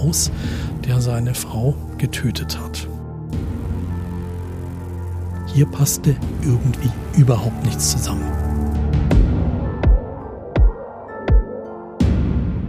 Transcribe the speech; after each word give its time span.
aus, 0.00 0.30
der 0.86 1.00
seine 1.00 1.34
Frau 1.34 1.74
getötet 1.98 2.58
hat. 2.58 2.86
Hier 5.52 5.66
passte 5.66 6.16
irgendwie 6.42 6.90
überhaupt 7.16 7.64
nichts 7.64 7.90
zusammen. 7.90 8.24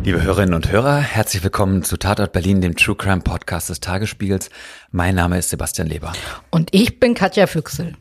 Liebe 0.04 0.24
Hörerinnen 0.24 0.56
und 0.56 0.72
Hörer, 0.72 0.98
herzlich 0.98 1.44
willkommen 1.44 1.84
zu 1.84 1.96
Tatort 1.96 2.34
Berlin, 2.34 2.60
dem 2.60 2.76
True 2.76 2.96
Crime 2.96 3.22
Podcast 3.22 3.70
des 3.70 3.82
Tagesspiegels. 3.82 4.50
Mein 4.90 5.14
Name 5.14 5.38
ist 5.38 5.52
Sebastian 5.52 5.88
Leber. 5.88 6.14
Und 6.50 6.70
ich 6.74 7.00
bin 7.00 7.14
Katja 7.14 7.46
Füchsel. 7.46 7.96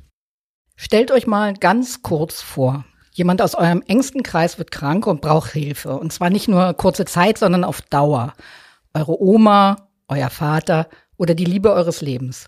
Stellt 0.76 1.10
euch 1.10 1.26
mal 1.26 1.52
ganz 1.52 2.00
kurz 2.00 2.40
vor. 2.40 2.86
Jemand 3.12 3.42
aus 3.42 3.54
eurem 3.54 3.82
engsten 3.86 4.22
Kreis 4.22 4.56
wird 4.56 4.70
krank 4.70 5.06
und 5.06 5.20
braucht 5.20 5.52
Hilfe. 5.52 5.98
Und 5.98 6.10
zwar 6.10 6.30
nicht 6.30 6.48
nur 6.48 6.72
kurze 6.72 7.04
Zeit, 7.04 7.36
sondern 7.36 7.64
auf 7.64 7.82
Dauer. 7.82 8.32
Eure 8.94 9.20
Oma, 9.20 9.88
euer 10.08 10.30
Vater 10.30 10.88
oder 11.16 11.34
die 11.34 11.44
Liebe 11.44 11.72
eures 11.72 12.00
Lebens. 12.00 12.46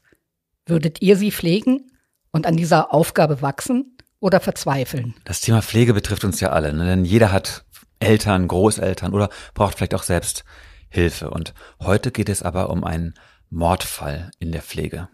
Würdet 0.67 1.03
ihr 1.03 1.17
sie 1.17 1.33
pflegen 1.33 1.91
und 2.31 2.47
an 2.47 2.57
dieser 2.57 2.93
Aufgabe 2.93 3.43
wachsen 3.43 3.97
oder 4.21 4.41
verzweifeln? 4.41 5.15
Das 5.25 5.41
Thema 5.41 5.63
Pflege 5.63 5.95
betrifft 5.95 6.25
uns 6.25 6.41
ja 6.41 6.51
alle, 6.51 6.73
ne? 6.73 6.87
denn 6.87 7.05
jeder 7.05 7.33
hat 7.33 7.65
Eltern, 8.01 8.49
Großeltern 8.49 9.13
oder 9.13 9.29
braucht 9.55 9.77
vielleicht 9.77 9.95
auch 9.95 10.03
selbst 10.03 10.45
Hilfe. 10.89 11.31
Und 11.31 11.55
heute 11.81 12.11
geht 12.11 12.29
es 12.29 12.43
aber 12.43 12.71
um 12.71 12.85
einen 12.85 13.15
Mordfall 13.51 14.31
in 14.39 14.53
der 14.53 14.63
Pflege. 14.63 15.09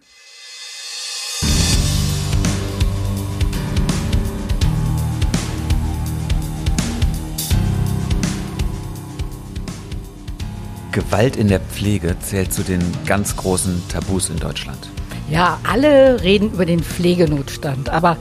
Gewalt 10.93 11.37
in 11.37 11.49
der 11.49 11.61
Pflege 11.61 12.17
zählt 12.21 12.53
zu 12.53 12.63
den 12.63 12.81
ganz 13.07 13.37
großen 13.37 13.83
Tabus 13.89 14.31
in 14.31 14.39
Deutschland. 14.39 14.89
Ja, 15.31 15.61
alle 15.69 16.23
reden 16.23 16.53
über 16.53 16.65
den 16.65 16.83
Pflegenotstand, 16.83 17.91
aber 17.91 18.17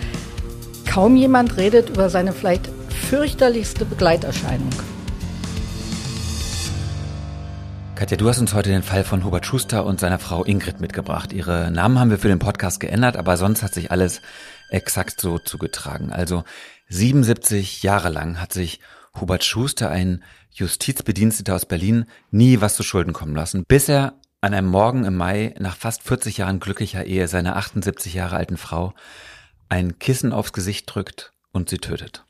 kaum 0.85 1.15
jemand 1.15 1.57
redet 1.57 1.89
über 1.89 2.09
seine 2.09 2.33
vielleicht 2.33 2.69
fürchterlichste 2.89 3.85
Begleiterscheinung. 3.85 4.71
Katja, 7.95 8.17
du 8.17 8.29
hast 8.29 8.39
uns 8.39 8.53
heute 8.53 8.69
den 8.69 8.83
Fall 8.83 9.03
von 9.03 9.23
Hubert 9.23 9.45
Schuster 9.45 9.85
und 9.85 9.99
seiner 9.99 10.19
Frau 10.19 10.43
Ingrid 10.43 10.81
mitgebracht. 10.81 11.33
Ihre 11.33 11.71
Namen 11.71 11.99
haben 11.99 12.11
wir 12.11 12.19
für 12.19 12.27
den 12.27 12.37
Podcast 12.37 12.79
geändert, 12.79 13.17
aber 13.17 13.37
sonst 13.37 13.63
hat 13.63 13.73
sich 13.73 13.91
alles 13.91 14.21
exakt 14.69 15.19
so 15.19 15.39
zugetragen. 15.39 16.11
Also 16.11 16.43
77 16.89 17.81
Jahre 17.81 18.09
lang 18.09 18.39
hat 18.39 18.53
sich 18.53 18.81
Hubert 19.19 19.43
Schuster, 19.43 19.89
ein 19.89 20.23
Justizbediensteter 20.51 21.55
aus 21.55 21.65
Berlin, 21.65 22.05
nie 22.31 22.61
was 22.61 22.75
zu 22.75 22.83
Schulden 22.83 23.13
kommen 23.13 23.35
lassen, 23.35 23.63
bis 23.67 23.89
er 23.89 24.13
an 24.41 24.53
einem 24.53 24.69
Morgen 24.69 25.05
im 25.05 25.15
Mai 25.15 25.53
nach 25.59 25.75
fast 25.75 26.03
40 26.03 26.37
Jahren 26.37 26.59
glücklicher 26.59 27.05
Ehe 27.05 27.27
seiner 27.27 27.55
78 27.55 28.13
Jahre 28.13 28.37
alten 28.37 28.57
Frau 28.57 28.93
ein 29.69 29.99
Kissen 29.99 30.31
aufs 30.31 30.53
Gesicht 30.53 30.85
drückt 30.93 31.31
und 31.51 31.69
sie 31.69 31.79
tötet. 31.79 32.23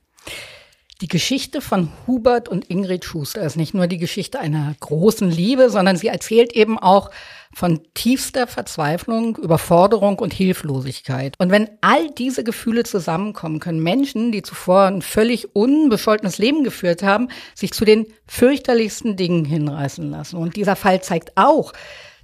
Die 0.99 1.07
Geschichte 1.07 1.61
von 1.61 1.91
Hubert 2.07 2.49
und 2.49 2.71
Ingrid 2.71 3.05
Schuster 3.05 3.43
ist 3.43 3.55
nicht 3.55 3.75
nur 3.75 3.85
die 3.85 3.99
Geschichte 3.99 4.39
einer 4.39 4.73
großen 4.79 5.29
Liebe, 5.29 5.69
sondern 5.69 5.95
sie 5.95 6.07
erzählt 6.07 6.53
eben 6.53 6.79
auch 6.79 7.11
von 7.53 7.81
tiefster 7.93 8.47
Verzweiflung, 8.47 9.35
Überforderung 9.35 10.17
und 10.17 10.33
Hilflosigkeit. 10.33 11.35
Und 11.37 11.51
wenn 11.51 11.69
all 11.81 12.09
diese 12.09 12.43
Gefühle 12.43 12.83
zusammenkommen, 12.83 13.59
können 13.59 13.81
Menschen, 13.81 14.31
die 14.31 14.41
zuvor 14.41 14.85
ein 14.85 15.03
völlig 15.03 15.55
unbescholtenes 15.55 16.39
Leben 16.39 16.63
geführt 16.63 17.03
haben, 17.03 17.29
sich 17.53 17.73
zu 17.73 17.85
den 17.85 18.07
fürchterlichsten 18.25 19.15
Dingen 19.15 19.45
hinreißen 19.45 20.09
lassen. 20.09 20.37
Und 20.37 20.55
dieser 20.55 20.75
Fall 20.75 21.03
zeigt 21.03 21.33
auch, 21.35 21.73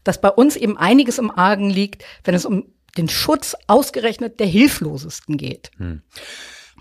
dass 0.04 0.20
bei 0.20 0.30
uns 0.30 0.56
eben 0.56 0.78
einiges 0.78 1.20
im 1.20 1.30
Argen 1.30 1.70
liegt, 1.70 2.04
wenn 2.24 2.34
es 2.34 2.46
um 2.46 2.66
den 2.98 3.08
Schutz 3.08 3.56
ausgerechnet 3.68 4.40
der 4.40 4.48
Hilflosesten 4.48 5.38
geht. 5.38 5.70
Hm. 5.78 6.02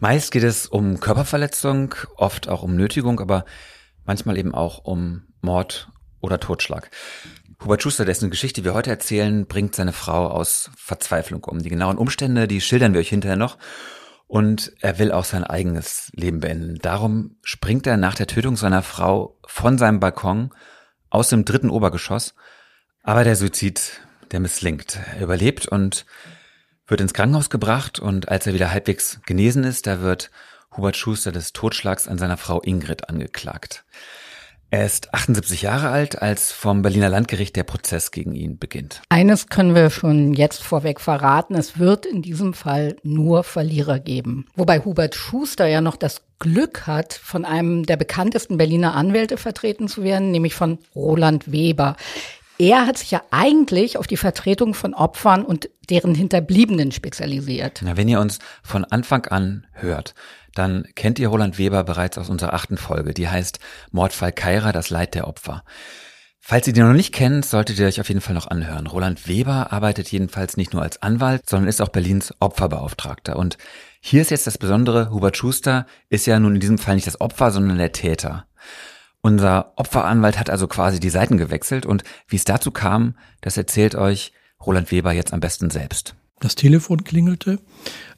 Meist 0.03 0.33
geht 0.33 0.43
es 0.43 0.67
um 0.67 0.99
Körperverletzung, 0.99 1.95
oft 2.17 2.49
auch 2.49 2.65
um 2.65 2.75
Nötigung, 2.75 3.21
aber 3.21 3.45
manchmal 4.05 4.37
eben 4.37 4.53
auch 4.53 4.79
um 4.79 5.29
Mord 5.43 5.93
oder 6.21 6.41
Totschlag. 6.41 6.91
Hubert 7.63 7.85
Schuster, 7.85 8.05
dessen 8.05 8.29
Geschichte 8.29 8.65
wir 8.65 8.75
heute 8.75 8.91
erzählen, 8.91 9.47
bringt 9.47 9.77
seine 9.77 9.93
Frau 9.93 10.27
aus 10.27 10.73
Verzweiflung 10.77 11.45
um. 11.45 11.61
Die 11.61 11.69
genauen 11.69 11.99
Umstände, 11.99 12.49
die 12.49 12.61
schildern 12.61 12.95
wir 12.95 13.01
euch 13.01 13.11
hinterher 13.11 13.37
noch. 13.37 13.59
Und 14.27 14.73
er 14.81 14.99
will 14.99 15.13
auch 15.13 15.25
sein 15.25 15.45
eigenes 15.45 16.11
Leben 16.17 16.41
beenden. 16.41 16.81
Darum 16.83 17.37
springt 17.45 17.87
er 17.87 17.97
nach 17.97 18.17
der 18.17 18.27
Tötung 18.27 18.57
seiner 18.57 18.83
Frau 18.83 19.39
von 19.47 19.79
seinem 19.79 20.01
Balkon 20.01 20.51
aus 21.11 21.29
dem 21.29 21.45
dritten 21.45 21.71
Obergeschoss. 21.71 22.35
Aber 23.05 23.23
der 23.23 23.37
Suizid, 23.37 24.01
der 24.33 24.41
misslingt. 24.41 24.99
Er 25.15 25.23
überlebt 25.23 25.69
und 25.69 26.07
wird 26.93 27.01
ins 27.01 27.15
Krankenhaus 27.15 27.51
gebracht 27.51 27.99
und 27.99 28.29
als 28.29 28.47
er 28.47 28.55
wieder 28.55 28.71
halbwegs 28.71 29.21
genesen 29.27 29.65
ist, 29.65 29.89
da 29.89 30.03
wird 30.03 30.31
Hubert 30.77 30.97
Schuster 30.97 31.33
des 31.33 31.53
Totschlags 31.53 32.07
an 32.07 32.19
seiner 32.19 32.37
Frau 32.37 32.61
Ingrid 32.61 33.09
angeklagt. 33.09 33.85
Er 34.71 34.87
ist 34.87 35.13
78 35.13 35.63
Jahre 35.63 35.89
alt, 35.89 36.23
als 36.23 36.53
vom 36.53 36.81
Berliner 36.81 37.09
Landgericht 37.09 37.57
der 37.57 37.65
Prozess 37.65 38.11
gegen 38.11 38.35
ihn 38.35 38.59
beginnt. 38.59 39.03
Eines 39.11 39.49
können 39.49 39.75
wir 39.75 39.91
schon 39.91 40.33
jetzt 40.33 40.63
vorweg 40.63 41.01
verraten. 41.01 41.55
Es 41.55 41.79
wird 41.79 42.07
in 42.07 42.23
diesem 42.23 42.55
Fall 42.55 42.97
nur 43.03 43.45
Verlierer 43.45 43.99
geben. 43.99 44.47
Wobei 44.55 44.81
Hubert 44.81 45.15
Schuster 45.15 45.67
ja 45.67 45.83
noch 45.83 45.97
das 45.97 46.23
Glück 46.39 46.87
hat, 46.87 47.13
von 47.13 47.45
einem 47.45 47.85
der 47.85 47.97
bekanntesten 47.97 48.57
Berliner 48.57 48.95
Anwälte 48.95 49.37
vertreten 49.37 49.89
zu 49.89 50.05
werden, 50.05 50.31
nämlich 50.31 50.55
von 50.55 50.79
Roland 50.95 51.53
Weber 51.53 51.97
er 52.63 52.87
hat 52.87 52.97
sich 52.97 53.11
ja 53.11 53.23
eigentlich 53.33 53.99
auf 53.99 54.07
die 54.07 54.17
Vertretung 54.17 54.73
von 54.73 54.95
Opfern 54.95 55.45
und 55.45 55.69
deren 55.91 56.15
Hinterbliebenen 56.15 56.93
spezialisiert. 56.93 57.81
Na, 57.83 57.97
wenn 57.97 58.09
ihr 58.09 58.21
uns 58.21 58.39
von 58.63 58.85
Anfang 58.85 59.27
an 59.27 59.67
hört, 59.73 60.15
dann 60.55 60.87
kennt 60.95 61.19
ihr 61.19 61.27
Roland 61.27 61.59
Weber 61.59 61.83
bereits 61.83 62.19
aus 62.19 62.31
unserer 62.31 62.55
achten 62.55 62.77
Folge. 62.77 63.15
Die 63.15 63.29
heißt 63.29 63.59
Mordfall 63.91 64.31
Kaira, 64.31 64.71
das 64.71 64.91
Leid 64.91 65.17
der 65.17 65.27
Opfer. 65.27 65.65
Falls 66.39 66.69
ihr 66.69 66.73
die 66.73 66.83
noch 66.83 66.93
nicht 66.93 67.13
kennt, 67.13 67.45
solltet 67.45 67.81
ihr 67.81 67.87
euch 67.87 68.01
auf 68.01 68.09
jeden 68.09 68.21
Fall 68.21 68.35
noch 68.35 68.47
anhören. 68.47 68.87
Roland 68.87 69.27
Weber 69.27 69.73
arbeitet 69.73 70.13
jedenfalls 70.13 70.57
nicht 70.57 70.73
nur 70.73 70.83
als 70.83 71.03
Anwalt, 71.03 71.49
sondern 71.51 71.69
ist 71.69 71.83
auch 71.83 71.89
Berlins 71.89 72.33
Opferbeauftragter. 72.39 73.35
Und 73.35 73.59
hier 74.01 74.23
ist 74.23 74.31
jetzt 74.31 74.47
das 74.47 74.59
Besondere, 74.59 75.11
Hubert 75.11 75.37
Schuster 75.37 75.87
ist 76.11 76.27
ja 76.27 76.39
nun 76.39 76.55
in 76.55 76.61
diesem 76.61 76.79
Fall 76.79 76.95
nicht 76.95 77.09
das 77.09 77.21
Opfer, 77.21 77.51
sondern 77.51 77.79
der 77.79 77.91
Täter. 77.91 78.47
Unser 79.23 79.73
Opferanwalt 79.77 80.39
hat 80.39 80.51
also 80.51 80.67
quasi 80.67 80.99
die 80.99 81.11
Seiten 81.11 81.37
gewechselt 81.37 81.87
und 81.87 82.03
wie 82.27 82.37
es 82.37 82.45
dazu 82.45 82.73
kam, 82.73 83.15
das 83.41 83.57
erzählt 83.57 83.95
euch 83.95 84.33
Roland 84.65 84.91
Weber 84.91 85.13
jetzt 85.13 85.33
am 85.33 85.39
besten 85.41 85.71
selbst. 85.71 86.17
Das 86.41 86.57
Telefon 86.57 87.05
klingelte, 87.05 87.61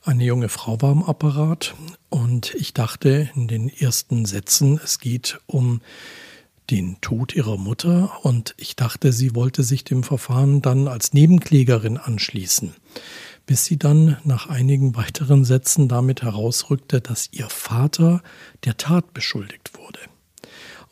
eine 0.03 0.25
junge 0.25 0.48
Frau 0.48 0.81
war 0.81 0.91
am 0.92 1.03
Apparat 1.03 1.75
und 2.09 2.54
ich 2.54 2.72
dachte 2.72 3.28
in 3.34 3.48
den 3.48 3.69
ersten 3.69 4.25
Sätzen, 4.25 4.81
es 4.82 4.98
geht 4.98 5.41
um 5.44 5.82
den 6.70 6.98
Tod 7.03 7.34
ihrer 7.34 7.59
Mutter 7.59 8.10
und 8.22 8.54
ich 8.56 8.75
dachte, 8.75 9.12
sie 9.12 9.34
wollte 9.34 9.62
sich 9.62 9.84
dem 9.84 10.03
Verfahren 10.04 10.62
dann 10.62 10.88
als 10.88 11.12
Nebenklägerin 11.12 11.98
anschließen, 11.98 12.72
bis 13.44 13.66
sie 13.66 13.78
dann 13.78 14.16
nach 14.25 14.48
einigen 14.48 14.97
weiteren 14.97 15.44
Sätzen 15.44 15.86
damit 15.88 16.22
herausrückte, 16.22 17.03
dass 17.03 17.28
ihr 17.31 17.50
Vater 17.50 18.22
der 18.65 18.78
Tat 18.78 19.12
beschuldigt 19.12 19.76
wurde. 19.76 20.00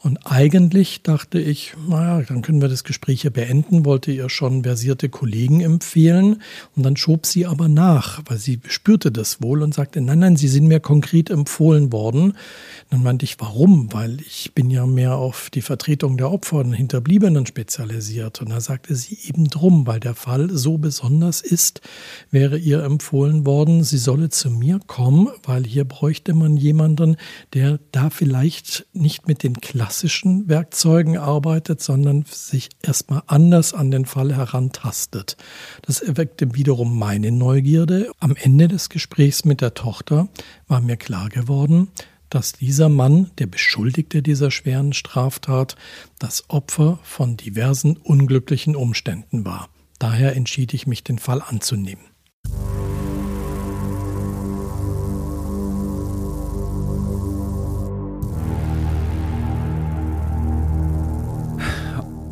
Und 0.02 0.18
eigentlich 0.26 1.04
dachte 1.04 1.38
ich, 1.38 1.74
naja, 1.88 2.24
dann 2.26 2.42
können 2.42 2.60
wir 2.60 2.68
das 2.68 2.82
Gespräch 2.82 3.22
hier 3.22 3.30
beenden, 3.30 3.84
wollte 3.84 4.10
ihr 4.10 4.28
schon 4.28 4.64
versierte 4.64 5.08
Kollegen 5.08 5.60
empfehlen. 5.60 6.42
Und 6.74 6.82
dann 6.82 6.96
schob 6.96 7.24
sie 7.24 7.46
aber 7.46 7.68
nach, 7.68 8.20
weil 8.26 8.38
sie 8.38 8.58
spürte 8.66 9.12
das 9.12 9.40
wohl 9.40 9.62
und 9.62 9.74
sagte, 9.74 10.00
nein, 10.00 10.18
nein, 10.18 10.36
sie 10.36 10.48
sind 10.48 10.66
mir 10.66 10.80
konkret 10.80 11.30
empfohlen 11.30 11.92
worden. 11.92 12.36
Dann 12.92 13.02
meinte 13.02 13.24
ich, 13.24 13.40
warum? 13.40 13.90
Weil 13.94 14.20
ich 14.20 14.52
bin 14.54 14.68
ja 14.68 14.84
mehr 14.84 15.16
auf 15.16 15.48
die 15.48 15.62
Vertretung 15.62 16.18
der 16.18 16.30
Opfer 16.30 16.56
und 16.56 16.74
Hinterbliebenen 16.74 17.46
spezialisiert. 17.46 18.42
Und 18.42 18.50
da 18.50 18.60
sagte 18.60 18.94
sie 18.94 19.18
eben 19.26 19.48
drum, 19.48 19.86
weil 19.86 19.98
der 19.98 20.14
Fall 20.14 20.50
so 20.50 20.76
besonders 20.76 21.40
ist, 21.40 21.80
wäre 22.30 22.58
ihr 22.58 22.84
empfohlen 22.84 23.46
worden, 23.46 23.82
sie 23.82 23.96
solle 23.96 24.28
zu 24.28 24.50
mir 24.50 24.78
kommen, 24.86 25.28
weil 25.42 25.64
hier 25.64 25.86
bräuchte 25.86 26.34
man 26.34 26.58
jemanden, 26.58 27.16
der 27.54 27.80
da 27.92 28.10
vielleicht 28.10 28.84
nicht 28.92 29.26
mit 29.26 29.42
den 29.42 29.62
klassischen 29.62 30.50
Werkzeugen 30.50 31.16
arbeitet, 31.16 31.80
sondern 31.80 32.26
sich 32.28 32.68
erstmal 32.82 33.22
anders 33.26 33.72
an 33.72 33.90
den 33.90 34.04
Fall 34.04 34.36
herantastet. 34.36 35.38
Das 35.80 36.02
erweckte 36.02 36.54
wiederum 36.54 36.98
meine 36.98 37.32
Neugierde. 37.32 38.10
Am 38.20 38.36
Ende 38.36 38.68
des 38.68 38.90
Gesprächs 38.90 39.46
mit 39.46 39.62
der 39.62 39.72
Tochter 39.72 40.28
war 40.68 40.82
mir 40.82 40.98
klar 40.98 41.30
geworden, 41.30 41.88
dass 42.32 42.54
dieser 42.54 42.88
Mann, 42.88 43.30
der 43.36 43.46
Beschuldigte 43.46 44.22
dieser 44.22 44.50
schweren 44.50 44.94
Straftat, 44.94 45.76
das 46.18 46.48
Opfer 46.48 46.98
von 47.02 47.36
diversen 47.36 47.98
unglücklichen 47.98 48.74
Umständen 48.74 49.44
war. 49.44 49.68
Daher 49.98 50.34
entschied 50.34 50.72
ich 50.72 50.86
mich, 50.86 51.04
den 51.04 51.18
Fall 51.18 51.42
anzunehmen. 51.42 52.06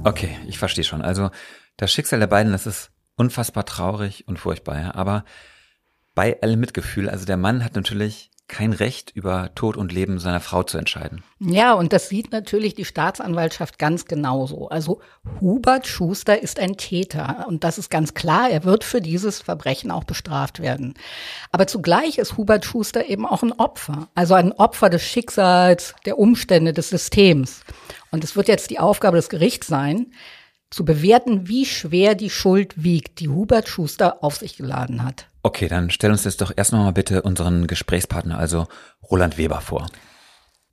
Okay, 0.02 0.34
ich 0.46 0.58
verstehe 0.58 0.84
schon. 0.84 1.02
Also 1.02 1.30
das 1.76 1.92
Schicksal 1.92 2.20
der 2.20 2.26
beiden, 2.26 2.52
das 2.52 2.66
ist 2.66 2.90
unfassbar 3.16 3.66
traurig 3.66 4.26
und 4.26 4.38
furchtbar, 4.38 4.80
ja. 4.80 4.94
Aber 4.94 5.26
bei 6.14 6.40
allem 6.40 6.58
Mitgefühl, 6.58 7.10
also 7.10 7.26
der 7.26 7.36
Mann 7.36 7.62
hat 7.62 7.74
natürlich 7.74 8.30
kein 8.50 8.72
Recht, 8.72 9.12
über 9.14 9.54
Tod 9.54 9.76
und 9.76 9.92
Leben 9.92 10.18
seiner 10.18 10.40
Frau 10.40 10.64
zu 10.64 10.76
entscheiden. 10.76 11.22
Ja, 11.38 11.72
und 11.74 11.92
das 11.92 12.08
sieht 12.08 12.32
natürlich 12.32 12.74
die 12.74 12.84
Staatsanwaltschaft 12.84 13.78
ganz 13.78 14.06
genauso. 14.06 14.68
Also 14.68 15.00
Hubert 15.40 15.86
Schuster 15.86 16.42
ist 16.42 16.58
ein 16.58 16.76
Täter 16.76 17.46
und 17.48 17.62
das 17.62 17.78
ist 17.78 17.90
ganz 17.90 18.12
klar, 18.12 18.50
er 18.50 18.64
wird 18.64 18.82
für 18.82 19.00
dieses 19.00 19.40
Verbrechen 19.40 19.92
auch 19.92 20.04
bestraft 20.04 20.60
werden. 20.60 20.94
Aber 21.52 21.68
zugleich 21.68 22.18
ist 22.18 22.36
Hubert 22.36 22.64
Schuster 22.64 23.08
eben 23.08 23.24
auch 23.24 23.44
ein 23.44 23.52
Opfer, 23.52 24.08
also 24.16 24.34
ein 24.34 24.52
Opfer 24.52 24.90
des 24.90 25.02
Schicksals, 25.02 25.94
der 26.04 26.18
Umstände, 26.18 26.72
des 26.72 26.90
Systems. 26.90 27.62
Und 28.10 28.24
es 28.24 28.34
wird 28.34 28.48
jetzt 28.48 28.70
die 28.70 28.80
Aufgabe 28.80 29.16
des 29.16 29.28
Gerichts 29.28 29.68
sein, 29.68 30.12
zu 30.70 30.84
bewerten, 30.84 31.48
wie 31.48 31.66
schwer 31.66 32.16
die 32.16 32.30
Schuld 32.30 32.82
wiegt, 32.82 33.20
die 33.20 33.28
Hubert 33.28 33.68
Schuster 33.68 34.22
auf 34.22 34.36
sich 34.36 34.56
geladen 34.56 35.04
hat. 35.04 35.29
Okay, 35.42 35.68
dann 35.68 35.90
stell 35.90 36.10
uns 36.10 36.24
jetzt 36.24 36.40
doch 36.40 36.52
erst 36.54 36.72
noch 36.72 36.80
mal 36.80 36.92
bitte 36.92 37.22
unseren 37.22 37.66
Gesprächspartner, 37.66 38.38
also 38.38 38.66
Roland 39.10 39.38
Weber, 39.38 39.60
vor. 39.60 39.86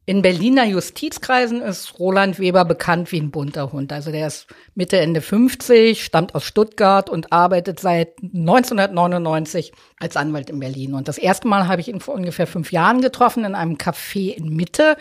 In 0.10 0.22
Berliner 0.22 0.64
Justizkreisen 0.64 1.62
ist 1.62 2.00
Roland 2.00 2.40
Weber 2.40 2.64
bekannt 2.64 3.12
wie 3.12 3.19
ein 3.19 3.30
bunter 3.30 3.74
Hund. 3.74 3.92
Also 3.92 4.10
der 4.10 4.28
ist 4.28 4.48
Mitte, 4.74 4.98
Ende 5.00 5.19
50, 5.19 6.02
stammt 6.02 6.34
aus 6.34 6.46
Stuttgart 6.46 7.10
und 7.10 7.34
arbeitet 7.34 7.81
seit 7.81 8.14
1999 8.24 9.74
als 10.00 10.16
Anwalt 10.16 10.50
in 10.50 10.60
Berlin. 10.60 10.94
Und 10.94 11.10
das 11.10 11.18
erste 11.18 11.50
Mal 11.50 11.68
habe 11.68 11.81
ich 11.81 11.90
ihn 11.90 12.00
vor 12.00 12.16
ungefähr 12.16 12.48
fünf 12.48 12.72
Jahren 12.72 13.02
getroffen 13.02 13.44
in 13.44 13.54
einem 13.54 13.75
Café 13.75 14.34
in 14.34 14.56
Mitte. 14.56 14.96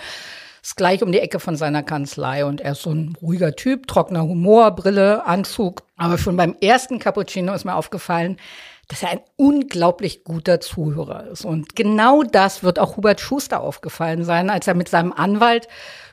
Ist 0.60 0.76
gleich 0.76 1.04
um 1.04 1.12
die 1.12 1.20
Ecke 1.20 1.38
von 1.38 1.54
seiner 1.54 1.84
Kanzlei 1.84 2.44
und 2.44 2.60
er 2.60 2.72
ist 2.72 2.82
so 2.82 2.90
ein 2.90 3.14
ruhiger 3.22 3.54
Typ, 3.54 3.86
trockener 3.86 4.24
Humor, 4.24 4.72
Brille, 4.72 5.24
Anzug. 5.24 5.84
Aber 5.96 6.18
schon 6.18 6.36
beim 6.36 6.56
ersten 6.60 6.98
Cappuccino 6.98 7.54
ist 7.54 7.64
mir 7.64 7.76
aufgefallen, 7.76 8.38
dass 8.88 9.02
er 9.02 9.10
ein 9.10 9.20
unglaublich 9.36 10.22
guter 10.24 10.60
Zuhörer 10.60 11.26
ist. 11.26 11.44
Und 11.44 11.74
genau 11.74 12.22
das 12.22 12.62
wird 12.62 12.78
auch 12.78 12.96
Hubert 12.96 13.20
Schuster 13.20 13.60
aufgefallen 13.60 14.24
sein, 14.24 14.48
als 14.48 14.66
er 14.66 14.74
mit 14.74 14.88
seinem 14.88 15.12
Anwalt 15.12 15.68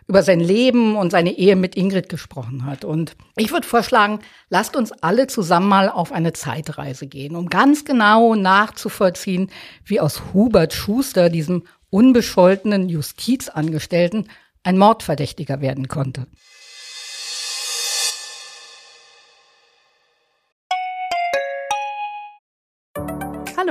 über 0.07 0.23
sein 0.23 0.39
Leben 0.39 0.95
und 0.95 1.11
seine 1.11 1.31
Ehe 1.37 1.55
mit 1.55 1.75
Ingrid 1.75 2.09
gesprochen 2.09 2.65
hat. 2.65 2.83
Und 2.83 3.15
ich 3.37 3.51
würde 3.51 3.67
vorschlagen, 3.67 4.19
lasst 4.49 4.75
uns 4.75 4.91
alle 4.91 5.27
zusammen 5.27 5.69
mal 5.69 5.89
auf 5.89 6.11
eine 6.11 6.33
Zeitreise 6.33 7.07
gehen, 7.07 7.35
um 7.35 7.49
ganz 7.49 7.85
genau 7.85 8.35
nachzuvollziehen, 8.35 9.49
wie 9.85 9.99
aus 9.99 10.21
Hubert 10.33 10.73
Schuster, 10.73 11.29
diesem 11.29 11.63
unbescholtenen 11.89 12.89
Justizangestellten, 12.89 14.29
ein 14.63 14.77
Mordverdächtiger 14.77 15.61
werden 15.61 15.87
konnte. 15.87 16.27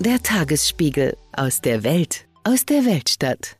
Der 0.00 0.20
Tagesspiegel 0.20 1.16
aus 1.32 1.60
der 1.60 1.84
Welt, 1.84 2.26
aus 2.42 2.66
der 2.66 2.84
Weltstadt. 2.84 3.58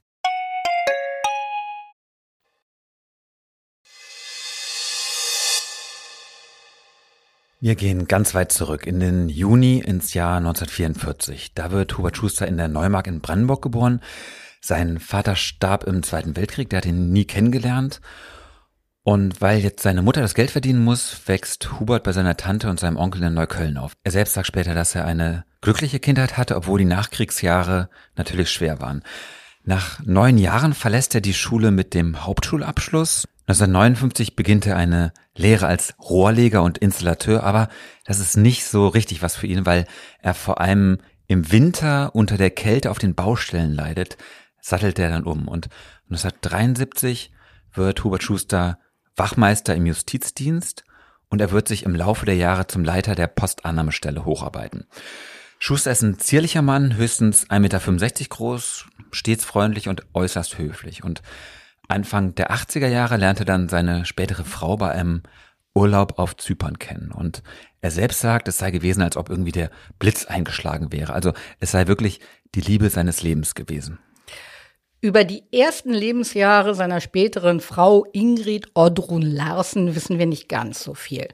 Wir 7.61 7.77
gehen 7.77 8.09
ganz 8.09 8.35
weit 8.35 8.51
zurück 8.51 8.85
in 8.85 8.99
den 8.99 9.29
Juni 9.29 9.79
ins 9.79 10.13
Jahr 10.13 10.39
1944. 10.39 11.55
Da 11.55 11.71
wird 11.71 11.97
Hubert 11.97 12.17
Schuster 12.17 12.49
in 12.49 12.57
der 12.57 12.69
Neumark 12.69 13.07
in 13.07 13.21
Brandenburg 13.21 13.63
geboren. 13.63 14.01
Sein 14.61 14.99
Vater 14.99 15.37
starb 15.37 15.85
im 15.85 16.03
Zweiten 16.03 16.37
Weltkrieg, 16.37 16.69
der 16.69 16.79
hat 16.79 16.87
ihn 16.87 17.13
nie 17.13 17.27
kennengelernt. 17.27 18.01
Und 19.05 19.41
weil 19.41 19.61
jetzt 19.61 19.83
seine 19.83 20.03
Mutter 20.03 20.21
das 20.21 20.35
Geld 20.35 20.51
verdienen 20.51 20.83
muss, 20.83 21.29
wächst 21.29 21.79
Hubert 21.79 22.03
bei 22.03 22.13
seiner 22.13 22.37
Tante 22.37 22.69
und 22.69 22.81
seinem 22.81 22.97
Onkel 22.97 23.23
in 23.23 23.35
Neukölln 23.35 23.79
auf. 23.79 23.93
Er 24.03 24.11
selbst 24.11 24.35
sagt 24.35 24.49
später, 24.49 24.75
dass 24.75 24.95
er 24.95 25.05
eine 25.05 25.45
glückliche 25.65 25.99
Kindheit 25.99 26.37
hatte, 26.37 26.57
obwohl 26.57 26.79
die 26.79 26.85
Nachkriegsjahre 26.85 27.89
natürlich 28.17 28.51
schwer 28.51 28.81
waren. 28.81 29.03
Nach 29.65 29.99
neun 30.05 30.39
Jahren 30.39 30.75
verlässt 30.75 31.15
er 31.15 31.21
die 31.21 31.35
Schule 31.35 31.71
mit 31.71 31.95
dem 31.95 32.25
Hauptschulabschluss. 32.25 33.27
1959 33.47 34.37
beginnt 34.37 34.67
er 34.67 34.77
eine 34.77 35.13
Lehre 35.35 35.67
als 35.67 35.95
Rohrleger 35.99 36.63
und 36.63 36.79
Installateur, 36.79 37.43
aber 37.43 37.69
das 38.05 38.21
ist 38.21 38.37
nicht 38.37 38.65
so 38.65 38.89
richtig 38.89 39.23
was 39.23 39.37
für 39.37 39.47
ihn, 39.47 39.67
weil 39.67 39.87
er 40.21 40.35
vor 40.35 40.61
allem 40.61 40.99
im 41.27 41.51
Winter 41.51 42.15
unter 42.15 42.37
der 42.37 42.51
Kälte 42.51 42.91
auf 42.91 42.99
den 42.99 43.15
Baustellen 43.15 43.73
leidet 43.73 44.17
sattelt 44.65 44.99
er 44.99 45.11
dann 45.11 45.25
um. 45.25 45.47
Und 45.47 45.69
1973 46.11 47.33
wird 47.75 48.03
Hubert 48.03 48.23
Schuster 48.23 48.79
Wachmeister 49.17 49.75
im 49.75 49.87
Justizdienst 49.87 50.85
und 51.29 51.41
er 51.41 51.51
wird 51.51 51.69
sich 51.69 51.85
im 51.85 51.95
Laufe 51.95 52.27
der 52.27 52.37
Jahre 52.37 52.67
zum 52.67 52.83
Leiter 52.83 53.15
der 53.15 53.27
Postannahmestelle 53.27 54.25
hocharbeiten. 54.25 54.87
Schuster 55.67 55.93
ist 55.93 56.03
ein 56.03 56.19
zierlicher 56.19 56.61
Mann, 56.61 56.95
höchstens 56.95 57.49
1,65 57.49 57.59
Meter 57.59 58.29
groß, 58.29 58.85
stets 59.13 59.47
freundlich 59.47 59.89
und 59.89 60.03
äußerst 60.13 60.59
höflich. 60.59 61.03
Und 61.03 61.23
Anfang 61.89 62.35
der 62.35 62.51
80er 62.51 62.89
Jahre 62.89 63.17
lernte 63.17 63.47
dann 63.47 63.71
seine 63.71 64.05
spätere 64.05 64.45
Frau 64.45 64.77
bei 64.77 64.91
einem 64.91 65.23
Urlaub 65.75 66.19
auf 66.19 66.37
Zypern 66.37 66.79
kennen. 66.79 67.13
Und 67.13 67.43
er 67.81 67.91
selbst 67.91 68.21
sagt, 68.21 68.47
es 68.47 68.59
sei 68.59 68.73
gewesen, 68.73 69.01
als 69.01 69.17
ob 69.17 69.31
irgendwie 69.31 69.53
der 69.53 69.71
Blitz 69.99 70.27
eingeschlagen 70.27 70.93
wäre. 70.93 71.15
Also 71.15 71.33
es 71.61 71.71
sei 71.71 71.87
wirklich 71.87 72.21
die 72.55 72.61
Liebe 72.61 72.91
seines 72.91 73.23
Lebens 73.23 73.55
gewesen. 73.55 73.99
Über 75.01 75.25
die 75.25 75.45
ersten 75.51 75.95
Lebensjahre 75.95 76.75
seiner 76.75 77.01
späteren 77.01 77.61
Frau 77.61 78.05
Ingrid 78.13 78.67
Oddrun 78.75 79.23
Larsen 79.23 79.95
wissen 79.95 80.19
wir 80.19 80.27
nicht 80.27 80.51
ganz 80.51 80.85
so 80.85 80.93
viel. 80.93 81.29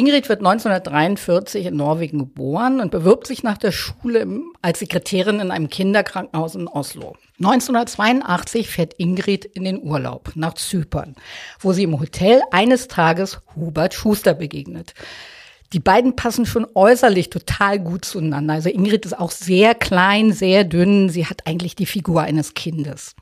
Ingrid 0.00 0.30
wird 0.30 0.38
1943 0.38 1.66
in 1.66 1.76
Norwegen 1.76 2.20
geboren 2.20 2.80
und 2.80 2.90
bewirbt 2.90 3.26
sich 3.26 3.42
nach 3.42 3.58
der 3.58 3.70
Schule 3.70 4.26
als 4.62 4.78
Sekretärin 4.78 5.40
in 5.40 5.50
einem 5.50 5.68
Kinderkrankenhaus 5.68 6.54
in 6.54 6.68
Oslo. 6.68 7.16
1982 7.38 8.70
fährt 8.70 8.94
Ingrid 8.94 9.44
in 9.44 9.64
den 9.64 9.82
Urlaub 9.82 10.32
nach 10.36 10.54
Zypern, 10.54 11.16
wo 11.58 11.74
sie 11.74 11.82
im 11.82 12.00
Hotel 12.00 12.40
eines 12.50 12.88
Tages 12.88 13.42
Hubert 13.54 13.92
Schuster 13.92 14.32
begegnet 14.32 14.94
die 15.72 15.78
beiden 15.78 16.16
passen 16.16 16.46
schon 16.46 16.66
äußerlich 16.74 17.30
total 17.30 17.78
gut 17.78 18.04
zueinander. 18.04 18.54
Also 18.54 18.68
Ingrid 18.68 19.06
ist 19.06 19.16
auch 19.16 19.30
sehr 19.30 19.76
klein, 19.76 20.32
sehr 20.32 20.64
dünn. 20.64 21.08
Sie 21.10 21.26
hat 21.26 21.46
eigentlich 21.46 21.76
die 21.76 21.86
Figur 21.86 22.22
eines 22.22 22.54
Kindes. 22.54 23.14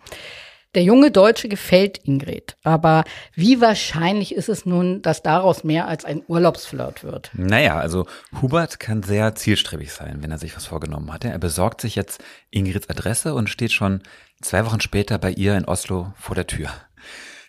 Der 0.74 0.82
junge 0.82 1.10
Deutsche 1.10 1.48
gefällt 1.48 1.98
Ingrid, 2.04 2.56
aber 2.62 3.04
wie 3.34 3.60
wahrscheinlich 3.62 4.34
ist 4.34 4.50
es 4.50 4.66
nun, 4.66 5.00
dass 5.00 5.22
daraus 5.22 5.64
mehr 5.64 5.88
als 5.88 6.04
ein 6.04 6.22
Urlaubsflirt 6.28 7.04
wird? 7.04 7.30
Naja, 7.32 7.78
also 7.78 8.06
Hubert 8.42 8.78
kann 8.78 9.02
sehr 9.02 9.34
zielstrebig 9.34 9.92
sein, 9.92 10.18
wenn 10.20 10.30
er 10.30 10.38
sich 10.38 10.54
was 10.54 10.66
vorgenommen 10.66 11.10
hatte. 11.10 11.28
Er 11.28 11.38
besorgt 11.38 11.80
sich 11.80 11.94
jetzt 11.94 12.22
Ingrids 12.50 12.90
Adresse 12.90 13.32
und 13.34 13.48
steht 13.48 13.72
schon 13.72 14.02
zwei 14.42 14.66
Wochen 14.66 14.82
später 14.82 15.16
bei 15.18 15.30
ihr 15.30 15.56
in 15.56 15.64
Oslo 15.64 16.12
vor 16.16 16.34
der 16.34 16.46
Tür. 16.46 16.70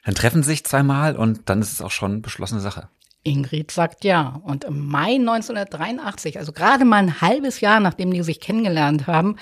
Dann 0.06 0.16
treffen 0.16 0.42
sie 0.42 0.52
sich 0.52 0.64
zweimal 0.64 1.18
und 1.18 1.50
dann 1.50 1.62
ist 1.62 1.74
es 1.74 1.82
auch 1.82 1.92
schon 1.92 2.22
beschlossene 2.22 2.62
Sache. 2.62 2.88
Ingrid 3.24 3.72
sagt 3.72 4.06
ja. 4.06 4.42
Und 4.44 4.64
im 4.64 4.88
Mai 4.88 5.16
1983, 5.16 6.40
also 6.40 6.54
gerade 6.54 6.86
mal 6.86 6.98
ein 6.98 7.22
halbes 7.22 7.60
Jahr 7.60 7.82
nachdem 7.82 8.12
die 8.14 8.24
sich 8.24 8.40
kennengelernt 8.40 9.08
haben, 9.08 9.36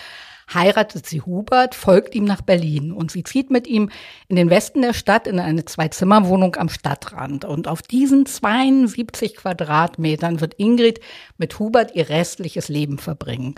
heiratet 0.53 1.05
sie 1.05 1.21
Hubert, 1.21 1.75
folgt 1.75 2.15
ihm 2.15 2.23
nach 2.23 2.41
Berlin 2.41 2.91
und 2.91 3.11
sie 3.11 3.23
zieht 3.23 3.51
mit 3.51 3.67
ihm 3.67 3.89
in 4.27 4.35
den 4.35 4.49
Westen 4.49 4.81
der 4.81 4.93
Stadt 4.93 5.27
in 5.27 5.39
eine 5.39 5.65
Zwei-Zimmer-Wohnung 5.65 6.55
am 6.55 6.69
Stadtrand. 6.69 7.45
Und 7.45 7.67
auf 7.67 7.81
diesen 7.81 8.25
72 8.25 9.35
Quadratmetern 9.35 10.41
wird 10.41 10.55
Ingrid 10.55 10.99
mit 11.37 11.59
Hubert 11.59 11.95
ihr 11.95 12.09
restliches 12.09 12.69
Leben 12.69 12.97
verbringen. 12.97 13.55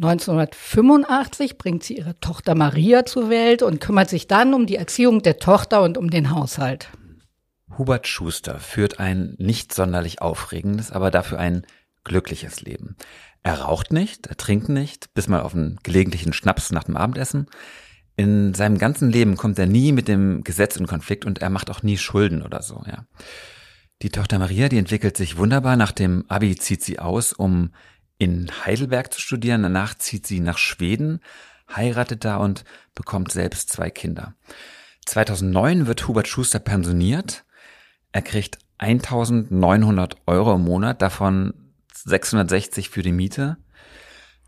1985 0.00 1.58
bringt 1.58 1.82
sie 1.82 1.96
ihre 1.96 2.18
Tochter 2.20 2.54
Maria 2.54 3.04
zur 3.04 3.30
Welt 3.30 3.62
und 3.62 3.80
kümmert 3.80 4.08
sich 4.08 4.28
dann 4.28 4.54
um 4.54 4.66
die 4.66 4.76
Erziehung 4.76 5.22
der 5.22 5.38
Tochter 5.38 5.82
und 5.82 5.98
um 5.98 6.08
den 6.08 6.30
Haushalt. 6.30 6.88
Hubert 7.76 8.06
Schuster 8.06 8.60
führt 8.60 9.00
ein 9.00 9.34
nicht 9.38 9.74
sonderlich 9.74 10.22
aufregendes, 10.22 10.92
aber 10.92 11.10
dafür 11.10 11.38
ein 11.38 11.66
glückliches 12.08 12.60
Leben. 12.62 12.96
Er 13.42 13.60
raucht 13.60 13.92
nicht, 13.92 14.26
er 14.26 14.36
trinkt 14.36 14.68
nicht, 14.68 15.14
bis 15.14 15.28
mal 15.28 15.42
auf 15.42 15.54
einen 15.54 15.78
gelegentlichen 15.82 16.32
Schnaps 16.32 16.72
nach 16.72 16.84
dem 16.84 16.96
Abendessen. 16.96 17.46
In 18.16 18.52
seinem 18.52 18.78
ganzen 18.78 19.10
Leben 19.10 19.36
kommt 19.36 19.58
er 19.58 19.66
nie 19.66 19.92
mit 19.92 20.08
dem 20.08 20.42
Gesetz 20.42 20.76
in 20.76 20.88
Konflikt 20.88 21.24
und 21.24 21.38
er 21.38 21.50
macht 21.50 21.70
auch 21.70 21.82
nie 21.82 21.96
Schulden 21.96 22.42
oder 22.42 22.62
so, 22.62 22.82
ja. 22.86 23.04
Die 24.02 24.10
Tochter 24.10 24.38
Maria, 24.38 24.68
die 24.68 24.78
entwickelt 24.78 25.16
sich 25.16 25.38
wunderbar. 25.38 25.76
Nach 25.76 25.90
dem 25.90 26.24
Abi 26.28 26.54
zieht 26.56 26.82
sie 26.84 27.00
aus, 27.00 27.32
um 27.32 27.70
in 28.18 28.48
Heidelberg 28.64 29.12
zu 29.12 29.20
studieren. 29.20 29.62
Danach 29.62 29.94
zieht 29.96 30.26
sie 30.26 30.38
nach 30.38 30.58
Schweden, 30.58 31.20
heiratet 31.74 32.24
da 32.24 32.36
und 32.36 32.64
bekommt 32.94 33.32
selbst 33.32 33.70
zwei 33.70 33.90
Kinder. 33.90 34.34
2009 35.06 35.86
wird 35.86 36.06
Hubert 36.06 36.28
Schuster 36.28 36.60
pensioniert. 36.60 37.44
Er 38.12 38.22
kriegt 38.22 38.58
1900 38.78 40.16
Euro 40.26 40.54
im 40.54 40.62
Monat, 40.62 41.02
davon 41.02 41.54
660 42.04 42.90
für 42.90 43.02
die 43.02 43.12
Miete. 43.12 43.56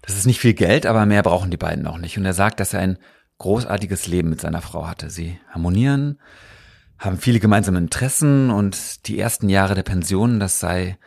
Das 0.03 0.17
ist 0.17 0.27
nicht 0.27 0.41
viel 0.41 0.55
Geld, 0.55 0.87
aber 0.87 1.07
mehr 1.07 1.23
brauchen 1.23 1.51
die 1.51 1.57
beiden 1.57 1.87
auch 1.87 1.99
nicht. 1.99 2.17
Und 2.17 2.25
er 2.25 2.33
sagt, 2.33 2.61
dass 2.61 2.73
er 2.73 2.81
ein 2.81 2.99
großartiges 3.39 4.07
Leben 4.07 4.31
mit 4.31 4.41
seiner 4.41 4.63
Frau 4.63 4.87
hatte. 4.87 5.11
Sie 5.11 5.39
harmonieren, 5.49 6.21
haben 6.99 7.19
viele 7.19 7.41
gemeinsame 7.41 7.79
Interessen 7.79 8.51
und 8.51 9.07
die 9.09 9.19
ersten 9.19 9.49
Jahre 9.49 9.75
der 9.75 9.83
Pension, 9.83 10.41
das 10.41 10.61
sei 10.61 10.99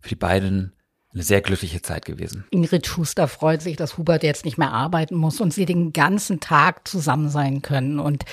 für 0.00 0.10
die 0.10 0.16
beiden 0.16 0.72
eine 1.14 1.22
sehr 1.22 1.40
glückliche 1.40 1.80
Zeit 1.80 2.04
gewesen. 2.04 2.44
Ingrid 2.50 2.86
Schuster 2.86 3.28
freut 3.28 3.62
sich, 3.62 3.76
dass 3.76 3.96
Hubert 3.96 4.22
jetzt 4.22 4.44
nicht 4.44 4.58
mehr 4.58 4.72
arbeiten 4.72 5.14
muss 5.14 5.40
und 5.40 5.54
sie 5.54 5.64
den 5.64 5.94
ganzen 5.94 6.38
Tag 6.38 6.86
zusammen 6.86 7.30
sein 7.30 7.62
können. 7.62 7.98
Und 7.98 8.26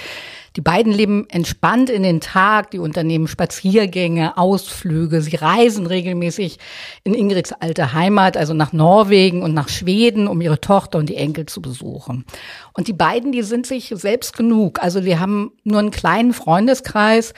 die 0.57 0.61
beiden 0.61 0.91
leben 0.91 1.25
entspannt 1.29 1.89
in 1.89 2.03
den 2.03 2.19
Tag, 2.19 2.71
die 2.71 2.79
unternehmen 2.79 3.27
Spaziergänge, 3.27 4.37
Ausflüge, 4.37 5.21
sie 5.21 5.37
reisen 5.37 5.87
regelmäßig 5.87 6.59
in 7.05 7.13
Ingrids 7.13 7.53
alte 7.53 7.93
Heimat, 7.93 8.35
also 8.35 8.53
nach 8.53 8.73
Norwegen 8.73 9.41
und 9.41 9.53
nach 9.53 9.69
Schweden, 9.69 10.27
um 10.27 10.41
ihre 10.41 10.59
Tochter 10.59 10.97
und 10.97 11.07
die 11.07 11.15
Enkel 11.15 11.45
zu 11.45 11.61
besuchen. 11.61 12.25
Und 12.73 12.89
die 12.89 12.93
beiden, 12.93 13.31
die 13.31 13.43
sind 13.43 13.65
sich 13.65 13.93
selbst 13.95 14.35
genug. 14.35 14.83
Also 14.83 14.99
die 14.99 15.17
haben 15.17 15.53
nur 15.63 15.79
einen 15.79 15.91
kleinen 15.91 16.33
Freundeskreis, 16.33 17.33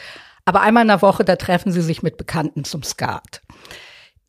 aber 0.45 0.61
einmal 0.61 0.81
in 0.81 0.87
der 0.87 1.03
Woche, 1.03 1.23
da 1.23 1.35
treffen 1.35 1.71
sie 1.71 1.81
sich 1.81 2.01
mit 2.01 2.17
Bekannten 2.17 2.63
zum 2.63 2.81
Skat. 2.81 3.41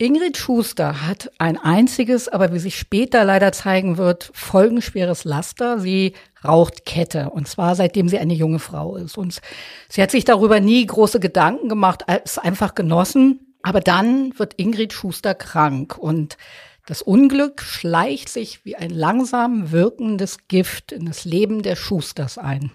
Ingrid 0.00 0.36
Schuster 0.36 1.04
hat 1.08 1.32
ein 1.38 1.58
einziges, 1.58 2.28
aber 2.28 2.52
wie 2.52 2.60
sich 2.60 2.78
später 2.78 3.24
leider 3.24 3.50
zeigen 3.50 3.96
wird, 3.96 4.30
folgenschweres 4.32 5.24
Laster. 5.24 5.80
Sie 5.80 6.12
raucht 6.44 6.86
Kette 6.86 7.30
und 7.30 7.48
zwar 7.48 7.74
seitdem 7.74 8.08
sie 8.08 8.20
eine 8.20 8.34
junge 8.34 8.60
Frau 8.60 8.94
ist. 8.94 9.18
Und 9.18 9.40
sie 9.88 10.00
hat 10.00 10.12
sich 10.12 10.24
darüber 10.24 10.60
nie 10.60 10.86
große 10.86 11.18
Gedanken 11.18 11.68
gemacht, 11.68 12.04
es 12.24 12.38
einfach 12.38 12.76
genossen. 12.76 13.56
Aber 13.62 13.80
dann 13.80 14.38
wird 14.38 14.54
Ingrid 14.54 14.92
Schuster 14.92 15.34
krank 15.34 15.98
und 15.98 16.38
das 16.86 17.02
Unglück 17.02 17.60
schleicht 17.60 18.28
sich 18.28 18.64
wie 18.64 18.76
ein 18.76 18.90
langsam 18.90 19.72
wirkendes 19.72 20.46
Gift 20.46 20.92
in 20.92 21.06
das 21.06 21.24
Leben 21.24 21.62
der 21.62 21.74
Schusters 21.74 22.38
ein. 22.38 22.70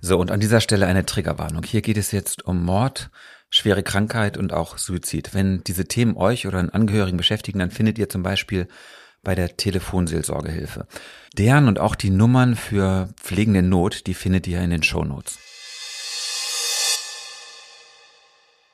So, 0.00 0.18
und 0.18 0.30
an 0.30 0.40
dieser 0.40 0.60
Stelle 0.60 0.86
eine 0.86 1.06
Triggerwarnung. 1.06 1.64
Hier 1.64 1.82
geht 1.82 1.96
es 1.96 2.12
jetzt 2.12 2.44
um 2.44 2.64
Mord, 2.64 3.10
schwere 3.50 3.82
Krankheit 3.82 4.36
und 4.36 4.52
auch 4.52 4.78
Suizid. 4.78 5.34
Wenn 5.34 5.64
diese 5.64 5.86
Themen 5.86 6.16
euch 6.16 6.46
oder 6.46 6.58
einen 6.58 6.70
Angehörigen 6.70 7.16
beschäftigen, 7.16 7.58
dann 7.58 7.72
findet 7.72 7.98
ihr 7.98 8.08
zum 8.08 8.22
Beispiel 8.22 8.68
bei 9.24 9.34
der 9.34 9.56
Telefonseelsorgehilfe. 9.56 10.86
Deren 11.36 11.66
und 11.66 11.80
auch 11.80 11.96
die 11.96 12.10
Nummern 12.10 12.54
für 12.54 13.08
pflegende 13.16 13.62
Not, 13.62 14.06
die 14.06 14.14
findet 14.14 14.46
ihr 14.46 14.60
in 14.60 14.70
den 14.70 14.84
Shownotes. 14.84 15.38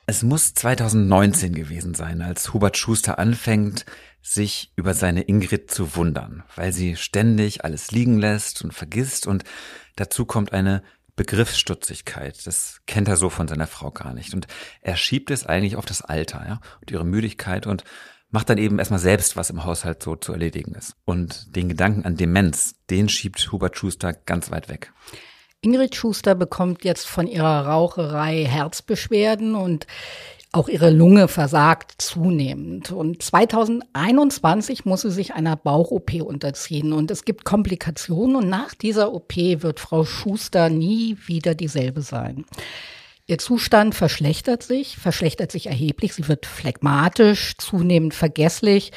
Es 0.07 0.21
muss 0.21 0.53
2019 0.53 1.55
gewesen 1.55 1.95
sein, 1.95 2.21
als 2.21 2.53
Hubert 2.53 2.77
Schuster 2.77 3.17
anfängt, 3.17 3.87
sich 4.21 4.71
über 4.75 4.93
seine 4.93 5.23
Ingrid 5.23 5.71
zu 5.71 5.95
wundern, 5.95 6.43
weil 6.55 6.71
sie 6.71 6.95
ständig 6.95 7.65
alles 7.65 7.89
liegen 7.89 8.19
lässt 8.19 8.63
und 8.63 8.71
vergisst 8.71 9.25
und 9.25 9.43
dazu 9.95 10.25
kommt 10.25 10.53
eine 10.53 10.83
Begriffsstutzigkeit. 11.15 12.45
Das 12.45 12.81
kennt 12.87 13.07
er 13.07 13.17
so 13.17 13.29
von 13.29 13.47
seiner 13.47 13.67
Frau 13.67 13.91
gar 13.91 14.13
nicht. 14.13 14.33
Und 14.33 14.47
er 14.81 14.97
schiebt 14.97 15.31
es 15.31 15.45
eigentlich 15.45 15.75
auf 15.75 15.85
das 15.85 16.01
Alter, 16.01 16.45
ja, 16.47 16.59
und 16.81 16.91
ihre 16.91 17.05
Müdigkeit 17.05 17.67
und 17.67 17.83
macht 18.29 18.49
dann 18.49 18.57
eben 18.57 18.79
erstmal 18.79 18.99
selbst, 18.99 19.37
was 19.37 19.49
im 19.49 19.63
Haushalt 19.63 20.03
so 20.03 20.15
zu 20.15 20.33
erledigen 20.33 20.75
ist. 20.75 20.95
Und 21.05 21.55
den 21.55 21.69
Gedanken 21.69 22.05
an 22.05 22.17
Demenz, 22.17 22.75
den 22.89 23.07
schiebt 23.07 23.51
Hubert 23.51 23.77
Schuster 23.77 24.13
ganz 24.13 24.51
weit 24.51 24.67
weg. 24.67 24.91
Ingrid 25.61 25.95
Schuster 25.95 26.35
bekommt 26.35 26.83
jetzt 26.83 27.07
von 27.07 27.27
ihrer 27.27 27.65
Raucherei 27.65 28.45
Herzbeschwerden 28.45 29.55
und 29.55 29.87
auch 30.55 30.69
ihre 30.69 30.89
Lunge 30.89 31.27
versagt 31.27 31.93
zunehmend. 31.97 32.91
Und 32.91 33.21
2021 33.21 34.85
muss 34.85 35.01
sie 35.01 35.11
sich 35.11 35.33
einer 35.33 35.55
Bauch-OP 35.55 36.21
unterziehen. 36.21 36.93
Und 36.93 37.11
es 37.11 37.25
gibt 37.25 37.45
Komplikationen. 37.45 38.35
Und 38.37 38.49
nach 38.49 38.73
dieser 38.73 39.13
OP 39.13 39.35
wird 39.35 39.79
Frau 39.79 40.05
Schuster 40.05 40.69
nie 40.69 41.17
wieder 41.25 41.55
dieselbe 41.55 42.01
sein. 42.01 42.45
Ihr 43.27 43.37
Zustand 43.37 43.95
verschlechtert 43.95 44.63
sich, 44.63 44.97
verschlechtert 44.97 45.51
sich 45.51 45.67
erheblich. 45.67 46.13
Sie 46.13 46.27
wird 46.27 46.45
phlegmatisch, 46.45 47.57
zunehmend 47.57 48.13
vergesslich. 48.13 48.91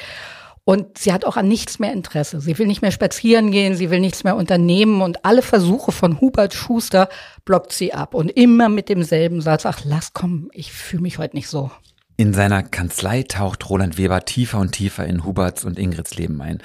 Und 0.63 0.97
sie 0.97 1.13
hat 1.13 1.25
auch 1.25 1.37
an 1.37 1.47
nichts 1.47 1.79
mehr 1.79 1.93
Interesse. 1.93 2.41
Sie 2.41 2.57
will 2.57 2.67
nicht 2.67 2.81
mehr 2.81 2.91
spazieren 2.91 3.51
gehen, 3.51 3.75
sie 3.75 3.89
will 3.89 3.99
nichts 3.99 4.23
mehr 4.23 4.35
unternehmen 4.35 5.01
und 5.01 5.25
alle 5.25 5.41
Versuche 5.41 5.91
von 5.91 6.21
Hubert 6.21 6.53
Schuster 6.53 7.09
blockt 7.45 7.73
sie 7.73 7.93
ab 7.93 8.13
und 8.13 8.29
immer 8.29 8.69
mit 8.69 8.89
demselben 8.89 9.41
Satz, 9.41 9.65
ach 9.65 9.81
lass 9.83 10.13
komm, 10.13 10.49
ich 10.53 10.71
fühle 10.71 11.01
mich 11.01 11.17
heute 11.17 11.35
nicht 11.35 11.47
so. 11.47 11.71
In 12.17 12.33
seiner 12.33 12.63
Kanzlei 12.63 13.23
taucht 13.23 13.69
Roland 13.69 13.97
Weber 13.97 14.25
tiefer 14.25 14.59
und 14.59 14.73
tiefer 14.73 15.05
in 15.05 15.23
Huberts 15.23 15.63
und 15.63 15.79
Ingrids 15.79 16.15
Leben 16.15 16.41
ein. 16.41 16.61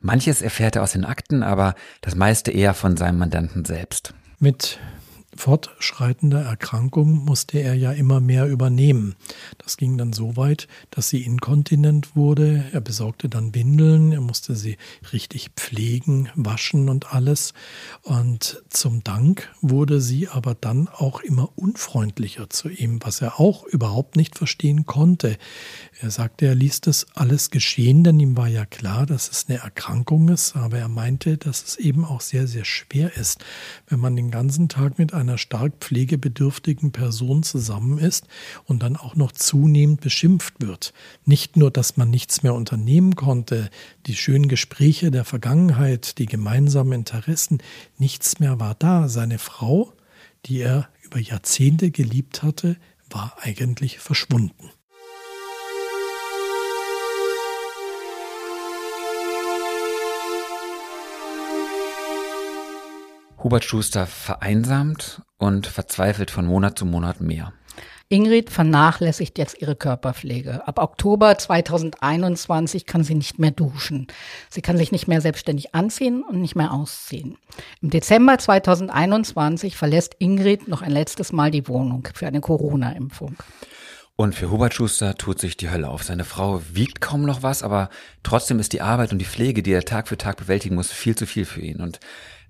Manches 0.00 0.42
erfährt 0.42 0.74
er 0.74 0.82
aus 0.82 0.92
den 0.92 1.04
Akten, 1.04 1.44
aber 1.44 1.76
das 2.00 2.16
meiste 2.16 2.50
eher 2.50 2.74
von 2.74 2.96
seinem 2.96 3.18
Mandanten 3.18 3.64
selbst. 3.64 4.14
Mit 4.40 4.80
fortschreitender 5.36 6.42
Erkrankung 6.42 7.24
musste 7.24 7.58
er 7.58 7.74
ja 7.74 7.92
immer 7.92 8.20
mehr 8.20 8.46
übernehmen. 8.46 9.14
Das 9.58 9.76
ging 9.76 9.98
dann 9.98 10.12
so 10.12 10.36
weit, 10.36 10.68
dass 10.90 11.08
sie 11.08 11.22
inkontinent 11.22 12.16
wurde. 12.16 12.64
Er 12.72 12.80
besorgte 12.80 13.28
dann 13.28 13.54
Windeln, 13.54 14.12
er 14.12 14.20
musste 14.20 14.56
sie 14.56 14.76
richtig 15.12 15.50
pflegen, 15.56 16.28
waschen 16.34 16.88
und 16.88 17.12
alles. 17.14 17.54
Und 18.02 18.62
zum 18.68 19.04
Dank 19.04 19.52
wurde 19.60 20.00
sie 20.00 20.28
aber 20.28 20.54
dann 20.54 20.88
auch 20.88 21.20
immer 21.20 21.50
unfreundlicher 21.56 22.50
zu 22.50 22.68
ihm, 22.68 23.00
was 23.02 23.20
er 23.20 23.40
auch 23.40 23.64
überhaupt 23.64 24.16
nicht 24.16 24.36
verstehen 24.36 24.86
konnte. 24.86 25.36
Er 26.00 26.10
sagte, 26.10 26.46
er 26.46 26.54
ließ 26.54 26.82
das 26.82 27.06
alles 27.14 27.50
geschehen, 27.50 28.04
denn 28.04 28.20
ihm 28.20 28.36
war 28.36 28.48
ja 28.48 28.66
klar, 28.66 29.06
dass 29.06 29.30
es 29.30 29.46
eine 29.48 29.58
Erkrankung 29.58 30.28
ist, 30.28 30.56
aber 30.56 30.78
er 30.78 30.88
meinte, 30.88 31.38
dass 31.38 31.64
es 31.64 31.76
eben 31.76 32.04
auch 32.04 32.20
sehr, 32.20 32.46
sehr 32.46 32.64
schwer 32.64 33.16
ist, 33.16 33.44
wenn 33.88 34.00
man 34.00 34.16
den 34.16 34.30
ganzen 34.30 34.68
Tag 34.68 34.98
mit 34.98 35.14
einer 35.28 35.38
stark 35.38 35.74
pflegebedürftigen 35.80 36.92
Person 36.92 37.42
zusammen 37.42 37.98
ist 37.98 38.26
und 38.64 38.82
dann 38.82 38.96
auch 38.96 39.16
noch 39.16 39.32
zunehmend 39.32 40.00
beschimpft 40.00 40.54
wird. 40.60 40.92
Nicht 41.24 41.56
nur, 41.56 41.70
dass 41.70 41.96
man 41.96 42.10
nichts 42.10 42.42
mehr 42.42 42.54
unternehmen 42.54 43.16
konnte, 43.16 43.70
die 44.06 44.14
schönen 44.14 44.48
Gespräche 44.48 45.10
der 45.10 45.24
Vergangenheit, 45.24 46.18
die 46.18 46.26
gemeinsamen 46.26 46.92
Interessen, 46.92 47.58
nichts 47.98 48.38
mehr 48.40 48.60
war 48.60 48.74
da. 48.74 49.08
Seine 49.08 49.38
Frau, 49.38 49.92
die 50.46 50.60
er 50.60 50.88
über 51.02 51.18
Jahrzehnte 51.18 51.90
geliebt 51.90 52.42
hatte, 52.42 52.76
war 53.10 53.36
eigentlich 53.40 53.98
verschwunden. 53.98 54.70
Hubert 63.46 63.64
Schuster 63.64 64.06
vereinsamt 64.06 65.22
und 65.38 65.68
verzweifelt 65.68 66.32
von 66.32 66.46
Monat 66.46 66.76
zu 66.76 66.84
Monat 66.84 67.20
mehr. 67.20 67.52
Ingrid 68.08 68.50
vernachlässigt 68.50 69.38
jetzt 69.38 69.62
ihre 69.62 69.76
Körperpflege. 69.76 70.66
Ab 70.66 70.80
Oktober 70.80 71.38
2021 71.38 72.86
kann 72.86 73.04
sie 73.04 73.14
nicht 73.14 73.38
mehr 73.38 73.52
duschen. 73.52 74.08
Sie 74.50 74.62
kann 74.62 74.76
sich 74.76 74.90
nicht 74.90 75.06
mehr 75.06 75.20
selbstständig 75.20 75.76
anziehen 75.76 76.24
und 76.28 76.40
nicht 76.40 76.56
mehr 76.56 76.72
ausziehen. 76.72 77.38
Im 77.80 77.90
Dezember 77.90 78.36
2021 78.36 79.76
verlässt 79.76 80.16
Ingrid 80.18 80.66
noch 80.66 80.82
ein 80.82 80.90
letztes 80.90 81.30
Mal 81.30 81.52
die 81.52 81.68
Wohnung 81.68 82.08
für 82.14 82.26
eine 82.26 82.40
Corona-Impfung. 82.40 83.36
Und 84.16 84.34
für 84.34 84.50
Hubert 84.50 84.74
Schuster 84.74 85.14
tut 85.14 85.38
sich 85.38 85.58
die 85.58 85.70
Hölle 85.70 85.88
auf. 85.88 86.02
Seine 86.02 86.24
Frau 86.24 86.62
wiegt 86.72 87.02
kaum 87.02 87.22
noch 87.22 87.42
was, 87.44 87.62
aber 87.62 87.90
trotzdem 88.22 88.58
ist 88.58 88.72
die 88.72 88.80
Arbeit 88.80 89.12
und 89.12 89.18
die 89.18 89.26
Pflege, 89.26 89.62
die 89.62 89.72
er 89.72 89.84
Tag 89.84 90.08
für 90.08 90.16
Tag 90.16 90.38
bewältigen 90.38 90.74
muss, 90.74 90.90
viel 90.90 91.14
zu 91.14 91.26
viel 91.26 91.44
für 91.44 91.60
ihn. 91.60 91.82
Und 91.82 92.00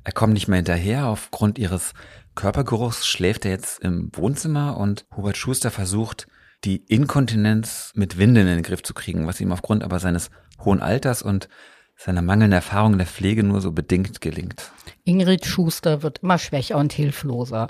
er 0.06 0.12
kommt 0.12 0.34
nicht 0.34 0.46
mehr 0.46 0.58
hinterher. 0.58 1.06
Aufgrund 1.06 1.58
ihres 1.58 1.92
Körpergeruchs 2.36 3.08
schläft 3.08 3.44
er 3.44 3.50
jetzt 3.50 3.80
im 3.80 4.08
Wohnzimmer 4.14 4.76
und 4.76 5.04
Hubert 5.16 5.36
Schuster 5.36 5.72
versucht, 5.72 6.28
die 6.64 6.76
Inkontinenz 6.76 7.90
mit 7.96 8.16
Windeln 8.16 8.46
in 8.46 8.54
den 8.54 8.62
Griff 8.62 8.84
zu 8.84 8.94
kriegen, 8.94 9.26
was 9.26 9.40
ihm 9.40 9.50
aufgrund 9.50 9.82
aber 9.82 9.98
seines 9.98 10.30
hohen 10.64 10.80
Alters 10.80 11.22
und 11.22 11.48
seine 11.96 12.22
mangelnde 12.22 12.54
Erfahrung 12.54 12.92
in 12.92 12.98
der 12.98 13.08
Pflege 13.08 13.42
nur 13.42 13.60
so 13.60 13.72
bedingt 13.72 14.20
gelingt. 14.20 14.70
Ingrid 15.02 15.44
Schuster 15.44 16.04
wird 16.04 16.18
immer 16.18 16.38
schwächer 16.38 16.76
und 16.76 16.92
hilfloser. 16.92 17.66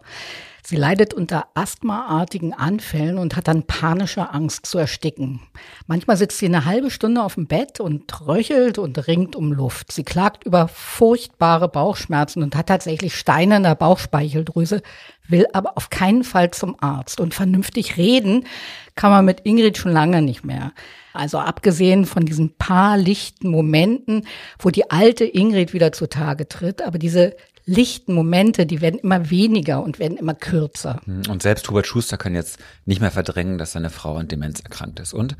Sie 0.68 0.74
leidet 0.74 1.14
unter 1.14 1.46
asthmaartigen 1.54 2.52
Anfällen 2.52 3.18
und 3.18 3.36
hat 3.36 3.46
dann 3.46 3.62
panische 3.62 4.34
Angst 4.34 4.66
zu 4.66 4.78
ersticken. 4.78 5.38
Manchmal 5.86 6.16
sitzt 6.16 6.38
sie 6.38 6.46
eine 6.46 6.64
halbe 6.64 6.90
Stunde 6.90 7.22
auf 7.22 7.36
dem 7.36 7.46
Bett 7.46 7.78
und 7.78 8.26
röchelt 8.26 8.76
und 8.76 9.06
ringt 9.06 9.36
um 9.36 9.52
Luft. 9.52 9.92
Sie 9.92 10.02
klagt 10.02 10.42
über 10.42 10.66
furchtbare 10.66 11.68
Bauchschmerzen 11.68 12.42
und 12.42 12.56
hat 12.56 12.66
tatsächlich 12.66 13.14
Steine 13.14 13.58
in 13.58 13.62
der 13.62 13.76
Bauchspeicheldrüse, 13.76 14.82
will 15.28 15.46
aber 15.52 15.76
auf 15.76 15.88
keinen 15.88 16.24
Fall 16.24 16.50
zum 16.50 16.74
Arzt. 16.80 17.20
Und 17.20 17.32
vernünftig 17.32 17.96
reden 17.96 18.44
kann 18.96 19.12
man 19.12 19.24
mit 19.24 19.42
Ingrid 19.44 19.78
schon 19.78 19.92
lange 19.92 20.20
nicht 20.20 20.44
mehr. 20.44 20.72
Also 21.12 21.38
abgesehen 21.38 22.06
von 22.06 22.26
diesen 22.26 22.56
paar 22.56 22.96
lichten 22.96 23.50
Momenten, 23.50 24.26
wo 24.58 24.70
die 24.70 24.90
alte 24.90 25.26
Ingrid 25.26 25.74
wieder 25.74 25.92
zutage 25.92 26.48
tritt, 26.48 26.82
aber 26.82 26.98
diese 26.98 27.36
lichten 27.66 28.14
Momente, 28.14 28.64
die 28.64 28.80
werden 28.80 29.00
immer 29.00 29.28
weniger 29.28 29.82
und 29.82 29.98
werden 29.98 30.16
immer 30.16 30.34
kürzer. 30.34 31.00
Hm, 31.04 31.22
und 31.28 31.42
selbst 31.42 31.68
Hubert 31.68 31.86
Schuster 31.86 32.16
kann 32.16 32.34
jetzt 32.34 32.58
nicht 32.86 33.00
mehr 33.00 33.10
verdrängen, 33.10 33.58
dass 33.58 33.72
seine 33.72 33.90
Frau 33.90 34.16
an 34.16 34.28
Demenz 34.28 34.60
erkrankt 34.60 35.00
ist. 35.00 35.12
Und 35.12 35.36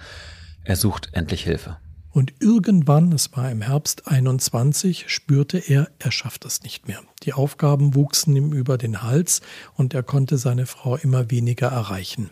er 0.64 0.76
sucht 0.76 1.10
endlich 1.12 1.44
Hilfe. 1.44 1.78
Und 2.10 2.32
irgendwann, 2.40 3.12
es 3.12 3.36
war 3.36 3.50
im 3.50 3.60
Herbst 3.60 4.08
21, 4.08 5.04
spürte 5.08 5.58
er, 5.58 5.90
er 5.98 6.10
schafft 6.10 6.46
es 6.46 6.62
nicht 6.62 6.88
mehr. 6.88 7.00
Die 7.22 7.34
Aufgaben 7.34 7.94
wuchsen 7.94 8.34
ihm 8.34 8.52
über 8.52 8.78
den 8.78 9.02
Hals 9.02 9.42
und 9.74 9.92
er 9.92 10.02
konnte 10.02 10.38
seine 10.38 10.64
Frau 10.66 10.96
immer 10.96 11.30
weniger 11.30 11.68
erreichen. 11.68 12.30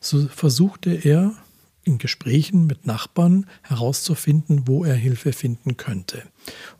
So 0.00 0.26
versuchte 0.28 0.90
er, 0.90 1.34
in 1.84 1.98
Gesprächen 1.98 2.66
mit 2.66 2.86
Nachbarn 2.86 3.46
herauszufinden, 3.62 4.66
wo 4.66 4.84
er 4.84 4.94
Hilfe 4.94 5.32
finden 5.32 5.76
könnte. 5.76 6.22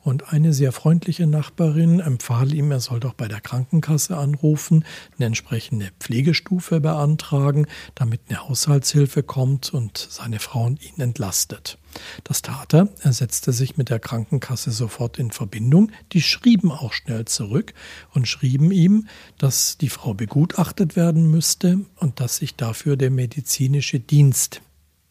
Und 0.03 0.33
eine 0.33 0.53
sehr 0.53 0.73
freundliche 0.73 1.27
Nachbarin 1.27 2.01
empfahl 2.01 2.53
ihm, 2.53 2.71
er 2.71 2.81
soll 2.81 3.01
doch 3.01 3.15
bei 3.15 3.29
der 3.29 3.41
Krankenkasse 3.41 4.17
anrufen, 4.17 4.85
eine 5.17 5.27
entsprechende 5.27 5.91
Pflegestufe 6.01 6.81
beantragen, 6.81 7.67
damit 7.95 8.23
eine 8.29 8.49
Haushaltshilfe 8.49 9.23
kommt 9.23 9.73
und 9.73 9.99
seine 10.11 10.41
Frau 10.41 10.69
ihn 10.69 11.01
entlastet. 11.01 11.79
Das 12.25 12.43
tat 12.43 12.75
er. 12.75 12.89
Er 13.01 13.13
setzte 13.13 13.53
sich 13.53 13.77
mit 13.77 13.91
der 13.91 13.99
Krankenkasse 13.99 14.71
sofort 14.71 15.19
in 15.19 15.31
Verbindung. 15.31 15.93
Die 16.13 16.23
schrieben 16.23 16.71
auch 16.71 16.93
schnell 16.93 17.27
zurück 17.27 17.75
und 18.13 18.27
schrieben 18.27 18.71
ihm, 18.71 19.09
dass 19.39 19.79
die 19.79 19.91
Frau 19.91 20.15
begutachtet 20.15 20.97
werden 20.97 21.31
müsste 21.31 21.81
und 21.97 22.21
dass 22.21 22.37
sich 22.37 22.57
dafür 22.57 22.97
der 22.97 23.11
medizinische 23.11 24.01
Dienst 24.01 24.63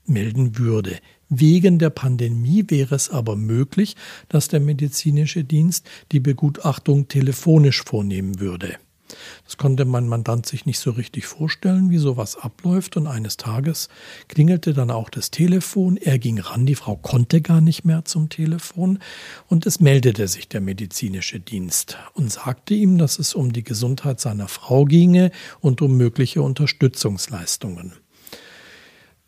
melden 0.05 0.57
würde. 0.57 0.97
Wegen 1.29 1.79
der 1.79 1.91
Pandemie 1.91 2.65
wäre 2.67 2.95
es 2.95 3.09
aber 3.09 3.35
möglich, 3.35 3.95
dass 4.27 4.49
der 4.49 4.59
medizinische 4.59 5.43
Dienst 5.43 5.89
die 6.11 6.19
Begutachtung 6.19 7.07
telefonisch 7.07 7.83
vornehmen 7.83 8.39
würde. 8.39 8.77
Das 9.45 9.57
konnte 9.57 9.85
mein 9.85 10.07
Mandant 10.07 10.45
sich 10.45 10.65
nicht 10.65 10.79
so 10.79 10.91
richtig 10.91 11.25
vorstellen, 11.25 11.89
wie 11.89 11.97
sowas 11.97 12.37
abläuft. 12.37 12.97
Und 12.97 13.07
eines 13.07 13.37
Tages 13.37 13.89
klingelte 14.27 14.73
dann 14.73 14.91
auch 14.91 15.09
das 15.09 15.31
Telefon. 15.31 15.97
Er 15.97 16.19
ging 16.19 16.39
ran, 16.39 16.65
die 16.65 16.75
Frau 16.75 16.95
konnte 16.95 17.41
gar 17.41 17.61
nicht 17.61 17.85
mehr 17.85 18.05
zum 18.05 18.29
Telefon. 18.29 18.99
Und 19.47 19.65
es 19.65 19.79
meldete 19.79 20.27
sich 20.27 20.47
der 20.47 20.61
medizinische 20.61 21.39
Dienst 21.39 21.97
und 22.13 22.31
sagte 22.31 22.73
ihm, 22.73 22.97
dass 22.97 23.19
es 23.19 23.33
um 23.33 23.53
die 23.53 23.63
Gesundheit 23.63 24.19
seiner 24.19 24.47
Frau 24.47 24.85
ginge 24.85 25.31
und 25.59 25.81
um 25.81 25.97
mögliche 25.97 26.41
Unterstützungsleistungen. 26.41 27.93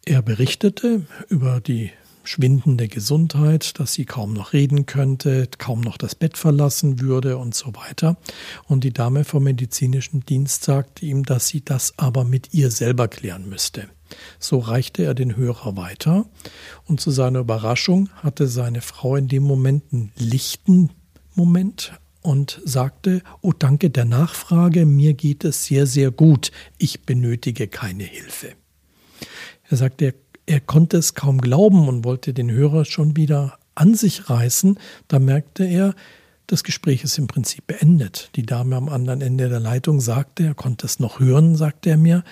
Er 0.05 0.21
berichtete 0.21 1.05
über 1.29 1.61
die 1.61 1.91
schwindende 2.25 2.87
Gesundheit, 2.87 3.79
dass 3.79 3.93
sie 3.93 4.03
kaum 4.05 4.33
noch 4.33 4.51
reden 4.51 4.85
könnte, 4.85 5.47
kaum 5.57 5.79
noch 5.79 5.97
das 5.97 6.15
Bett 6.15 6.37
verlassen 6.37 6.99
würde 6.99 7.37
und 7.37 7.55
so 7.55 7.73
weiter. 7.75 8.17
Und 8.65 8.83
die 8.83 8.91
Dame 8.93 9.23
vom 9.23 9.43
medizinischen 9.43 10.25
Dienst 10.25 10.63
sagte 10.63 11.05
ihm, 11.05 11.23
dass 11.23 11.47
sie 11.47 11.63
das 11.63 11.97
aber 11.97 12.25
mit 12.25 12.53
ihr 12.53 12.71
selber 12.71 13.07
klären 13.07 13.47
müsste. 13.47 13.89
So 14.39 14.59
reichte 14.59 15.03
er 15.03 15.13
den 15.13 15.37
Hörer 15.37 15.75
weiter 15.77 16.25
und 16.85 17.01
zu 17.01 17.09
seiner 17.09 17.39
Überraschung 17.39 18.09
hatte 18.15 18.47
seine 18.47 18.81
Frau 18.81 19.15
in 19.15 19.27
dem 19.27 19.43
Moment 19.43 19.83
einen 19.91 20.11
lichten 20.17 20.91
Moment 21.33 21.93
und 22.21 22.61
sagte, 22.63 23.21
oh 23.41 23.53
danke 23.57 23.89
der 23.89 24.05
Nachfrage, 24.05 24.85
mir 24.85 25.13
geht 25.13 25.43
es 25.43 25.65
sehr, 25.65 25.87
sehr 25.87 26.11
gut, 26.11 26.51
ich 26.77 27.01
benötige 27.01 27.67
keine 27.67 28.03
Hilfe. 28.03 28.55
Er 29.73 29.77
sagte, 29.77 30.05
er, 30.05 30.13
er 30.45 30.59
konnte 30.59 30.97
es 30.97 31.15
kaum 31.15 31.41
glauben 31.41 31.87
und 31.87 32.05
wollte 32.05 32.31
den 32.31 32.51
Hörer 32.51 32.85
schon 32.85 33.17
wieder 33.17 33.57
an 33.73 33.95
sich 33.95 34.29
reißen. 34.29 34.77
Da 35.07 35.17
merkte 35.17 35.65
er, 35.65 35.95
das 36.45 36.63
Gespräch 36.63 37.03
ist 37.03 37.17
im 37.17 37.25
Prinzip 37.25 37.65
beendet. 37.65 38.29
Die 38.35 38.45
Dame 38.45 38.75
am 38.75 38.87
anderen 38.87 39.21
Ende 39.21 39.49
der 39.49 39.59
Leitung 39.59 39.99
sagte, 39.99 40.43
er 40.43 40.53
konnte 40.53 40.85
es 40.85 40.99
noch 40.99 41.19
hören, 41.19 41.55
sagte 41.55 41.89
er 41.89 41.97
mir. 41.97 42.23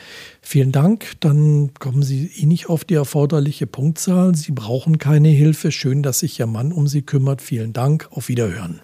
Vielen 0.43 0.71
Dank, 0.71 1.13
dann 1.19 1.73
kommen 1.73 2.04
Sie 2.04 2.27
eh 2.27 2.45
nicht 2.45 2.69
auf 2.69 2.86
die 2.86 2.93
erforderliche 2.93 3.65
Punktzahl. 3.65 4.36
Sie 4.36 4.51
brauchen 4.51 4.99
keine 4.99 5.30
Hilfe. 5.30 5.71
Schön, 5.71 6.04
dass 6.04 6.19
sich 6.19 6.39
Ihr 6.39 6.45
Mann 6.45 6.71
um 6.71 6.86
Sie 6.86 7.01
kümmert. 7.01 7.41
Vielen 7.41 7.73
Dank, 7.73 8.08
auf 8.12 8.27
Wiederhören. 8.27 8.82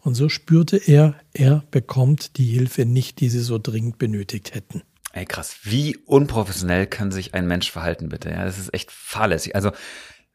Und 0.00 0.16
so 0.16 0.28
spürte 0.28 0.78
er, 0.78 1.14
er 1.32 1.62
bekommt 1.70 2.38
die 2.38 2.46
Hilfe 2.46 2.86
nicht, 2.86 3.20
die 3.20 3.28
Sie 3.28 3.38
so 3.38 3.56
dringend 3.56 3.98
benötigt 3.98 4.52
hätten. 4.52 4.82
Ey, 5.18 5.26
krass. 5.26 5.56
Wie 5.64 5.96
unprofessionell 6.06 6.86
kann 6.86 7.10
sich 7.10 7.34
ein 7.34 7.48
Mensch 7.48 7.72
verhalten, 7.72 8.08
bitte? 8.08 8.30
Ja, 8.30 8.44
das 8.44 8.56
ist 8.56 8.72
echt 8.72 8.92
fahrlässig. 8.92 9.56
Also, 9.56 9.72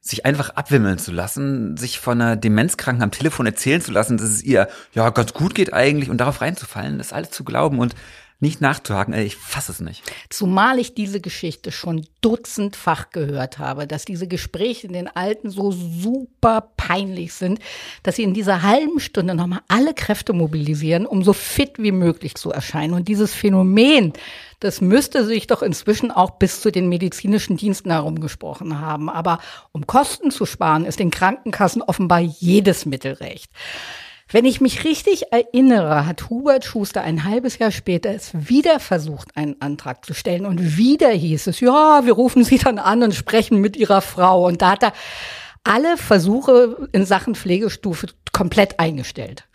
sich 0.01 0.25
einfach 0.25 0.49
abwimmeln 0.49 0.97
zu 0.97 1.13
lassen, 1.13 1.77
sich 1.77 2.01
von 2.01 2.19
einer 2.19 2.35
Demenzkranken 2.35 3.01
am 3.01 3.11
Telefon 3.11 3.45
erzählen 3.45 3.79
zu 3.79 3.93
lassen, 3.93 4.17
dass 4.17 4.27
es 4.27 4.43
ihr 4.43 4.67
ja 4.91 5.09
ganz 5.11 5.33
gut 5.33 5.55
geht 5.55 5.71
eigentlich 5.71 6.09
und 6.09 6.17
darauf 6.17 6.41
reinzufallen, 6.41 6.97
das 6.97 7.13
alles 7.13 7.31
zu 7.31 7.45
glauben 7.45 7.79
und 7.79 7.95
nicht 8.43 8.61
nachzuhaken. 8.61 9.13
Ey, 9.13 9.23
ich 9.25 9.37
fasse 9.37 9.71
es 9.71 9.79
nicht. 9.79 10.03
Zumal 10.29 10.77
ich 10.77 10.93
diese 10.93 11.21
Geschichte 11.21 11.71
schon 11.71 12.05
dutzendfach 12.21 13.09
gehört 13.09 13.57
habe, 13.57 13.87
dass 13.87 14.05
diese 14.05 14.27
Gespräche 14.27 14.85
in 14.85 14.93
den 14.93 15.07
Alten 15.07 15.49
so 15.49 15.71
super 15.71 16.69
peinlich 16.77 17.33
sind, 17.33 17.59
dass 18.03 18.17
sie 18.17 18.23
in 18.23 18.33
dieser 18.33 18.61
halben 18.61 18.99
Stunde 18.99 19.33
nochmal 19.33 19.61
alle 19.69 19.93
Kräfte 19.93 20.33
mobilisieren, 20.33 21.05
um 21.05 21.23
so 21.23 21.33
fit 21.33 21.79
wie 21.79 21.93
möglich 21.93 22.35
zu 22.35 22.51
erscheinen. 22.51 22.93
Und 22.93 23.07
dieses 23.07 23.33
Phänomen, 23.33 24.13
das 24.59 24.81
müsste 24.81 25.25
sich 25.25 25.47
doch 25.47 25.63
inzwischen 25.63 26.11
auch 26.11 26.31
bis 26.31 26.61
zu 26.61 26.69
den 26.69 26.89
medizinischen 26.89 27.55
Diensten 27.55 27.91
herumgesprochen 27.91 28.81
haben. 28.81 29.09
Aber 29.09 29.39
um 29.71 29.87
Kosten 29.87 30.31
zu 30.31 30.45
sparen, 30.45 30.85
ist 30.85 30.99
den 30.99 31.11
Krankenkassen 31.11 31.81
offenbar 31.81 32.19
jedes 32.19 32.85
Mittel 32.85 33.13
recht. 33.13 33.51
Wenn 34.29 34.45
ich 34.45 34.61
mich 34.61 34.83
richtig 34.83 35.31
erinnere, 35.31 36.05
hat 36.05 36.29
Hubert 36.29 36.65
Schuster 36.65 37.01
ein 37.01 37.23
halbes 37.23 37.59
Jahr 37.59 37.71
später 37.71 38.09
es 38.09 38.31
wieder 38.33 38.79
versucht, 38.79 39.35
einen 39.35 39.61
Antrag 39.61 40.05
zu 40.05 40.13
stellen. 40.13 40.45
Und 40.45 40.77
wieder 40.77 41.09
hieß 41.09 41.47
es, 41.47 41.59
ja, 41.59 42.01
wir 42.05 42.13
rufen 42.13 42.43
Sie 42.43 42.57
dann 42.57 42.79
an 42.79 43.03
und 43.03 43.13
sprechen 43.13 43.59
mit 43.59 43.75
Ihrer 43.75 44.01
Frau. 44.01 44.47
Und 44.47 44.61
da 44.61 44.71
hat 44.71 44.83
er 44.83 44.93
alle 45.63 45.97
Versuche 45.97 46.89
in 46.91 47.05
Sachen 47.05 47.35
Pflegestufe 47.35 48.07
komplett 48.31 48.79
eingestellt. 48.79 49.47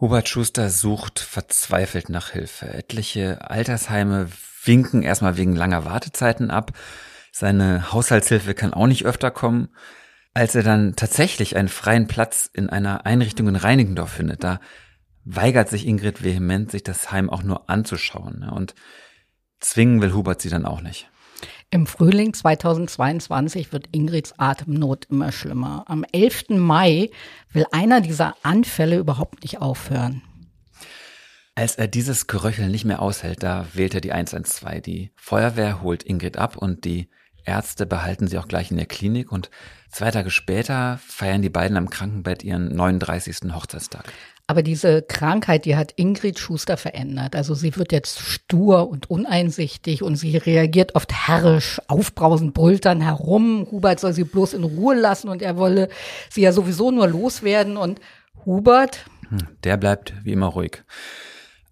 Hubert 0.00 0.28
Schuster 0.28 0.68
sucht 0.68 1.20
verzweifelt 1.20 2.10
nach 2.10 2.30
Hilfe. 2.30 2.66
Etliche 2.66 3.50
Altersheime 3.50 4.28
winken 4.64 5.02
erstmal 5.02 5.36
wegen 5.36 5.56
langer 5.56 5.84
Wartezeiten 5.84 6.50
ab. 6.50 6.72
Seine 7.32 7.92
Haushaltshilfe 7.92 8.54
kann 8.54 8.74
auch 8.74 8.86
nicht 8.86 9.06
öfter 9.06 9.30
kommen. 9.30 9.68
Als 10.36 10.54
er 10.54 10.62
dann 10.62 10.96
tatsächlich 10.96 11.56
einen 11.56 11.68
freien 11.68 12.08
Platz 12.08 12.50
in 12.52 12.68
einer 12.68 13.06
Einrichtung 13.06 13.48
in 13.48 13.56
Reinigendorf 13.56 14.10
findet, 14.10 14.44
da 14.44 14.60
weigert 15.24 15.70
sich 15.70 15.86
Ingrid 15.86 16.22
vehement, 16.22 16.70
sich 16.70 16.82
das 16.82 17.10
Heim 17.10 17.30
auch 17.30 17.42
nur 17.42 17.70
anzuschauen. 17.70 18.40
Ne? 18.40 18.52
Und 18.52 18.74
zwingen 19.60 20.02
will 20.02 20.12
Hubert 20.12 20.42
sie 20.42 20.50
dann 20.50 20.66
auch 20.66 20.82
nicht. 20.82 21.08
Im 21.70 21.86
Frühling 21.86 22.34
2022 22.34 23.72
wird 23.72 23.88
Ingrids 23.92 24.34
Atemnot 24.36 25.06
immer 25.06 25.32
schlimmer. 25.32 25.84
Am 25.86 26.04
11. 26.12 26.50
Mai 26.50 27.08
will 27.54 27.64
einer 27.72 28.02
dieser 28.02 28.36
Anfälle 28.42 28.98
überhaupt 28.98 29.42
nicht 29.42 29.62
aufhören. 29.62 30.20
Als 31.54 31.76
er 31.76 31.88
dieses 31.88 32.26
Geröcheln 32.26 32.70
nicht 32.70 32.84
mehr 32.84 33.00
aushält, 33.00 33.42
da 33.42 33.68
wählt 33.72 33.94
er 33.94 34.02
die 34.02 34.12
112. 34.12 34.82
Die 34.82 35.12
Feuerwehr 35.16 35.80
holt 35.80 36.02
Ingrid 36.02 36.36
ab 36.36 36.58
und 36.58 36.84
die 36.84 37.08
Ärzte 37.46 37.86
behalten 37.86 38.28
sie 38.28 38.38
auch 38.38 38.48
gleich 38.48 38.70
in 38.70 38.76
der 38.76 38.86
Klinik 38.86 39.32
und 39.32 39.50
zwei 39.90 40.10
Tage 40.10 40.30
später 40.30 40.98
feiern 41.06 41.42
die 41.42 41.48
beiden 41.48 41.76
am 41.76 41.88
Krankenbett 41.88 42.44
ihren 42.44 42.74
39. 42.74 43.54
Hochzeitstag. 43.54 44.12
Aber 44.48 44.62
diese 44.62 45.02
Krankheit, 45.02 45.64
die 45.64 45.76
hat 45.76 45.92
Ingrid 45.96 46.38
Schuster 46.38 46.76
verändert. 46.76 47.34
Also 47.34 47.54
sie 47.54 47.74
wird 47.76 47.90
jetzt 47.90 48.20
stur 48.20 48.88
und 48.88 49.10
uneinsichtig 49.10 50.02
und 50.02 50.14
sie 50.14 50.36
reagiert 50.36 50.94
oft 50.94 51.12
herrisch, 51.12 51.80
aufbrausend, 51.88 52.56
dann 52.84 53.00
herum. 53.00 53.66
Hubert 53.70 53.98
soll 53.98 54.12
sie 54.12 54.22
bloß 54.22 54.54
in 54.54 54.62
Ruhe 54.62 54.94
lassen 54.94 55.28
und 55.28 55.42
er 55.42 55.56
wolle 55.56 55.88
sie 56.30 56.42
ja 56.42 56.52
sowieso 56.52 56.92
nur 56.92 57.08
loswerden. 57.08 57.76
Und 57.76 58.00
Hubert? 58.44 59.06
Hm, 59.30 59.48
der 59.64 59.76
bleibt 59.76 60.14
wie 60.22 60.32
immer 60.32 60.46
ruhig. 60.46 60.84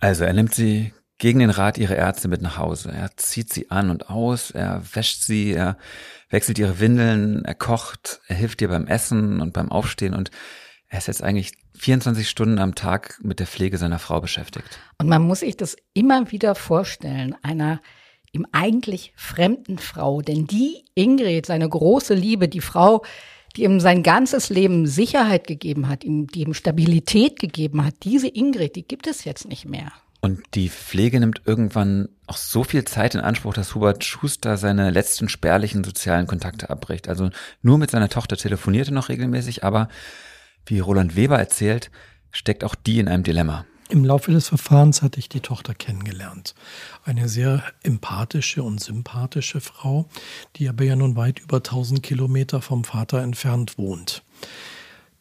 Also 0.00 0.24
er 0.24 0.32
nimmt 0.32 0.52
sie 0.52 0.92
gegen 1.18 1.38
den 1.38 1.50
Rat 1.50 1.78
ihrer 1.78 1.96
Ärzte 1.96 2.28
mit 2.28 2.42
nach 2.42 2.58
Hause. 2.58 2.92
Er 2.92 3.16
zieht 3.16 3.52
sie 3.52 3.70
an 3.70 3.90
und 3.90 4.10
aus, 4.10 4.50
er 4.50 4.82
wäscht 4.92 5.22
sie, 5.22 5.52
er 5.52 5.78
wechselt 6.28 6.58
ihre 6.58 6.80
Windeln, 6.80 7.44
er 7.44 7.54
kocht, 7.54 8.20
er 8.26 8.36
hilft 8.36 8.60
ihr 8.62 8.68
beim 8.68 8.86
Essen 8.86 9.40
und 9.40 9.52
beim 9.52 9.70
Aufstehen 9.70 10.14
und 10.14 10.30
er 10.88 10.98
ist 10.98 11.08
jetzt 11.08 11.22
eigentlich 11.22 11.52
24 11.76 12.28
Stunden 12.28 12.58
am 12.58 12.74
Tag 12.74 13.18
mit 13.22 13.40
der 13.40 13.46
Pflege 13.46 13.78
seiner 13.78 13.98
Frau 13.98 14.20
beschäftigt. 14.20 14.78
Und 14.98 15.08
man 15.08 15.22
muss 15.22 15.40
sich 15.40 15.56
das 15.56 15.76
immer 15.92 16.30
wieder 16.30 16.54
vorstellen, 16.54 17.34
einer 17.42 17.80
ihm 18.34 18.46
eigentlich 18.52 19.12
fremden 19.16 19.78
Frau. 19.78 20.20
Denn 20.20 20.46
die 20.46 20.84
Ingrid, 20.94 21.46
seine 21.46 21.68
große 21.68 22.14
Liebe, 22.14 22.48
die 22.48 22.60
Frau, 22.60 23.04
die 23.56 23.64
ihm 23.64 23.80
sein 23.80 24.02
ganzes 24.02 24.50
Leben 24.50 24.86
Sicherheit 24.86 25.46
gegeben 25.46 25.88
hat, 25.88 26.04
ihm, 26.04 26.26
die 26.26 26.42
ihm 26.42 26.54
Stabilität 26.54 27.38
gegeben 27.38 27.84
hat, 27.84 27.94
diese 28.02 28.28
Ingrid, 28.28 28.76
die 28.76 28.86
gibt 28.86 29.06
es 29.06 29.24
jetzt 29.24 29.48
nicht 29.48 29.66
mehr. 29.66 29.92
Und 30.24 30.40
die 30.54 30.70
Pflege 30.70 31.20
nimmt 31.20 31.42
irgendwann 31.44 32.08
auch 32.26 32.38
so 32.38 32.64
viel 32.64 32.86
Zeit 32.86 33.14
in 33.14 33.20
Anspruch, 33.20 33.52
dass 33.52 33.74
Hubert 33.74 34.04
Schuster 34.04 34.56
seine 34.56 34.88
letzten 34.88 35.28
spärlichen 35.28 35.84
sozialen 35.84 36.26
Kontakte 36.26 36.70
abbricht. 36.70 37.10
Also 37.10 37.28
nur 37.60 37.76
mit 37.76 37.90
seiner 37.90 38.08
Tochter 38.08 38.38
telefonierte 38.38 38.94
noch 38.94 39.10
regelmäßig, 39.10 39.64
aber 39.64 39.90
wie 40.64 40.78
Roland 40.78 41.14
Weber 41.14 41.38
erzählt, 41.38 41.90
steckt 42.30 42.64
auch 42.64 42.74
die 42.74 43.00
in 43.00 43.08
einem 43.08 43.22
Dilemma. 43.22 43.66
Im 43.90 44.02
Laufe 44.02 44.32
des 44.32 44.48
Verfahrens 44.48 45.02
hatte 45.02 45.18
ich 45.18 45.28
die 45.28 45.40
Tochter 45.40 45.74
kennengelernt. 45.74 46.54
Eine 47.04 47.28
sehr 47.28 47.62
empathische 47.82 48.62
und 48.62 48.80
sympathische 48.80 49.60
Frau, 49.60 50.08
die 50.56 50.70
aber 50.70 50.84
ja 50.84 50.96
nun 50.96 51.16
weit 51.16 51.40
über 51.40 51.58
1000 51.58 52.02
Kilometer 52.02 52.62
vom 52.62 52.84
Vater 52.84 53.20
entfernt 53.20 53.76
wohnt. 53.76 54.22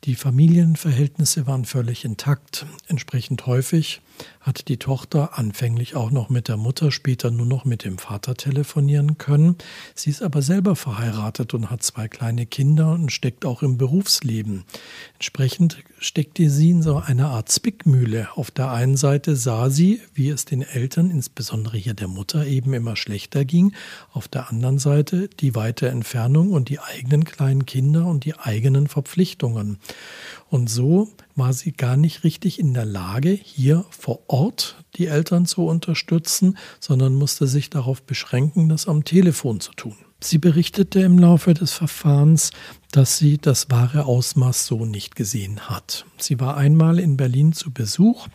Die 0.06 0.16
Familienverhältnisse 0.16 1.46
waren 1.46 1.66
völlig 1.66 2.06
intakt. 2.06 2.66
Entsprechend 2.88 3.46
häufig 3.48 4.02
hat 4.41 4.67
die 4.67 4.78
Tochter 4.78 5.38
anfänglich 5.38 5.95
auch 5.95 6.12
noch 6.12 6.30
mit 6.30 6.47
der 6.47 6.58
Mutter, 6.58 6.91
später 6.91 7.32
nur 7.32 7.45
noch 7.45 7.65
mit 7.65 7.84
dem 7.84 7.97
Vater 7.97 8.36
telefonieren 8.36 9.17
können. 9.17 9.58
Sie 9.95 10.10
ist 10.10 10.21
aber 10.21 10.41
selber 10.41 10.76
verheiratet 10.76 11.54
und 11.54 11.69
hat 11.69 11.84
zwei 11.84 12.08
kleine 12.08 12.45
Kinder 12.45 12.91
und 12.91 13.12
steckt 13.12 13.45
auch 13.45 13.63
im 13.63 13.78
Berufsleben. 13.78 14.65
Entsprechend 15.15 15.78
steckte 15.99 16.49
sie 16.49 16.71
in 16.71 16.84
so 16.84 16.97
einer 16.97 17.30
Art 17.30 17.49
Zwickmühle. 17.49 18.30
Auf 18.36 18.52
der 18.52 18.71
einen 18.71 18.97
Seite 18.97 19.36
sah 19.36 19.69
sie, 19.69 20.02
wie 20.13 20.30
es 20.30 20.45
den 20.45 20.62
Eltern, 20.62 21.10
insbesondere 21.10 21.78
hier 21.78 21.93
der 21.93 22.10
Mutter, 22.10 22.45
eben 22.45 22.73
immer 22.73 22.95
schlechter 22.95 23.45
ging. 23.45 23.73
Auf 24.12 24.28
der 24.28 24.49
anderen 24.49 24.80
Seite 24.80 25.30
die 25.30 25.56
weite 25.56 25.88
Entfernung 25.88 26.52
und 26.52 26.69
die 26.69 26.80
eigenen 26.80 27.23
kleinen 27.23 27.65
Kinder 27.65 28.06
und 28.06 28.26
die 28.26 28.38
eigenen 28.38 28.88
Verpflichtungen. 28.88 29.80
Und 30.49 30.69
so 30.69 31.10
war 31.36 31.54
sie 31.54 31.72
gar 31.72 31.98
nicht 31.98 32.24
richtig 32.24 32.60
in 32.60 32.74
der 32.74 32.86
Lage, 32.86 33.30
hier 33.30 33.86
vor 33.89 34.22
Ort 34.28 34.78
die 34.96 35.08
Eltern 35.08 35.46
zu 35.46 35.65
unterstützen, 35.65 36.58
sondern 36.80 37.15
musste 37.15 37.48
sich 37.48 37.69
darauf 37.69 38.04
beschränken, 38.04 38.69
das 38.69 38.88
am 38.88 39.04
Telefon 39.04 39.60
zu 39.60 39.74
tun. 39.74 39.96
Sie 40.22 40.38
berichtete 40.38 41.02
im 41.02 41.19
Laufe 41.19 41.54
des 41.54 41.74
Verfahrens, 41.74 42.52
dass 42.91 43.17
sie 43.17 43.38
das 43.38 43.69
wahre 43.69 44.06
Ausmaß 44.06 44.65
so 44.65 44.86
nicht 44.86 45.15
gesehen 45.15 45.69
hat. 45.69 46.06
Sie 46.17 46.39
war 46.39 46.56
einmal 46.56 47.00
in 47.00 47.17
Berlin 47.17 47.52
zu 47.52 47.72
Besuch 47.72 48.28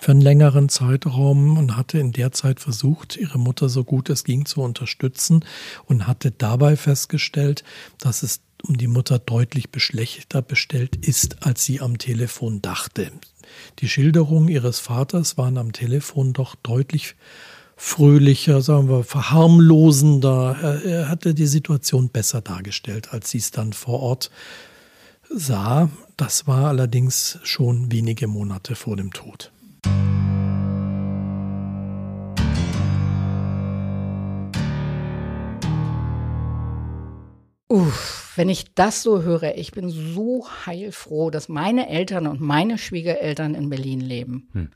für 0.00 0.12
einen 0.12 0.20
längeren 0.20 0.68
Zeitraum 0.68 1.58
und 1.58 1.76
hatte 1.76 1.98
in 1.98 2.12
der 2.12 2.32
Zeit 2.32 2.60
versucht, 2.60 3.16
ihre 3.16 3.38
Mutter 3.38 3.68
so 3.68 3.84
gut 3.84 4.10
es 4.10 4.24
ging 4.24 4.46
zu 4.46 4.62
unterstützen 4.62 5.44
und 5.84 6.06
hatte 6.06 6.30
dabei 6.30 6.76
festgestellt, 6.76 7.62
dass 7.98 8.22
es 8.22 8.40
um 8.62 8.76
die 8.76 8.86
Mutter 8.86 9.18
deutlich 9.18 9.66
schlechter 9.76 10.42
bestellt 10.42 10.96
ist, 10.96 11.44
als 11.46 11.64
sie 11.64 11.80
am 11.80 11.98
Telefon 11.98 12.62
dachte. 12.62 13.10
Die 13.78 13.88
Schilderungen 13.88 14.48
ihres 14.48 14.80
Vaters 14.80 15.36
waren 15.36 15.58
am 15.58 15.72
Telefon 15.72 16.32
doch 16.32 16.54
deutlich 16.56 17.14
fröhlicher, 17.76 18.62
sagen 18.62 18.88
wir, 18.88 19.04
verharmlosender. 19.04 20.56
Er, 20.60 20.84
er 20.84 21.08
hatte 21.08 21.34
die 21.34 21.46
Situation 21.46 22.08
besser 22.08 22.40
dargestellt, 22.40 23.12
als 23.12 23.30
sie 23.30 23.38
es 23.38 23.50
dann 23.50 23.72
vor 23.72 24.00
Ort 24.00 24.30
sah. 25.28 25.90
Das 26.16 26.46
war 26.46 26.68
allerdings 26.68 27.38
schon 27.42 27.92
wenige 27.92 28.26
Monate 28.26 28.74
vor 28.74 28.96
dem 28.96 29.12
Tod. 29.12 29.52
Uff, 37.68 38.25
wenn 38.36 38.48
ich 38.48 38.74
das 38.74 39.02
so 39.02 39.22
höre, 39.22 39.56
ich 39.56 39.72
bin 39.72 39.88
so 39.88 40.46
heilfroh, 40.66 41.30
dass 41.30 41.48
meine 41.48 41.88
Eltern 41.88 42.26
und 42.26 42.40
meine 42.40 42.78
Schwiegereltern 42.78 43.54
in 43.54 43.70
Berlin 43.70 44.00
leben. 44.00 44.48
Hm. 44.52 44.70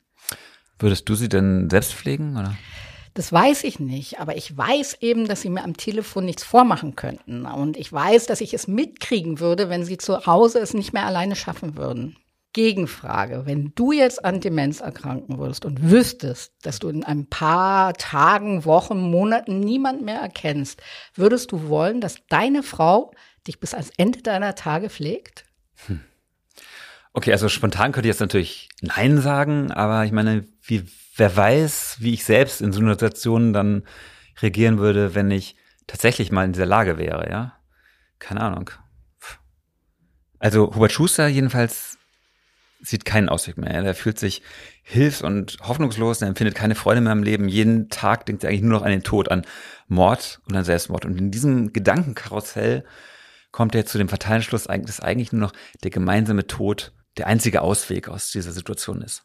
Würdest 0.78 1.08
du 1.08 1.14
sie 1.14 1.28
denn 1.28 1.68
selbst 1.70 1.92
pflegen, 1.92 2.36
oder? 2.36 2.56
Das 3.14 3.32
weiß 3.32 3.64
ich 3.64 3.80
nicht, 3.80 4.20
aber 4.20 4.36
ich 4.36 4.56
weiß 4.56 4.98
eben, 5.00 5.26
dass 5.26 5.42
sie 5.42 5.50
mir 5.50 5.64
am 5.64 5.76
Telefon 5.76 6.24
nichts 6.24 6.44
vormachen 6.44 6.94
könnten. 6.94 7.44
Und 7.44 7.76
ich 7.76 7.92
weiß, 7.92 8.26
dass 8.26 8.40
ich 8.40 8.54
es 8.54 8.68
mitkriegen 8.68 9.40
würde, 9.40 9.68
wenn 9.68 9.84
sie 9.84 9.98
zu 9.98 10.26
Hause 10.26 10.60
es 10.60 10.74
nicht 10.74 10.92
mehr 10.92 11.06
alleine 11.06 11.36
schaffen 11.36 11.76
würden. 11.76 12.16
Gegenfrage, 12.52 13.42
wenn 13.46 13.72
du 13.76 13.92
jetzt 13.92 14.24
an 14.24 14.40
Demenz 14.40 14.80
erkranken 14.80 15.38
würdest 15.38 15.64
und 15.64 15.90
wüsstest, 15.90 16.52
dass 16.62 16.80
du 16.80 16.88
in 16.88 17.04
ein 17.04 17.26
paar 17.28 17.94
Tagen, 17.94 18.64
Wochen, 18.64 18.98
Monaten 18.98 19.60
niemand 19.60 20.02
mehr 20.02 20.20
erkennst, 20.20 20.82
würdest 21.14 21.52
du 21.52 21.68
wollen, 21.68 22.00
dass 22.00 22.16
deine 22.28 22.64
Frau 22.64 23.12
dich 23.50 23.60
bis 23.60 23.74
ans 23.74 23.90
Ende 23.96 24.22
deiner 24.22 24.54
Tage 24.54 24.88
pflegt? 24.88 25.44
Hm. 25.86 26.00
Okay, 27.12 27.32
also 27.32 27.48
spontan 27.48 27.92
könnte 27.92 28.08
ich 28.08 28.14
jetzt 28.14 28.20
natürlich 28.20 28.68
Nein 28.80 29.18
sagen, 29.18 29.72
aber 29.72 30.04
ich 30.04 30.12
meine, 30.12 30.46
wie, 30.62 30.84
wer 31.16 31.36
weiß, 31.36 31.96
wie 31.98 32.14
ich 32.14 32.24
selbst 32.24 32.60
in 32.60 32.72
so 32.72 32.80
einer 32.80 32.92
Situation 32.92 33.52
dann 33.52 33.82
reagieren 34.40 34.78
würde, 34.78 35.14
wenn 35.14 35.30
ich 35.30 35.56
tatsächlich 35.88 36.30
mal 36.30 36.44
in 36.44 36.52
dieser 36.52 36.66
Lage 36.66 36.98
wäre, 36.98 37.28
ja? 37.28 37.58
Keine 38.20 38.42
Ahnung. 38.42 38.70
Also 40.38 40.74
Hubert 40.74 40.92
Schuster 40.92 41.26
jedenfalls 41.26 41.98
sieht 42.80 43.04
keinen 43.04 43.28
Ausweg 43.28 43.58
mehr. 43.58 43.70
Er 43.70 43.94
fühlt 43.94 44.18
sich 44.18 44.42
hilfs- 44.82 45.22
und 45.22 45.58
hoffnungslos, 45.62 46.22
er 46.22 46.28
empfindet 46.28 46.54
keine 46.54 46.74
Freude 46.74 47.00
mehr 47.00 47.12
im 47.12 47.22
Leben. 47.22 47.48
Jeden 47.48 47.90
Tag 47.90 48.24
denkt 48.26 48.44
er 48.44 48.50
eigentlich 48.50 48.62
nur 48.62 48.78
noch 48.78 48.82
an 48.82 48.90
den 48.90 49.02
Tod, 49.02 49.30
an 49.30 49.44
Mord 49.88 50.40
und 50.46 50.56
an 50.56 50.64
Selbstmord. 50.64 51.04
Und 51.04 51.18
in 51.18 51.30
diesem 51.30 51.72
Gedankenkarussell 51.72 52.84
kommt 53.52 53.74
er 53.74 53.86
zu 53.86 53.98
dem 53.98 54.08
fatalen 54.08 54.42
Schluss, 54.42 54.64
dass 54.64 55.00
eigentlich 55.00 55.32
nur 55.32 55.40
noch 55.40 55.52
der 55.82 55.90
gemeinsame 55.90 56.46
Tod 56.46 56.92
der 57.16 57.26
einzige 57.26 57.62
Ausweg 57.62 58.08
aus 58.08 58.30
dieser 58.30 58.52
Situation 58.52 59.02
ist. 59.02 59.24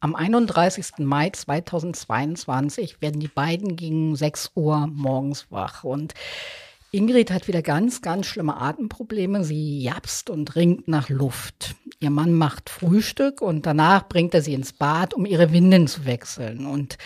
Am 0.00 0.14
31. 0.14 0.98
Mai 0.98 1.30
2022 1.30 3.00
werden 3.00 3.18
die 3.18 3.28
beiden 3.28 3.76
gegen 3.76 4.14
6 4.14 4.50
Uhr 4.54 4.86
morgens 4.88 5.46
wach 5.50 5.84
und 5.84 6.12
Ingrid 6.92 7.30
hat 7.30 7.48
wieder 7.48 7.62
ganz, 7.62 8.00
ganz 8.00 8.26
schlimme 8.26 8.56
Atemprobleme. 8.56 9.44
Sie 9.44 9.82
japst 9.82 10.30
und 10.30 10.54
ringt 10.54 10.86
nach 10.88 11.08
Luft. 11.08 11.74
Ihr 11.98 12.10
Mann 12.10 12.32
macht 12.32 12.70
Frühstück 12.70 13.40
und 13.40 13.66
danach 13.66 14.08
bringt 14.08 14.34
er 14.34 14.42
sie 14.42 14.54
ins 14.54 14.72
Bad, 14.72 15.12
um 15.12 15.26
ihre 15.26 15.52
Windeln 15.52 15.88
zu 15.88 16.04
wechseln. 16.06 16.66
Und 16.66 16.96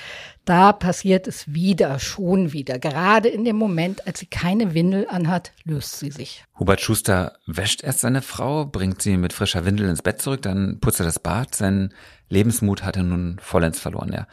da 0.45 0.73
passiert 0.73 1.27
es 1.27 1.53
wieder, 1.55 1.99
schon 1.99 2.53
wieder. 2.53 2.79
Gerade 2.79 3.29
in 3.29 3.45
dem 3.45 3.57
Moment, 3.57 4.07
als 4.07 4.21
sie 4.21 4.27
keine 4.27 4.75
Windel 4.75 5.07
anhat, 5.09 5.53
löst 5.65 5.99
sie 5.99 6.11
sich. 6.11 6.45
Hubert 6.59 6.81
Schuster 6.81 7.39
wäscht 7.47 7.83
erst 7.83 8.01
seine 8.01 8.23
Frau, 8.23 8.67
bringt 8.67 9.01
sie 9.01 9.17
mit 9.17 9.33
frischer 9.33 9.65
Windel 9.65 9.89
ins 9.89 10.03
Bett 10.03 10.21
zurück, 10.21 10.43
dann 10.43 10.79
putzt 10.81 11.01
er 11.01 11.07
das 11.07 11.19
Bad. 11.19 11.55
Sein 11.55 11.95
Lebensmut 12.31 12.83
hat 12.83 12.97
er 12.97 13.03
nun 13.03 13.39
vollends 13.41 13.79
verloren. 13.79 14.13
Er 14.13 14.27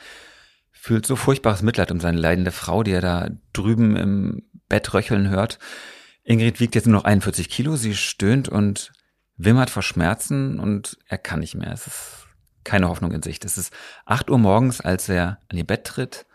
fühlt 0.72 1.06
so 1.06 1.18
furchtbares 1.18 1.62
Mitleid 1.62 1.92
um 1.92 2.00
seine 2.00 2.20
leidende 2.20 2.52
Frau, 2.52 2.84
die 2.84 2.92
er 2.92 3.02
da 3.02 3.30
drüben 3.52 3.98
im 3.98 4.44
Bett 4.70 4.94
röcheln 4.94 5.30
hört. 5.30 5.60
Ingrid 6.24 6.60
wiegt 6.60 6.76
jetzt 6.76 6.88
nur 6.88 6.96
noch 6.96 7.06
41 7.06 7.50
Kilo, 7.50 7.76
sie 7.76 7.96
stöhnt 7.96 8.48
und 8.48 8.94
wimmert 9.36 9.70
vor 9.70 9.84
Schmerzen 9.84 10.60
und 10.60 10.98
er 11.08 11.18
kann 11.18 11.40
nicht 11.40 11.56
mehr. 11.56 11.72
Es 11.72 11.88
ist 11.88 12.28
keine 12.64 12.90
Hoffnung 12.90 13.12
in 13.12 13.24
Sicht. 13.24 13.46
Es 13.46 13.58
ist 13.58 13.74
8 14.06 14.30
Uhr 14.30 14.38
morgens, 14.38 14.82
als 14.82 15.10
er 15.10 15.40
an 15.50 15.58
ihr 15.58 15.66
Bett 15.66 15.86
tritt. 15.86 16.26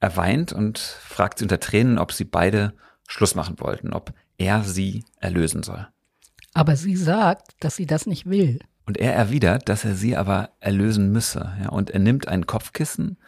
Er 0.00 0.16
weint 0.16 0.52
und 0.52 0.78
fragt 0.78 1.38
sie 1.38 1.44
unter 1.44 1.60
Tränen, 1.60 1.98
ob 1.98 2.12
sie 2.12 2.24
beide 2.24 2.74
Schluss 3.06 3.34
machen 3.34 3.60
wollten, 3.60 3.92
ob 3.92 4.14
er 4.38 4.64
sie 4.64 5.04
erlösen 5.16 5.62
soll. 5.62 5.86
Aber 6.54 6.76
sie 6.76 6.96
sagt, 6.96 7.52
dass 7.60 7.76
sie 7.76 7.86
das 7.86 8.06
nicht 8.06 8.28
will. 8.28 8.60
Und 8.90 8.96
er 8.96 9.14
erwidert, 9.14 9.68
dass 9.68 9.84
er 9.84 9.94
sie 9.94 10.16
aber 10.16 10.50
erlösen 10.58 11.12
müsse. 11.12 11.52
Ja, 11.62 11.68
und 11.68 11.90
er 11.90 12.00
nimmt 12.00 12.26
ein 12.26 12.48
Kopfkissen, 12.48 13.18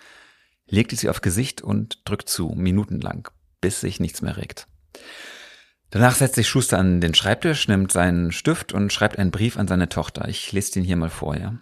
legt 0.67 0.93
es 0.93 1.05
ihr 1.05 1.11
auf 1.11 1.21
Gesicht 1.21 1.63
und 1.63 2.01
drückt 2.05 2.29
zu, 2.29 2.49
minutenlang, 2.57 3.29
bis 3.61 3.81
sich 3.81 4.01
nichts 4.01 4.23
mehr 4.23 4.37
regt. 4.37 4.67
Danach 5.91 6.17
setzt 6.17 6.35
sich 6.35 6.49
Schuster 6.49 6.81
an 6.81 7.01
den 7.01 7.15
Schreibtisch, 7.15 7.69
nimmt 7.69 7.93
seinen 7.93 8.33
Stift 8.33 8.73
und 8.73 8.93
schreibt 8.93 9.21
einen 9.21 9.31
Brief 9.31 9.57
an 9.57 9.69
seine 9.69 9.89
Tochter. 9.89 10.27
Ich 10.27 10.51
lese 10.51 10.73
den 10.73 10.83
hier 10.83 10.97
mal 10.97 11.11
vor, 11.11 11.37
ja. 11.37 11.57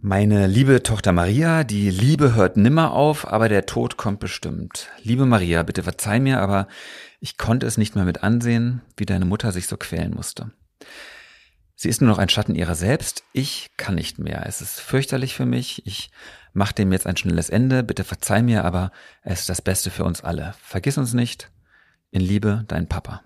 Meine 0.00 0.48
liebe 0.48 0.82
Tochter 0.82 1.12
Maria, 1.12 1.62
die 1.62 1.90
Liebe 1.90 2.34
hört 2.34 2.56
nimmer 2.56 2.90
auf, 2.90 3.24
aber 3.24 3.48
der 3.48 3.66
Tod 3.66 3.96
kommt 3.96 4.18
bestimmt. 4.18 4.88
Liebe 5.04 5.26
Maria, 5.26 5.62
bitte 5.62 5.84
verzeih 5.84 6.18
mir, 6.18 6.40
aber 6.40 6.66
ich 7.20 7.38
konnte 7.38 7.66
es 7.66 7.78
nicht 7.78 7.94
mehr 7.94 8.04
mit 8.04 8.24
ansehen, 8.24 8.80
wie 8.96 9.06
deine 9.06 9.26
Mutter 9.26 9.52
sich 9.52 9.68
so 9.68 9.76
quälen 9.76 10.12
musste. 10.12 10.50
Sie 11.80 11.88
ist 11.88 12.00
nur 12.00 12.10
noch 12.10 12.18
ein 12.18 12.28
Schatten 12.28 12.56
ihrer 12.56 12.74
selbst. 12.74 13.22
Ich 13.32 13.70
kann 13.76 13.94
nicht 13.94 14.18
mehr. 14.18 14.44
Es 14.46 14.60
ist 14.60 14.80
fürchterlich 14.80 15.36
für 15.36 15.46
mich. 15.46 15.86
Ich 15.86 16.10
mache 16.52 16.74
dem 16.74 16.90
jetzt 16.90 17.06
ein 17.06 17.16
schnelles 17.16 17.50
Ende. 17.50 17.84
Bitte 17.84 18.02
verzeih 18.02 18.42
mir, 18.42 18.64
aber 18.64 18.90
es 19.22 19.42
ist 19.42 19.48
das 19.48 19.62
Beste 19.62 19.92
für 19.92 20.02
uns 20.02 20.20
alle. 20.20 20.56
Vergiss 20.60 20.98
uns 20.98 21.14
nicht. 21.14 21.52
In 22.10 22.20
Liebe, 22.20 22.64
dein 22.66 22.88
Papa. 22.88 23.22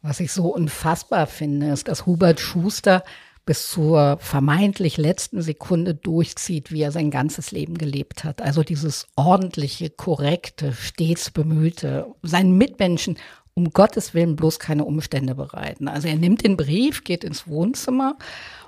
Was 0.00 0.18
ich 0.18 0.32
so 0.32 0.52
unfassbar 0.52 1.28
finde, 1.28 1.70
ist, 1.70 1.86
dass 1.86 2.04
Hubert 2.04 2.40
Schuster 2.40 3.04
bis 3.46 3.68
zur 3.68 4.18
vermeintlich 4.18 4.96
letzten 4.96 5.40
Sekunde 5.40 5.94
durchzieht, 5.94 6.72
wie 6.72 6.82
er 6.82 6.90
sein 6.90 7.12
ganzes 7.12 7.52
Leben 7.52 7.78
gelebt 7.78 8.24
hat. 8.24 8.42
Also 8.42 8.64
dieses 8.64 9.06
ordentliche, 9.14 9.88
korrekte, 9.88 10.72
stets 10.72 11.30
bemühte, 11.30 12.06
seinen 12.22 12.58
Mitmenschen 12.58 13.18
um 13.54 13.70
Gottes 13.70 14.14
Willen 14.14 14.36
bloß 14.36 14.58
keine 14.58 14.84
Umstände 14.84 15.34
bereiten. 15.34 15.88
Also 15.88 16.08
er 16.08 16.16
nimmt 16.16 16.44
den 16.44 16.56
Brief, 16.56 17.04
geht 17.04 17.22
ins 17.22 17.46
Wohnzimmer 17.46 18.16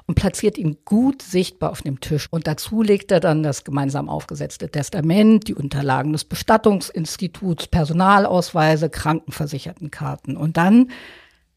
und 0.07 0.14
platziert 0.16 0.59
ihn 0.59 0.77
gut 0.85 1.23
sichtbar 1.23 1.70
auf 1.70 1.83
dem 1.83 2.01
Tisch. 2.01 2.29
Und 2.31 2.47
dazu 2.47 2.83
legt 2.83 3.11
er 3.11 3.20
dann 3.20 3.42
das 3.42 3.64
gemeinsam 3.64 4.09
aufgesetzte 4.09 4.70
Testament, 4.70 5.49
die 5.49 5.55
Unterlagen 5.55 6.12
des 6.12 6.25
Bestattungsinstituts, 6.25 7.68
Personalausweise, 7.68 8.90
Krankenversichertenkarten. 8.90 10.37
Und 10.37 10.59
dann 10.59 10.90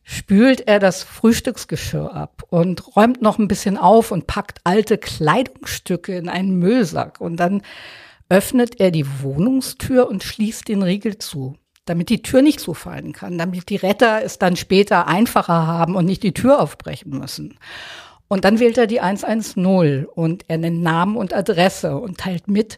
spült 0.04 0.66
er 0.66 0.80
das 0.80 1.04
Frühstücksgeschirr 1.04 2.14
ab 2.14 2.44
und 2.50 2.96
räumt 2.96 3.22
noch 3.22 3.40
ein 3.40 3.50
bisschen 3.50 3.78
auf 3.78 4.12
und 4.12 4.26
packt 4.26 4.60
alte 4.64 4.98
Kleidungsstücke 4.98 6.16
in 6.16 6.30
einen 6.30 6.58
Müllsack. 6.60 7.20
Und 7.20 7.36
dann 7.38 7.62
öffnet 8.30 8.80
er 8.80 8.92
die 8.92 9.06
Wohnungstür 9.22 10.08
und 10.08 10.24
schließt 10.24 10.70
den 10.70 10.82
Riegel 10.82 11.18
zu, 11.18 11.58
damit 11.90 12.10
die 12.10 12.22
Tür 12.22 12.42
nicht 12.42 12.60
zufallen 12.60 13.14
kann, 13.14 13.38
damit 13.38 13.70
die 13.70 13.76
Retter 13.76 14.24
es 14.24 14.40
dann 14.40 14.56
später 14.56 15.08
einfacher 15.08 15.68
haben 15.68 15.96
und 15.96 16.06
nicht 16.06 16.24
die 16.24 16.34
Tür 16.34 16.62
aufbrechen 16.62 17.18
müssen. 17.18 17.58
Und 18.28 18.46
dann 18.46 18.60
wählt 18.60 18.78
er 18.78 18.88
die 18.88 19.02
110 19.02 20.06
und 20.06 20.46
er 20.48 20.58
nennt 20.58 20.82
Namen 20.82 21.16
und 21.16 21.34
Adresse 21.34 21.98
und 21.98 22.18
teilt 22.18 22.48
mit, 22.48 22.78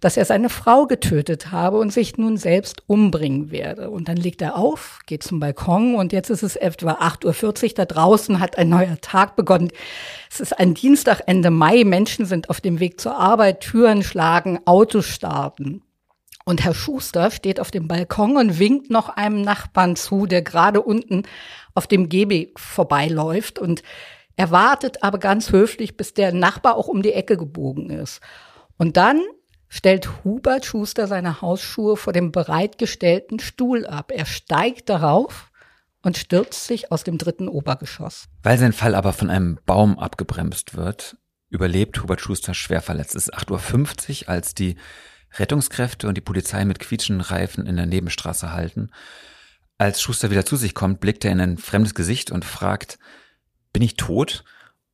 dass 0.00 0.16
er 0.16 0.24
seine 0.24 0.48
Frau 0.48 0.86
getötet 0.86 1.50
habe 1.50 1.78
und 1.78 1.92
sich 1.92 2.16
nun 2.18 2.36
selbst 2.36 2.82
umbringen 2.86 3.50
werde. 3.50 3.90
Und 3.90 4.08
dann 4.08 4.16
legt 4.16 4.40
er 4.40 4.56
auf, 4.56 5.00
geht 5.06 5.24
zum 5.24 5.40
Balkon 5.40 5.96
und 5.96 6.12
jetzt 6.12 6.30
ist 6.30 6.44
es 6.44 6.54
etwa 6.54 6.92
8.40 6.92 7.64
Uhr. 7.64 7.70
Da 7.74 7.84
draußen 7.84 8.38
hat 8.38 8.58
ein 8.58 8.68
neuer 8.68 9.00
Tag 9.00 9.34
begonnen. 9.34 9.72
Es 10.30 10.38
ist 10.38 10.56
ein 10.56 10.74
Dienstag 10.74 11.22
Ende 11.26 11.50
Mai. 11.50 11.82
Menschen 11.82 12.26
sind 12.26 12.48
auf 12.48 12.60
dem 12.60 12.78
Weg 12.78 13.00
zur 13.00 13.16
Arbeit, 13.16 13.60
Türen 13.60 14.04
schlagen, 14.04 14.60
Autos 14.66 15.06
starten. 15.06 15.82
Und 16.48 16.64
Herr 16.64 16.72
Schuster 16.72 17.30
steht 17.30 17.60
auf 17.60 17.70
dem 17.70 17.88
Balkon 17.88 18.38
und 18.38 18.58
winkt 18.58 18.88
noch 18.88 19.10
einem 19.10 19.42
Nachbarn 19.42 19.96
zu, 19.96 20.24
der 20.24 20.40
gerade 20.40 20.80
unten 20.80 21.24
auf 21.74 21.86
dem 21.86 22.08
Gehweg 22.08 22.58
vorbeiläuft 22.58 23.58
und 23.58 23.82
er 24.34 24.50
wartet 24.50 25.02
aber 25.02 25.18
ganz 25.18 25.52
höflich, 25.52 25.98
bis 25.98 26.14
der 26.14 26.32
Nachbar 26.32 26.76
auch 26.76 26.88
um 26.88 27.02
die 27.02 27.12
Ecke 27.12 27.36
gebogen 27.36 27.90
ist. 27.90 28.22
Und 28.78 28.96
dann 28.96 29.20
stellt 29.68 30.24
Hubert 30.24 30.64
Schuster 30.64 31.06
seine 31.06 31.42
Hausschuhe 31.42 31.98
vor 31.98 32.14
dem 32.14 32.32
bereitgestellten 32.32 33.40
Stuhl 33.40 33.86
ab. 33.86 34.10
Er 34.10 34.24
steigt 34.24 34.88
darauf 34.88 35.50
und 36.00 36.16
stürzt 36.16 36.64
sich 36.64 36.90
aus 36.90 37.04
dem 37.04 37.18
dritten 37.18 37.48
Obergeschoss. 37.48 38.30
Weil 38.42 38.56
sein 38.56 38.72
Fall 38.72 38.94
aber 38.94 39.12
von 39.12 39.28
einem 39.28 39.58
Baum 39.66 39.98
abgebremst 39.98 40.74
wird, 40.74 41.18
überlebt 41.50 42.02
Hubert 42.02 42.22
Schuster 42.22 42.54
schwer 42.54 42.80
verletzt. 42.80 43.16
Es 43.16 43.28
ist 43.28 43.34
8.50 43.34 44.22
Uhr, 44.22 44.28
als 44.30 44.54
die 44.54 44.76
Rettungskräfte 45.34 46.08
und 46.08 46.16
die 46.16 46.22
Polizei 46.22 46.64
mit 46.64 46.78
quietschenden 46.78 47.20
Reifen 47.20 47.66
in 47.66 47.76
der 47.76 47.86
Nebenstraße 47.86 48.52
halten. 48.52 48.90
Als 49.76 50.00
Schuster 50.02 50.30
wieder 50.30 50.44
zu 50.44 50.56
sich 50.56 50.74
kommt, 50.74 51.00
blickt 51.00 51.24
er 51.24 51.32
in 51.32 51.40
ein 51.40 51.58
fremdes 51.58 51.94
Gesicht 51.94 52.30
und 52.30 52.44
fragt, 52.44 52.98
bin 53.72 53.82
ich 53.82 53.96
tot? 53.96 54.44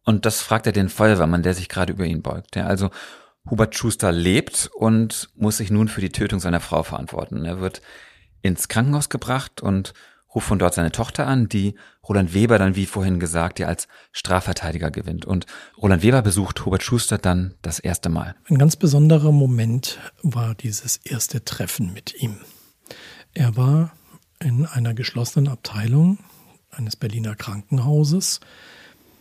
Und 0.04 0.26
das 0.26 0.42
fragt 0.42 0.66
er 0.66 0.72
den 0.72 0.90
Feuerwehrmann, 0.90 1.42
der 1.42 1.54
sich 1.54 1.68
gerade 1.68 1.92
über 1.92 2.04
ihn 2.04 2.22
beugt. 2.22 2.56
Ja, 2.56 2.66
also 2.66 2.90
Hubert 3.48 3.74
Schuster 3.74 4.12
lebt 4.12 4.70
und 4.74 5.30
muss 5.34 5.58
sich 5.58 5.70
nun 5.70 5.88
für 5.88 6.00
die 6.00 6.10
Tötung 6.10 6.40
seiner 6.40 6.60
Frau 6.60 6.82
verantworten. 6.82 7.44
Er 7.44 7.60
wird 7.60 7.82
ins 8.42 8.68
Krankenhaus 8.68 9.08
gebracht 9.08 9.62
und 9.62 9.94
ruft 10.34 10.48
von 10.48 10.58
dort 10.58 10.74
seine 10.74 10.92
Tochter 10.92 11.26
an, 11.26 11.48
die 11.48 11.74
Roland 12.08 12.34
Weber 12.34 12.58
dann, 12.58 12.76
wie 12.76 12.86
vorhin 12.86 13.20
gesagt, 13.20 13.58
ja 13.58 13.68
als 13.68 13.88
Strafverteidiger 14.12 14.90
gewinnt. 14.90 15.24
Und 15.24 15.46
Roland 15.80 16.02
Weber 16.02 16.22
besucht 16.22 16.64
Hubert 16.64 16.82
Schuster 16.82 17.18
dann 17.18 17.54
das 17.62 17.78
erste 17.78 18.08
Mal. 18.08 18.34
Ein 18.48 18.58
ganz 18.58 18.76
besonderer 18.76 19.32
Moment 19.32 19.98
war 20.22 20.54
dieses 20.54 20.96
erste 20.98 21.44
Treffen 21.44 21.92
mit 21.92 22.20
ihm. 22.20 22.36
Er 23.32 23.56
war 23.56 23.92
in 24.40 24.66
einer 24.66 24.94
geschlossenen 24.94 25.48
Abteilung 25.48 26.18
eines 26.70 26.96
Berliner 26.96 27.36
Krankenhauses 27.36 28.40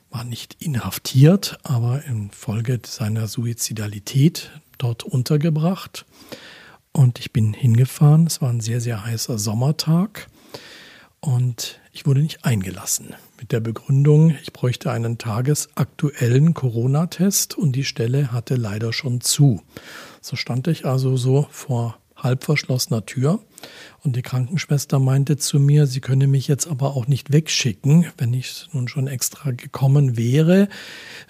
war 0.10 0.24
nicht 0.24 0.62
inhaftiert, 0.62 1.58
aber 1.64 2.04
infolge 2.06 2.80
seiner 2.86 3.28
Suizidalität 3.28 4.52
dort 4.78 5.04
untergebracht. 5.04 6.06
Und 6.92 7.20
ich 7.20 7.34
bin 7.34 7.54
hingefahren. 7.54 8.28
Es 8.28 8.40
war 8.40 8.50
ein 8.50 8.60
sehr, 8.60 8.80
sehr 8.80 9.04
heißer 9.04 9.40
Sommertag. 9.40 10.28
Und 11.24 11.80
ich 11.94 12.06
wurde 12.06 12.20
nicht 12.20 12.44
eingelassen. 12.44 13.14
Mit 13.40 13.54
der 13.54 13.62
Begründung, 13.62 14.36
ich 14.42 14.52
bräuchte 14.52 14.92
einen 14.92 15.18
tagesaktuellen 15.18 16.54
Corona-Test 16.54 17.58
und 17.58 17.72
die 17.78 17.86
Stelle 17.86 18.34
hatte 18.34 18.56
leider 18.56 18.92
schon 18.92 19.22
zu. 19.22 19.62
So 20.20 20.36
stand 20.36 20.68
ich 20.68 20.86
also 20.86 21.16
so 21.16 21.48
vor 21.50 21.98
halb 22.18 22.44
verschlossener 22.44 23.06
Tür. 23.06 23.40
Und 24.04 24.18
die 24.18 24.22
Krankenschwester 24.22 25.00
meinte 25.00 25.38
zu 25.38 25.62
mir, 25.62 25.88
sie 25.88 26.02
könne 26.02 26.28
mich 26.28 26.50
jetzt 26.50 26.68
aber 26.68 26.94
auch 26.94 27.08
nicht 27.08 27.32
wegschicken, 27.32 28.08
wenn 28.18 28.34
ich 28.34 28.68
nun 28.74 28.90
schon 28.90 29.08
extra 29.08 29.52
gekommen 29.52 30.18
wäre. 30.18 30.68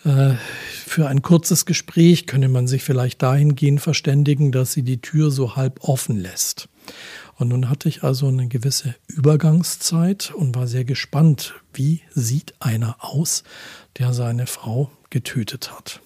Äh, 0.06 0.34
für 0.71 1.08
ein 1.08 1.21
kurzes 1.21 1.67
Gespräch 1.67 2.25
könne 2.25 2.49
man 2.49 2.65
sich 2.65 2.84
vielleicht 2.84 3.21
dahingehend 3.21 3.79
verständigen, 3.79 4.51
dass 4.51 4.73
sie 4.73 4.82
die 4.82 5.01
Tür 5.01 5.29
so 5.29 5.56
halb 5.56 5.84
offen 5.84 6.17
lässt. 6.17 6.67
Und 7.36 7.50
nun 7.50 7.69
hatte 7.69 7.89
ich 7.89 8.04
also 8.04 8.28
eine 8.28 8.48
gewisse 8.48 8.96
Übergangszeit 9.08 10.32
und 10.36 10.56
war 10.56 10.67
sehr 10.67 10.86
gespannt, 10.86 11.56
wie 11.74 12.02
sieht 12.13 12.54
einer 12.60 12.98
aus, 13.00 13.43
der 13.98 14.13
seine 14.13 14.48
Frau 14.48 14.91
getötet 15.10 15.72
hat. 15.76 16.02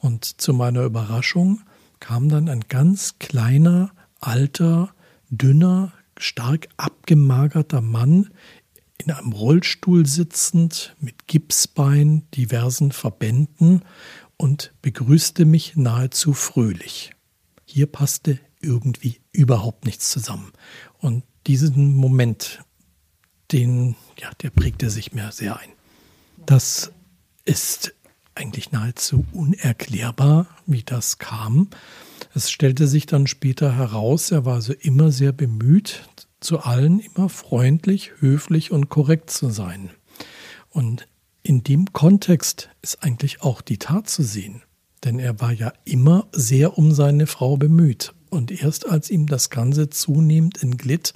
Und 0.00 0.40
zu 0.40 0.52
meiner 0.52 0.82
Überraschung 0.84 1.62
kam 2.00 2.28
dann 2.28 2.48
ein 2.48 2.64
ganz 2.68 3.18
kleiner 3.18 3.90
alter, 4.20 4.94
dünner, 5.30 5.92
stark 6.18 6.68
abgemagerter 6.76 7.80
Mann 7.80 8.30
in 8.98 9.10
einem 9.10 9.32
Rollstuhl 9.32 10.06
sitzend, 10.06 10.94
mit 11.00 11.26
Gipsbein, 11.26 12.22
diversen 12.34 12.92
Verbänden 12.92 13.82
und 14.36 14.72
begrüßte 14.82 15.44
mich 15.44 15.76
nahezu 15.76 16.32
fröhlich. 16.32 17.12
Hier 17.64 17.86
passte 17.86 18.38
irgendwie 18.60 19.20
überhaupt 19.34 19.84
nichts 19.84 20.10
zusammen. 20.10 20.52
Und 20.98 21.24
diesen 21.46 21.94
Moment, 21.94 22.62
den, 23.52 23.96
ja, 24.18 24.30
der 24.40 24.50
prägte 24.50 24.88
sich 24.88 25.12
mir 25.12 25.32
sehr 25.32 25.58
ein. 25.58 25.70
Das 26.46 26.92
ist 27.44 27.94
eigentlich 28.34 28.72
nahezu 28.72 29.26
unerklärbar, 29.32 30.46
wie 30.66 30.82
das 30.82 31.18
kam. 31.18 31.68
Es 32.34 32.50
stellte 32.50 32.88
sich 32.88 33.06
dann 33.06 33.26
später 33.26 33.76
heraus, 33.76 34.30
er 34.30 34.44
war 34.44 34.54
also 34.54 34.72
immer 34.72 35.12
sehr 35.12 35.32
bemüht, 35.32 36.08
zu 36.40 36.60
allen 36.60 37.00
immer 37.00 37.28
freundlich, 37.28 38.12
höflich 38.18 38.70
und 38.70 38.88
korrekt 38.88 39.30
zu 39.30 39.50
sein. 39.50 39.90
Und 40.70 41.06
in 41.42 41.62
dem 41.62 41.92
Kontext 41.92 42.70
ist 42.82 43.02
eigentlich 43.02 43.42
auch 43.42 43.60
die 43.60 43.78
Tat 43.78 44.08
zu 44.08 44.22
sehen. 44.22 44.62
Denn 45.04 45.18
er 45.18 45.40
war 45.40 45.52
ja 45.52 45.72
immer 45.84 46.26
sehr 46.32 46.78
um 46.78 46.92
seine 46.92 47.26
Frau 47.26 47.56
bemüht. 47.56 48.14
Und 48.34 48.50
erst 48.50 48.88
als 48.88 49.10
ihm 49.10 49.26
das 49.26 49.50
Ganze 49.50 49.88
zunehmend 49.88 50.62
entglitt, 50.62 51.14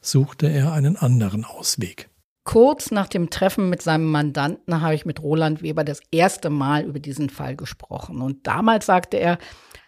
suchte 0.00 0.46
er 0.46 0.72
einen 0.72 0.96
anderen 0.96 1.44
Ausweg. 1.44 2.08
Kurz 2.44 2.90
nach 2.90 3.08
dem 3.08 3.30
Treffen 3.30 3.70
mit 3.70 3.82
seinem 3.82 4.10
Mandanten 4.10 4.80
habe 4.80 4.94
ich 4.94 5.06
mit 5.06 5.22
Roland 5.22 5.62
Weber 5.62 5.84
das 5.84 6.00
erste 6.10 6.50
Mal 6.50 6.84
über 6.84 6.98
diesen 6.98 7.30
Fall 7.30 7.54
gesprochen. 7.54 8.20
Und 8.20 8.46
damals 8.46 8.86
sagte 8.86 9.16
er, 9.16 9.38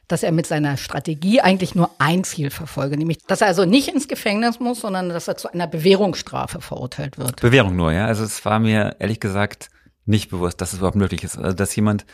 dass 0.07 0.23
er 0.23 0.33
mit 0.33 0.47
seiner 0.47 0.77
Strategie 0.77 1.41
eigentlich 1.41 1.75
nur 1.75 1.91
ein 1.99 2.25
Ziel 2.25 2.51
verfolge, 2.51 2.97
nämlich, 2.97 3.19
dass 3.27 3.41
er 3.41 3.49
also 3.49 3.65
nicht 3.65 3.89
ins 3.89 4.07
Gefängnis 4.07 4.61
muss, 4.61 4.81
sondern 4.81 5.09
dass 5.09 5.27
er 5.27 5.37
zu 5.37 5.53
einer 5.53 5.67
Bewährungsstrafe 5.67 6.61
verurteilt 6.61 7.19
wird. 7.19 7.41
Bewährung 7.41 7.75
nur, 7.75 7.93
ja. 7.93 8.07
Also 8.07 8.23
es 8.23 8.45
war 8.45 8.59
mir 8.59 8.97
ehrlich 8.99 9.19
gesagt 9.19 9.71
nicht 10.05 10.31
bewusst, 10.31 10.61
dass 10.61 10.73
es 10.73 10.79
überhaupt 10.79 10.97
möglich 10.97 11.25
ist. 11.25 11.39
Also 11.39 11.57
dass 11.57 11.75
jemand 11.75 12.05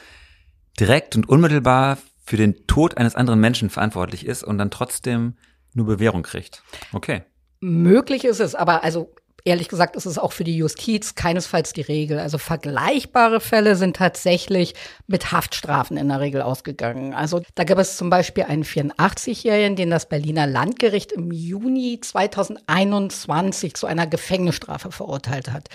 direkt 0.78 1.16
und 1.16 1.28
unmittelbar 1.28 1.98
für 2.30 2.36
den 2.36 2.64
Tod 2.68 2.96
eines 2.96 3.16
anderen 3.16 3.40
Menschen 3.40 3.70
verantwortlich 3.70 4.24
ist 4.24 4.44
und 4.44 4.56
dann 4.56 4.70
trotzdem 4.70 5.34
nur 5.74 5.86
Bewährung 5.86 6.22
kriegt. 6.22 6.62
Okay. 6.92 7.22
Möglich 7.58 8.24
ist 8.24 8.38
es, 8.38 8.54
aber 8.54 8.84
also 8.84 9.12
ehrlich 9.44 9.68
gesagt 9.68 9.96
ist 9.96 10.06
es 10.06 10.16
auch 10.16 10.30
für 10.30 10.44
die 10.44 10.56
Justiz 10.56 11.16
keinesfalls 11.16 11.72
die 11.72 11.80
Regel. 11.80 12.20
Also 12.20 12.38
vergleichbare 12.38 13.40
Fälle 13.40 13.74
sind 13.74 13.96
tatsächlich 13.96 14.76
mit 15.08 15.32
Haftstrafen 15.32 15.96
in 15.96 16.06
der 16.06 16.20
Regel 16.20 16.42
ausgegangen. 16.42 17.14
Also 17.14 17.42
da 17.56 17.64
gab 17.64 17.78
es 17.78 17.96
zum 17.96 18.10
Beispiel 18.10 18.44
einen 18.44 18.62
84-Jährigen, 18.62 19.74
den 19.74 19.90
das 19.90 20.08
Berliner 20.08 20.46
Landgericht 20.46 21.10
im 21.10 21.32
Juni 21.32 21.98
2021 22.00 23.74
zu 23.74 23.88
einer 23.88 24.06
Gefängnisstrafe 24.06 24.92
verurteilt 24.92 25.50
hat. 25.50 25.68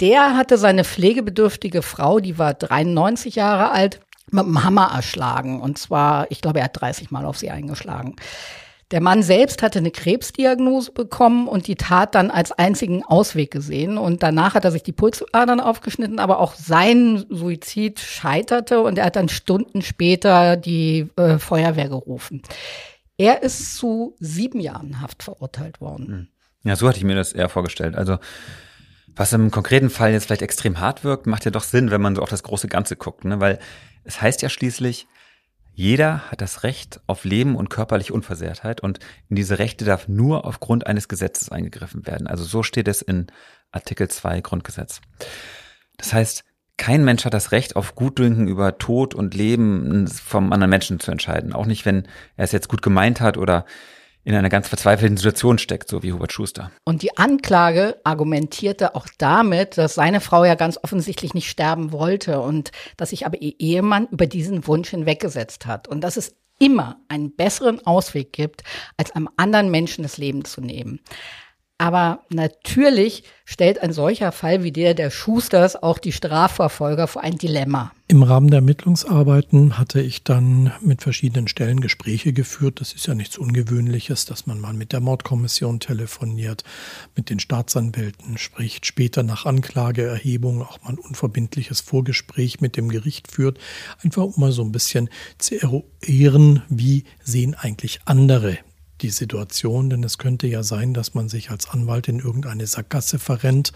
Der 0.00 0.36
hatte 0.38 0.56
seine 0.56 0.84
pflegebedürftige 0.84 1.82
Frau, 1.82 2.20
die 2.20 2.38
war 2.38 2.54
93 2.54 3.34
Jahre 3.34 3.72
alt, 3.72 4.00
mit 4.36 4.46
dem 4.46 4.62
Hammer 4.62 4.92
erschlagen. 4.94 5.60
Und 5.60 5.78
zwar, 5.78 6.30
ich 6.30 6.40
glaube, 6.40 6.60
er 6.60 6.66
hat 6.66 6.80
30 6.80 7.10
Mal 7.10 7.24
auf 7.24 7.36
sie 7.36 7.50
eingeschlagen. 7.50 8.16
Der 8.92 9.00
Mann 9.00 9.24
selbst 9.24 9.62
hatte 9.62 9.80
eine 9.80 9.90
Krebsdiagnose 9.90 10.92
bekommen 10.92 11.48
und 11.48 11.66
die 11.66 11.74
Tat 11.74 12.14
dann 12.14 12.30
als 12.30 12.52
einzigen 12.52 13.02
Ausweg 13.02 13.50
gesehen. 13.50 13.98
Und 13.98 14.22
danach 14.22 14.54
hat 14.54 14.64
er 14.64 14.70
sich 14.70 14.84
die 14.84 14.92
Pulsadern 14.92 15.58
aufgeschnitten, 15.58 16.20
aber 16.20 16.38
auch 16.38 16.54
sein 16.54 17.24
Suizid 17.28 17.98
scheiterte 17.98 18.80
und 18.80 18.98
er 18.98 19.06
hat 19.06 19.16
dann 19.16 19.28
Stunden 19.28 19.82
später 19.82 20.56
die 20.56 21.08
äh, 21.16 21.38
Feuerwehr 21.38 21.88
gerufen. 21.88 22.42
Er 23.18 23.42
ist 23.42 23.76
zu 23.76 24.14
sieben 24.20 24.60
Jahren 24.60 25.00
Haft 25.00 25.24
verurteilt 25.24 25.80
worden. 25.80 26.06
Hm. 26.06 26.28
Ja, 26.62 26.76
so 26.76 26.88
hatte 26.88 26.98
ich 26.98 27.04
mir 27.04 27.16
das 27.16 27.32
eher 27.32 27.48
vorgestellt. 27.48 27.96
Also 27.96 28.18
was 29.16 29.32
im 29.32 29.50
konkreten 29.50 29.90
Fall 29.90 30.12
jetzt 30.12 30.26
vielleicht 30.26 30.42
extrem 30.42 30.78
hart 30.78 31.02
wirkt, 31.02 31.26
macht 31.26 31.44
ja 31.44 31.50
doch 31.50 31.64
Sinn, 31.64 31.90
wenn 31.90 32.02
man 32.02 32.14
so 32.14 32.22
auf 32.22 32.28
das 32.28 32.42
große 32.42 32.68
Ganze 32.68 32.96
guckt, 32.96 33.24
ne? 33.24 33.40
Weil 33.40 33.58
es 34.06 34.22
heißt 34.22 34.42
ja 34.42 34.48
schließlich, 34.48 35.06
jeder 35.74 36.30
hat 36.30 36.40
das 36.40 36.62
Recht 36.62 37.00
auf 37.06 37.24
Leben 37.24 37.54
und 37.54 37.68
körperliche 37.68 38.14
Unversehrtheit 38.14 38.80
und 38.80 38.98
in 39.28 39.36
diese 39.36 39.58
Rechte 39.58 39.84
darf 39.84 40.08
nur 40.08 40.46
aufgrund 40.46 40.86
eines 40.86 41.06
Gesetzes 41.06 41.50
eingegriffen 41.50 42.06
werden. 42.06 42.26
Also 42.26 42.44
so 42.44 42.62
steht 42.62 42.88
es 42.88 43.02
in 43.02 43.26
Artikel 43.72 44.08
2 44.08 44.40
Grundgesetz. 44.40 45.02
Das 45.98 46.14
heißt, 46.14 46.44
kein 46.78 47.04
Mensch 47.04 47.26
hat 47.26 47.34
das 47.34 47.52
Recht 47.52 47.76
auf 47.76 47.94
Gutdünken 47.94 48.48
über 48.48 48.78
Tod 48.78 49.14
und 49.14 49.34
Leben 49.34 50.06
vom 50.08 50.52
anderen 50.52 50.70
Menschen 50.70 50.98
zu 50.98 51.10
entscheiden. 51.10 51.52
Auch 51.52 51.66
nicht, 51.66 51.84
wenn 51.84 52.06
er 52.36 52.44
es 52.44 52.52
jetzt 52.52 52.68
gut 52.68 52.80
gemeint 52.80 53.20
hat 53.20 53.36
oder 53.36 53.66
in 54.26 54.34
einer 54.34 54.48
ganz 54.48 54.66
verzweifelten 54.66 55.16
Situation 55.16 55.56
steckt, 55.56 55.88
so 55.88 56.02
wie 56.02 56.12
Hubert 56.12 56.32
Schuster. 56.32 56.72
Und 56.82 57.02
die 57.02 57.16
Anklage 57.16 58.00
argumentierte 58.02 58.96
auch 58.96 59.06
damit, 59.18 59.78
dass 59.78 59.94
seine 59.94 60.20
Frau 60.20 60.44
ja 60.44 60.56
ganz 60.56 60.80
offensichtlich 60.82 61.32
nicht 61.32 61.48
sterben 61.48 61.92
wollte 61.92 62.40
und 62.40 62.72
dass 62.96 63.10
sich 63.10 63.24
aber 63.24 63.40
ihr 63.40 63.54
Ehemann 63.60 64.08
über 64.10 64.26
diesen 64.26 64.66
Wunsch 64.66 64.90
hinweggesetzt 64.90 65.66
hat 65.66 65.86
und 65.86 66.00
dass 66.00 66.16
es 66.16 66.34
immer 66.58 66.96
einen 67.06 67.36
besseren 67.36 67.86
Ausweg 67.86 68.32
gibt, 68.32 68.64
als 68.96 69.12
einem 69.12 69.28
anderen 69.36 69.70
Menschen 69.70 70.02
das 70.02 70.18
Leben 70.18 70.44
zu 70.44 70.60
nehmen. 70.60 70.98
Aber 71.78 72.20
natürlich 72.30 73.22
stellt 73.44 73.82
ein 73.82 73.92
solcher 73.92 74.32
Fall 74.32 74.62
wie 74.62 74.72
der 74.72 74.94
der 74.94 75.10
Schusters 75.10 75.76
auch 75.76 75.98
die 75.98 76.12
Strafverfolger 76.12 77.06
vor 77.06 77.22
ein 77.22 77.36
Dilemma. 77.36 77.92
Im 78.08 78.22
Rahmen 78.22 78.48
der 78.48 78.58
Ermittlungsarbeiten 78.58 79.78
hatte 79.78 80.00
ich 80.00 80.24
dann 80.24 80.72
mit 80.80 81.02
verschiedenen 81.02 81.48
Stellen 81.48 81.80
Gespräche 81.80 82.32
geführt. 82.32 82.80
Das 82.80 82.94
ist 82.94 83.06
ja 83.06 83.14
nichts 83.14 83.36
Ungewöhnliches, 83.36 84.24
dass 84.24 84.46
man 84.46 84.58
mal 84.58 84.72
mit 84.72 84.92
der 84.92 85.00
Mordkommission 85.00 85.78
telefoniert, 85.78 86.64
mit 87.14 87.28
den 87.28 87.40
Staatsanwälten 87.40 88.38
spricht, 88.38 88.86
später 88.86 89.22
nach 89.22 89.44
Anklageerhebung 89.44 90.62
auch 90.62 90.80
mal 90.82 90.90
ein 90.90 90.98
unverbindliches 90.98 91.80
Vorgespräch 91.82 92.60
mit 92.62 92.76
dem 92.76 92.88
Gericht 92.88 93.30
führt, 93.30 93.58
einfach 94.02 94.22
um 94.22 94.34
mal 94.38 94.52
so 94.52 94.62
ein 94.62 94.72
bisschen 94.72 95.10
zu 95.36 95.60
eruieren, 95.60 96.62
wie 96.68 97.04
sehen 97.22 97.54
eigentlich 97.54 98.00
andere 98.06 98.58
die 99.02 99.10
Situation, 99.10 99.90
denn 99.90 100.02
es 100.04 100.18
könnte 100.18 100.46
ja 100.46 100.62
sein, 100.62 100.94
dass 100.94 101.14
man 101.14 101.28
sich 101.28 101.50
als 101.50 101.68
Anwalt 101.68 102.08
in 102.08 102.18
irgendeine 102.18 102.66
Sackgasse 102.66 103.18
verrennt 103.18 103.72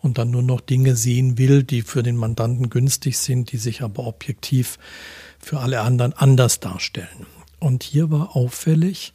und 0.00 0.18
dann 0.18 0.30
nur 0.30 0.42
noch 0.42 0.60
Dinge 0.60 0.96
sehen 0.96 1.38
will, 1.38 1.62
die 1.62 1.82
für 1.82 2.02
den 2.02 2.16
Mandanten 2.16 2.70
günstig 2.70 3.18
sind, 3.18 3.52
die 3.52 3.58
sich 3.58 3.82
aber 3.82 4.06
objektiv 4.06 4.78
für 5.38 5.60
alle 5.60 5.80
anderen 5.80 6.12
anders 6.12 6.60
darstellen. 6.60 7.26
Und 7.58 7.82
hier 7.82 8.10
war 8.10 8.34
auffällig, 8.36 9.12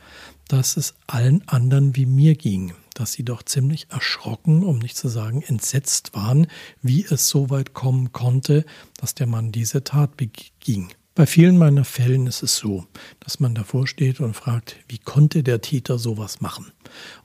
dass 0.48 0.78
es 0.78 0.96
allen 1.08 1.46
anderen 1.48 1.96
wie 1.96 2.06
mir 2.06 2.36
ging, 2.36 2.74
dass 2.94 3.14
sie 3.14 3.24
doch 3.24 3.44
ziemlich 3.44 3.88
erschrocken, 3.90 4.64
um 4.64 4.80
nicht 4.80 4.96
zu 4.96 5.10
sagen 5.10 5.42
entsetzt 5.42 6.14
waren, 6.14 6.48
wie 6.82 7.04
es 7.04 7.28
so 7.28 7.50
weit 7.50 7.74
kommen 7.74 8.14
konnte, 8.14 8.66
dass 8.98 9.14
der 9.14 9.28
Mann 9.28 9.52
diese 9.52 9.84
Tat 9.84 10.16
beging. 10.16 10.90
Bei 11.18 11.26
vielen 11.26 11.58
meiner 11.58 11.84
Fällen 11.84 12.28
ist 12.28 12.44
es 12.44 12.58
so, 12.58 12.86
dass 13.22 13.40
man 13.40 13.56
davor 13.56 13.88
steht 13.88 14.20
und 14.20 14.36
fragt, 14.36 14.76
wie 14.88 15.00
konnte 15.00 15.42
der 15.42 15.62
Täter 15.62 15.98
sowas 15.98 16.42
machen? 16.42 16.72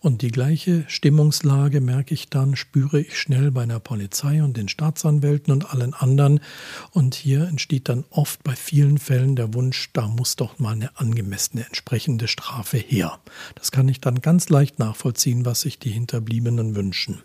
Und 0.00 0.22
die 0.22 0.31
gleiche 0.31 0.87
Stimmungslage 0.88 1.83
merke 1.83 2.14
ich 2.14 2.31
dann, 2.31 2.57
spüre 2.57 3.02
ich 3.02 3.18
schnell 3.18 3.50
bei 3.50 3.66
der 3.66 3.81
Polizei 3.81 4.42
und 4.42 4.57
den 4.57 4.70
Staatsanwälten 4.70 5.52
und 5.52 5.74
allen 5.74 5.92
anderen. 5.92 6.40
Und 6.92 7.14
hier 7.14 7.46
entsteht 7.46 7.90
dann 7.90 8.07
oft 8.09 8.42
bei 8.42 8.57
vielen 8.57 8.96
Fällen 8.96 9.37
der 9.37 9.52
Wunsch, 9.52 9.90
da 9.92 10.09
muss 10.09 10.37
doch 10.37 10.59
mal 10.59 10.72
eine 10.72 10.98
angemessene 10.98 11.66
entsprechende 11.66 12.28
Strafe 12.28 12.78
her. 12.78 13.20
Das 13.57 13.72
kann 13.72 13.88
ich 13.88 14.00
dann 14.00 14.22
ganz 14.22 14.48
leicht 14.48 14.78
nachvollziehen, 14.78 15.44
was 15.44 15.61
sich 15.61 15.78
die 15.78 15.90
Hinterbliebenen 15.90 16.74
wünschen. 16.74 17.20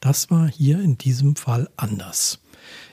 Das 0.00 0.28
war 0.28 0.48
hier 0.48 0.80
in 0.80 0.98
diesem 0.98 1.36
Fall 1.36 1.70
anders. 1.76 2.40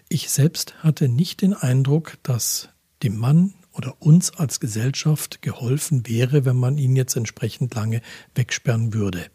Ich 0.08 0.30
selbst 0.30 0.84
hatte 0.84 1.10
nicht 1.10 1.41
den 1.41 1.56
Eindruck, 1.56 2.19
dass 2.21 2.69
dem 3.03 3.17
Mann 3.17 3.53
oder 3.73 3.95
uns 3.99 4.31
als 4.31 4.60
Gesellschaft 4.60 5.41
geholfen 5.41 6.07
wäre, 6.07 6.45
wenn 6.45 6.55
man 6.55 6.77
ihn 6.77 6.95
jetzt 6.95 7.15
entsprechend 7.15 7.75
lange 7.75 8.01
wegsperren 8.33 8.93
würde. 8.93 9.27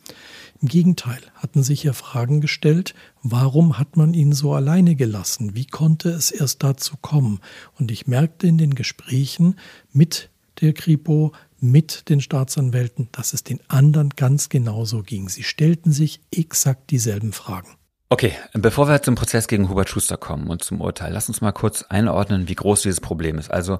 Im 0.60 0.68
Gegenteil 0.68 1.20
hatten 1.36 1.62
sich 1.62 1.84
ja 1.84 1.92
Fragen 1.92 2.40
gestellt, 2.40 2.94
warum 3.22 3.78
hat 3.78 3.96
man 3.96 4.14
ihn 4.14 4.32
so 4.32 4.52
alleine 4.54 4.96
gelassen? 4.96 5.54
Wie 5.54 5.66
konnte 5.66 6.10
es 6.10 6.30
erst 6.30 6.62
dazu 6.62 6.96
kommen? 7.00 7.40
Und 7.78 7.90
ich 7.90 8.06
merkte 8.06 8.46
in 8.46 8.58
den 8.58 8.74
Gesprächen 8.74 9.56
mit 9.92 10.30
der 10.60 10.72
Kripo, 10.72 11.32
mit 11.60 12.08
den 12.08 12.20
Staatsanwälten, 12.20 13.08
dass 13.12 13.32
es 13.32 13.44
den 13.44 13.60
anderen 13.68 14.10
ganz 14.10 14.48
genauso 14.48 15.02
ging. 15.02 15.28
Sie 15.28 15.44
stellten 15.44 15.92
sich 15.92 16.20
exakt 16.32 16.90
dieselben 16.90 17.32
Fragen. 17.32 17.76
Okay, 18.12 18.36
bevor 18.52 18.88
wir 18.88 19.00
zum 19.00 19.14
Prozess 19.14 19.48
gegen 19.48 19.70
Hubert 19.70 19.88
Schuster 19.88 20.18
kommen 20.18 20.48
und 20.48 20.62
zum 20.62 20.82
Urteil, 20.82 21.14
lass 21.14 21.28
uns 21.28 21.40
mal 21.40 21.52
kurz 21.52 21.80
einordnen, 21.84 22.46
wie 22.46 22.54
groß 22.54 22.82
dieses 22.82 23.00
Problem 23.00 23.38
ist. 23.38 23.50
Also, 23.50 23.78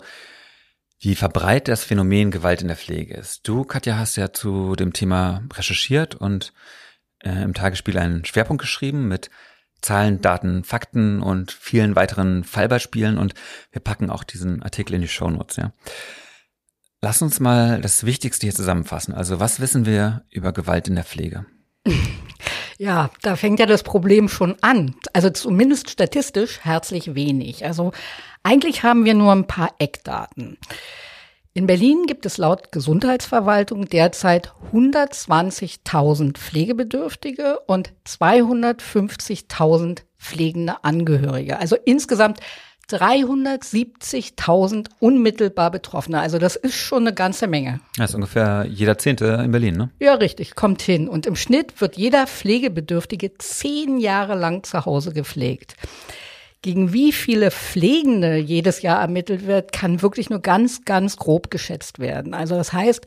wie 1.01 1.16
verbreitet 1.16 1.68
das 1.68 1.85
Phänomen 1.85 2.31
Gewalt 2.31 2.62
in 2.62 2.68
der 2.68 2.79
Pflege 2.79 3.12
ist. 3.12 3.47
Du, 3.47 3.64
Katja, 3.64 3.99
hast 3.99 4.16
ja 4.16 4.33
zu 4.33 4.75
dem 4.75 4.95
Thema 4.95 5.42
recherchiert 5.53 6.14
und 6.14 6.55
äh, 7.23 7.42
im 7.42 7.53
Tagesspiel 7.53 7.99
einen 7.99 8.25
Schwerpunkt 8.25 8.62
geschrieben 8.62 9.07
mit 9.07 9.29
Zahlen, 9.83 10.23
Daten, 10.23 10.64
Fakten 10.64 11.21
und 11.21 11.53
vielen 11.53 11.95
weiteren 11.95 12.42
Fallbeispielen 12.42 13.18
und 13.18 13.35
wir 13.71 13.83
packen 13.83 14.09
auch 14.09 14.25
diesen 14.25 14.62
Artikel 14.62 14.95
in 14.95 15.03
die 15.03 15.09
Shownotes, 15.09 15.57
ja. 15.57 15.75
Lass 17.03 17.21
uns 17.21 17.38
mal 17.38 17.83
das 17.83 18.07
Wichtigste 18.07 18.47
hier 18.47 18.55
zusammenfassen. 18.55 19.12
Also, 19.12 19.40
was 19.40 19.61
wissen 19.61 19.85
wir 19.85 20.25
über 20.31 20.55
Gewalt 20.55 20.88
in 20.88 20.95
der 20.95 21.05
Pflege? 21.05 21.45
Ja, 22.83 23.11
da 23.23 23.37
fängt 23.37 23.61
ja 23.61 23.66
das 23.66 23.85
Problem 23.85 24.29
schon 24.29 24.57
an. 24.61 24.97
Also 25.12 25.31
zumindest 25.31 25.88
statistisch 25.88 26.59
herzlich 26.64 27.14
wenig. 27.14 27.64
Also 27.64 27.92
eigentlich 28.42 28.83
haben 28.83 29.05
wir 29.05 29.14
nur 29.14 29.31
ein 29.31 29.47
paar 29.47 29.71
Eckdaten. 29.79 30.59
In 31.55 31.68
Berlin 31.68 32.07
gibt 32.09 32.27
es 32.27 32.38
laut 32.38 32.73
Gesundheitsverwaltung 32.73 33.88
derzeit 33.88 34.53
120.000 34.73 36.37
Pflegebedürftige 36.37 37.61
und 37.68 37.92
250.000 38.05 40.01
pflegende 40.18 40.83
Angehörige. 40.83 41.61
Also 41.61 41.77
insgesamt 41.85 42.40
370.000 42.96 44.88
unmittelbar 44.98 45.70
Betroffene. 45.70 46.20
Also 46.20 46.38
das 46.38 46.57
ist 46.57 46.74
schon 46.74 47.02
eine 47.07 47.14
ganze 47.14 47.46
Menge. 47.46 47.81
Das 47.96 48.11
ist 48.11 48.14
ungefähr 48.14 48.66
jeder 48.68 48.98
Zehnte 48.98 49.40
in 49.44 49.50
Berlin, 49.50 49.76
ne? 49.76 49.90
Ja, 50.00 50.14
richtig, 50.14 50.55
kommt 50.55 50.83
hin. 50.83 51.09
Und 51.09 51.26
im 51.26 51.36
Schnitt 51.36 51.80
wird 51.80 51.97
jeder 51.97 52.26
Pflegebedürftige 52.26 53.34
zehn 53.38 53.99
Jahre 53.99 54.34
lang 54.34 54.62
zu 54.64 54.84
Hause 54.84 55.12
gepflegt. 55.12 55.76
Gegen 56.62 56.93
wie 56.93 57.12
viele 57.12 57.51
Pflegende 57.51 58.36
jedes 58.36 58.82
Jahr 58.82 59.01
ermittelt 59.01 59.47
wird, 59.47 59.72
kann 59.72 60.01
wirklich 60.01 60.30
nur 60.30 60.38
ganz, 60.40 60.84
ganz 60.84 61.16
grob 61.16 61.51
geschätzt 61.51 61.99
werden. 61.99 62.34
Also 62.34 62.55
das 62.55 62.72
heißt, 62.72 63.05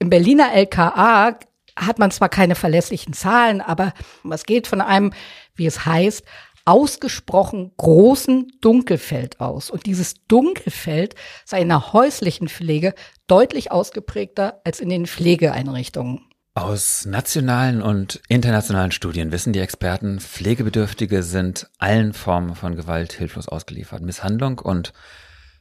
im 0.00 0.10
Berliner 0.10 0.52
LKA 0.52 1.38
hat 1.76 1.98
man 1.98 2.10
zwar 2.10 2.28
keine 2.28 2.54
verlässlichen 2.54 3.12
Zahlen, 3.12 3.60
aber 3.60 3.92
es 4.28 4.44
geht 4.44 4.66
von 4.66 4.80
einem, 4.80 5.12
wie 5.54 5.66
es 5.66 5.86
heißt, 5.86 6.24
ausgesprochen 6.66 7.72
großen 7.76 8.52
Dunkelfeld 8.60 9.40
aus. 9.40 9.70
Und 9.70 9.86
dieses 9.86 10.14
Dunkelfeld 10.28 11.14
sei 11.44 11.62
in 11.62 11.68
der 11.68 11.94
häuslichen 11.94 12.48
Pflege 12.48 12.94
deutlich 13.26 13.72
ausgeprägter 13.72 14.60
als 14.64 14.80
in 14.80 14.90
den 14.90 15.06
Pflegeeinrichtungen. 15.06 16.20
Aus 16.54 17.04
nationalen 17.04 17.82
und 17.82 18.20
internationalen 18.28 18.90
Studien 18.90 19.30
wissen 19.30 19.52
die 19.52 19.60
Experten, 19.60 20.20
Pflegebedürftige 20.20 21.22
sind 21.22 21.68
allen 21.78 22.14
Formen 22.14 22.54
von 22.54 22.76
Gewalt 22.76 23.12
hilflos 23.12 23.46
ausgeliefert. 23.46 24.02
Misshandlung 24.02 24.58
und 24.58 24.92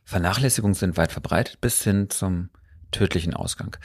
Vernachlässigung 0.05 0.73
sind 0.73 0.97
weit 0.97 1.11
verbreitet 1.11 1.59
bis 1.59 1.83
hin 1.83 2.09
zum 2.09 2.49
tödlichen 2.91 3.33
Ausgang. 3.33 3.75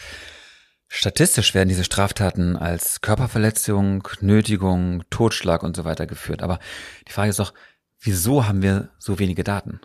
Statistisch 0.92 1.54
werden 1.54 1.68
diese 1.68 1.84
Straftaten 1.84 2.56
als 2.56 3.00
Körperverletzung, 3.00 4.08
Nötigung, 4.20 5.04
Totschlag 5.08 5.62
und 5.62 5.76
so 5.76 5.84
weiter 5.84 6.08
geführt. 6.08 6.42
Aber 6.42 6.58
die 7.06 7.12
Frage 7.12 7.30
ist 7.30 7.38
doch, 7.38 7.54
wieso 8.00 8.48
haben 8.48 8.60
wir 8.60 8.90
so 8.98 9.20
wenige 9.20 9.44
Daten? 9.44 9.80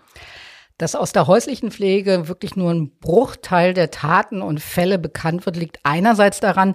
Dass 0.79 0.95
aus 0.95 1.13
der 1.13 1.27
häuslichen 1.27 1.69
Pflege 1.69 2.27
wirklich 2.27 2.55
nur 2.55 2.71
ein 2.71 2.97
Bruchteil 2.99 3.75
der 3.75 3.91
Taten 3.91 4.41
und 4.41 4.59
Fälle 4.59 4.97
bekannt 4.97 5.45
wird, 5.45 5.57
liegt 5.57 5.77
einerseits 5.83 6.39
daran, 6.39 6.73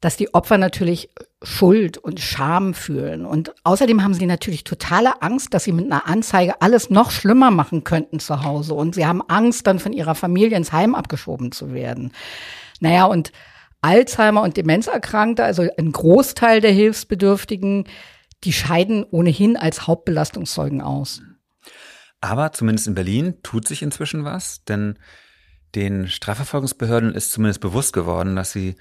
dass 0.00 0.16
die 0.16 0.32
Opfer 0.34 0.56
natürlich 0.56 1.10
Schuld 1.42 1.98
und 1.98 2.20
Scham 2.20 2.74
fühlen. 2.74 3.26
Und 3.26 3.52
außerdem 3.64 4.04
haben 4.04 4.14
sie 4.14 4.26
natürlich 4.26 4.62
totale 4.62 5.20
Angst, 5.20 5.52
dass 5.52 5.64
sie 5.64 5.72
mit 5.72 5.86
einer 5.86 6.06
Anzeige 6.06 6.62
alles 6.62 6.90
noch 6.90 7.10
schlimmer 7.10 7.50
machen 7.50 7.82
könnten 7.82 8.20
zu 8.20 8.44
Hause. 8.44 8.74
Und 8.74 8.94
sie 8.94 9.04
haben 9.04 9.20
Angst, 9.28 9.66
dann 9.66 9.80
von 9.80 9.92
ihrer 9.92 10.14
Familie 10.14 10.56
ins 10.56 10.70
Heim 10.70 10.94
abgeschoben 10.94 11.50
zu 11.50 11.74
werden. 11.74 12.12
Naja, 12.80 13.04
und 13.06 13.32
Alzheimer 13.80 14.42
und 14.42 14.56
Demenzerkrankte, 14.56 15.44
also 15.44 15.68
ein 15.78 15.92
Großteil 15.92 16.60
der 16.60 16.72
Hilfsbedürftigen, 16.72 17.84
die 18.44 18.52
scheiden 18.52 19.04
ohnehin 19.04 19.56
als 19.56 19.86
Hauptbelastungszeugen 19.86 20.80
aus. 20.80 21.22
Aber 22.20 22.52
zumindest 22.52 22.88
in 22.88 22.94
Berlin 22.94 23.34
tut 23.42 23.68
sich 23.68 23.82
inzwischen 23.82 24.24
was, 24.24 24.64
denn 24.64 24.98
den 25.74 26.08
Strafverfolgungsbehörden 26.08 27.14
ist 27.14 27.32
zumindest 27.32 27.60
bewusst 27.60 27.92
geworden, 27.92 28.34
dass 28.34 28.52
sie 28.52 28.76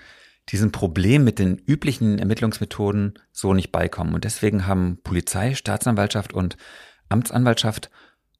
diesem 0.49 0.71
Problem 0.71 1.23
mit 1.23 1.39
den 1.39 1.57
üblichen 1.57 2.19
Ermittlungsmethoden 2.19 3.19
so 3.31 3.53
nicht 3.53 3.71
beikommen. 3.71 4.13
Und 4.13 4.23
deswegen 4.23 4.65
haben 4.65 4.99
Polizei, 5.03 5.53
Staatsanwaltschaft 5.53 6.33
und 6.33 6.57
Amtsanwaltschaft 7.09 7.89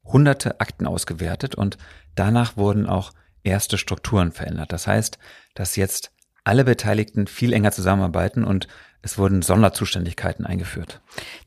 hunderte 0.04 0.60
Akten 0.60 0.86
ausgewertet 0.86 1.54
und 1.54 1.76
danach 2.14 2.56
wurden 2.56 2.86
auch 2.86 3.12
erste 3.48 3.78
Strukturen 3.78 4.32
verändert. 4.32 4.72
Das 4.72 4.86
heißt, 4.86 5.18
dass 5.54 5.76
jetzt 5.76 6.10
alle 6.44 6.64
Beteiligten 6.64 7.26
viel 7.26 7.52
enger 7.52 7.72
zusammenarbeiten 7.72 8.44
und 8.44 8.68
es 9.00 9.16
wurden 9.16 9.42
Sonderzuständigkeiten 9.42 10.44
eingeführt. 10.44 11.00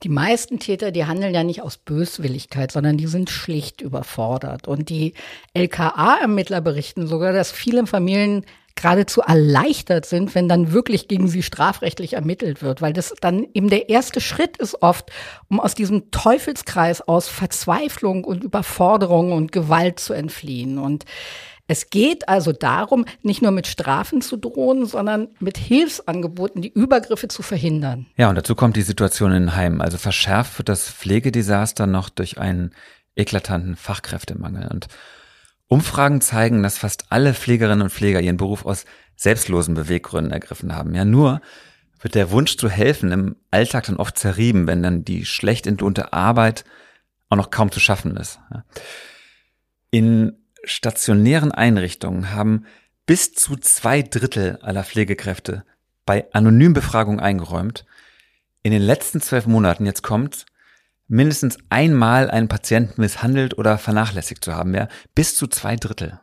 Die 0.04 0.10
meisten 0.10 0.60
Täter, 0.60 0.92
die 0.92 1.06
handeln 1.06 1.34
ja 1.34 1.44
nicht 1.44 1.62
aus 1.62 1.78
Böswilligkeit, 1.78 2.72
sondern 2.72 2.98
die 2.98 3.08
sind 3.08 3.30
schlicht 3.30 3.82
überfordert. 3.82 4.68
Und 4.68 4.90
die 4.90 5.14
LKA-Ermittler 5.54 6.62
berichten 6.62 7.08
sogar, 7.08 7.34
dass 7.34 7.52
viele 7.52 7.86
Familien 7.88 8.46
geradezu 8.76 9.22
erleichtert 9.22 10.06
sind, 10.06 10.34
wenn 10.34 10.48
dann 10.48 10.72
wirklich 10.72 11.08
gegen 11.10 11.28
sie 11.28 11.44
strafrechtlich 11.44 12.14
ermittelt 12.14 12.62
wird, 12.62 12.82
weil 12.82 12.94
das 12.94 13.14
dann 13.20 13.46
eben 13.54 13.70
der 13.70 13.90
erste 13.90 14.22
Schritt 14.22 14.58
ist 14.58 14.82
oft, 14.82 15.12
um 15.50 15.60
aus 15.60 15.76
diesem 15.76 16.10
Teufelskreis 16.12 17.02
aus 17.02 17.28
Verzweiflung 17.28 18.24
und 18.24 18.44
Überforderung 18.44 19.34
und 19.34 19.52
Gewalt 19.52 20.00
zu 20.00 20.14
entfliehen. 20.14 20.78
Und 20.78 21.06
es 21.72 21.90
geht 21.90 22.28
also 22.28 22.52
darum, 22.52 23.06
nicht 23.22 23.42
nur 23.42 23.52
mit 23.52 23.66
Strafen 23.66 24.22
zu 24.22 24.36
drohen, 24.36 24.86
sondern 24.86 25.30
mit 25.40 25.58
Hilfsangeboten 25.58 26.62
die 26.62 26.74
Übergriffe 26.74 27.30
zu 27.30 27.44
verhindern. 27.44 28.08
Ja, 28.18 28.28
und 28.28 28.36
dazu 28.36 28.56
kommt 28.56 28.76
die 28.76 28.82
Situation 28.82 29.32
in 29.32 29.56
Heimen. 29.56 29.80
Also 29.80 29.98
verschärft 29.98 30.58
wird 30.58 30.68
das 30.68 30.90
Pflegedesaster 30.90 31.88
noch 31.88 32.10
durch 32.10 32.38
einen 32.38 32.72
eklatanten 33.16 33.78
Fachkräftemangel. 33.78 34.68
Und 34.68 34.90
Umfragen 35.70 36.20
zeigen, 36.20 36.62
dass 36.62 36.78
fast 36.78 37.06
alle 37.10 37.34
Pflegerinnen 37.34 37.84
und 37.84 37.90
Pfleger 37.94 38.20
ihren 38.20 38.36
Beruf 38.36 38.66
aus 38.66 38.84
selbstlosen 39.16 39.74
Beweggründen 39.74 40.34
ergriffen 40.34 40.76
haben. 40.76 40.94
Ja, 40.94 41.06
nur 41.06 41.40
wird 42.02 42.16
der 42.16 42.32
Wunsch 42.32 42.58
zu 42.58 42.68
helfen 42.68 43.14
im 43.14 43.38
Alltag 43.50 43.86
dann 43.86 43.96
oft 43.96 44.18
zerrieben, 44.18 44.68
wenn 44.68 44.84
dann 44.84 45.06
die 45.06 45.24
schlecht 45.24 45.68
entlohnte 45.68 46.12
Arbeit 46.12 46.66
auch 47.30 47.38
noch 47.38 47.50
kaum 47.50 47.72
zu 47.72 47.80
schaffen 47.80 48.18
ist. 48.18 48.42
In 49.90 50.41
stationären 50.64 51.52
Einrichtungen 51.52 52.32
haben 52.34 52.66
bis 53.06 53.34
zu 53.34 53.56
zwei 53.58 54.02
Drittel 54.02 54.58
aller 54.62 54.84
Pflegekräfte 54.84 55.64
bei 56.06 56.26
Anonymbefragung 56.34 57.20
eingeräumt. 57.20 57.86
In 58.64 58.72
den 58.72 58.82
letzten 58.82 59.22
zwölf 59.22 59.48
Monaten, 59.48 59.86
jetzt 59.86 60.04
kommt, 60.04 60.46
mindestens 61.08 61.58
einmal 61.70 62.30
einen 62.32 62.48
Patienten 62.48 63.02
misshandelt 63.02 63.58
oder 63.58 63.78
vernachlässigt 63.78 64.44
zu 64.44 64.54
haben, 64.56 64.74
ja, 64.74 64.88
bis 65.14 65.36
zu 65.36 65.48
zwei 65.48 65.76
Drittel. 65.76 66.20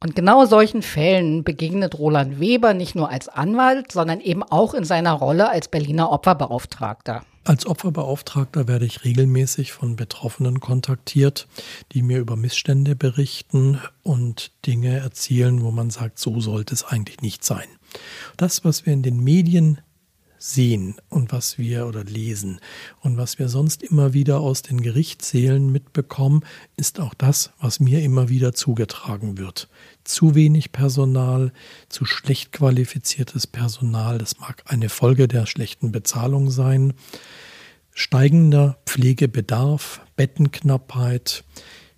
Und 0.00 0.14
genau 0.14 0.44
solchen 0.44 0.82
Fällen 0.82 1.42
begegnet 1.42 1.98
Roland 1.98 2.38
Weber 2.38 2.72
nicht 2.72 2.94
nur 2.94 3.10
als 3.10 3.28
Anwalt, 3.28 3.90
sondern 3.90 4.20
eben 4.20 4.44
auch 4.44 4.74
in 4.74 4.84
seiner 4.84 5.12
Rolle 5.12 5.50
als 5.50 5.68
Berliner 5.68 6.10
Opferbeauftragter. 6.10 7.24
Als 7.44 7.66
Opferbeauftragter 7.66 8.68
werde 8.68 8.84
ich 8.84 9.04
regelmäßig 9.04 9.72
von 9.72 9.96
Betroffenen 9.96 10.60
kontaktiert, 10.60 11.48
die 11.92 12.02
mir 12.02 12.18
über 12.18 12.36
Missstände 12.36 12.94
berichten 12.94 13.80
und 14.02 14.52
Dinge 14.66 14.98
erzählen, 14.98 15.62
wo 15.62 15.70
man 15.70 15.90
sagt, 15.90 16.18
so 16.18 16.40
sollte 16.40 16.74
es 16.74 16.84
eigentlich 16.84 17.22
nicht 17.22 17.44
sein. 17.44 17.68
Das, 18.36 18.64
was 18.64 18.84
wir 18.84 18.92
in 18.92 19.02
den 19.02 19.22
Medien 19.22 19.80
sehen 20.38 20.94
und 21.08 21.32
was 21.32 21.58
wir 21.58 21.86
oder 21.86 22.04
lesen 22.04 22.60
und 23.00 23.16
was 23.16 23.38
wir 23.38 23.48
sonst 23.48 23.82
immer 23.82 24.12
wieder 24.12 24.40
aus 24.40 24.62
den 24.62 24.80
Gerichtssälen 24.80 25.70
mitbekommen, 25.70 26.44
ist 26.76 27.00
auch 27.00 27.14
das, 27.14 27.50
was 27.60 27.80
mir 27.80 28.02
immer 28.02 28.28
wieder 28.28 28.52
zugetragen 28.52 29.36
wird. 29.36 29.68
Zu 30.08 30.34
wenig 30.34 30.72
Personal, 30.72 31.52
zu 31.90 32.06
schlecht 32.06 32.52
qualifiziertes 32.52 33.46
Personal, 33.46 34.16
das 34.16 34.40
mag 34.40 34.62
eine 34.64 34.88
Folge 34.88 35.28
der 35.28 35.44
schlechten 35.44 35.92
Bezahlung 35.92 36.50
sein. 36.50 36.94
Steigender 37.92 38.78
Pflegebedarf, 38.86 40.00
Bettenknappheit, 40.16 41.44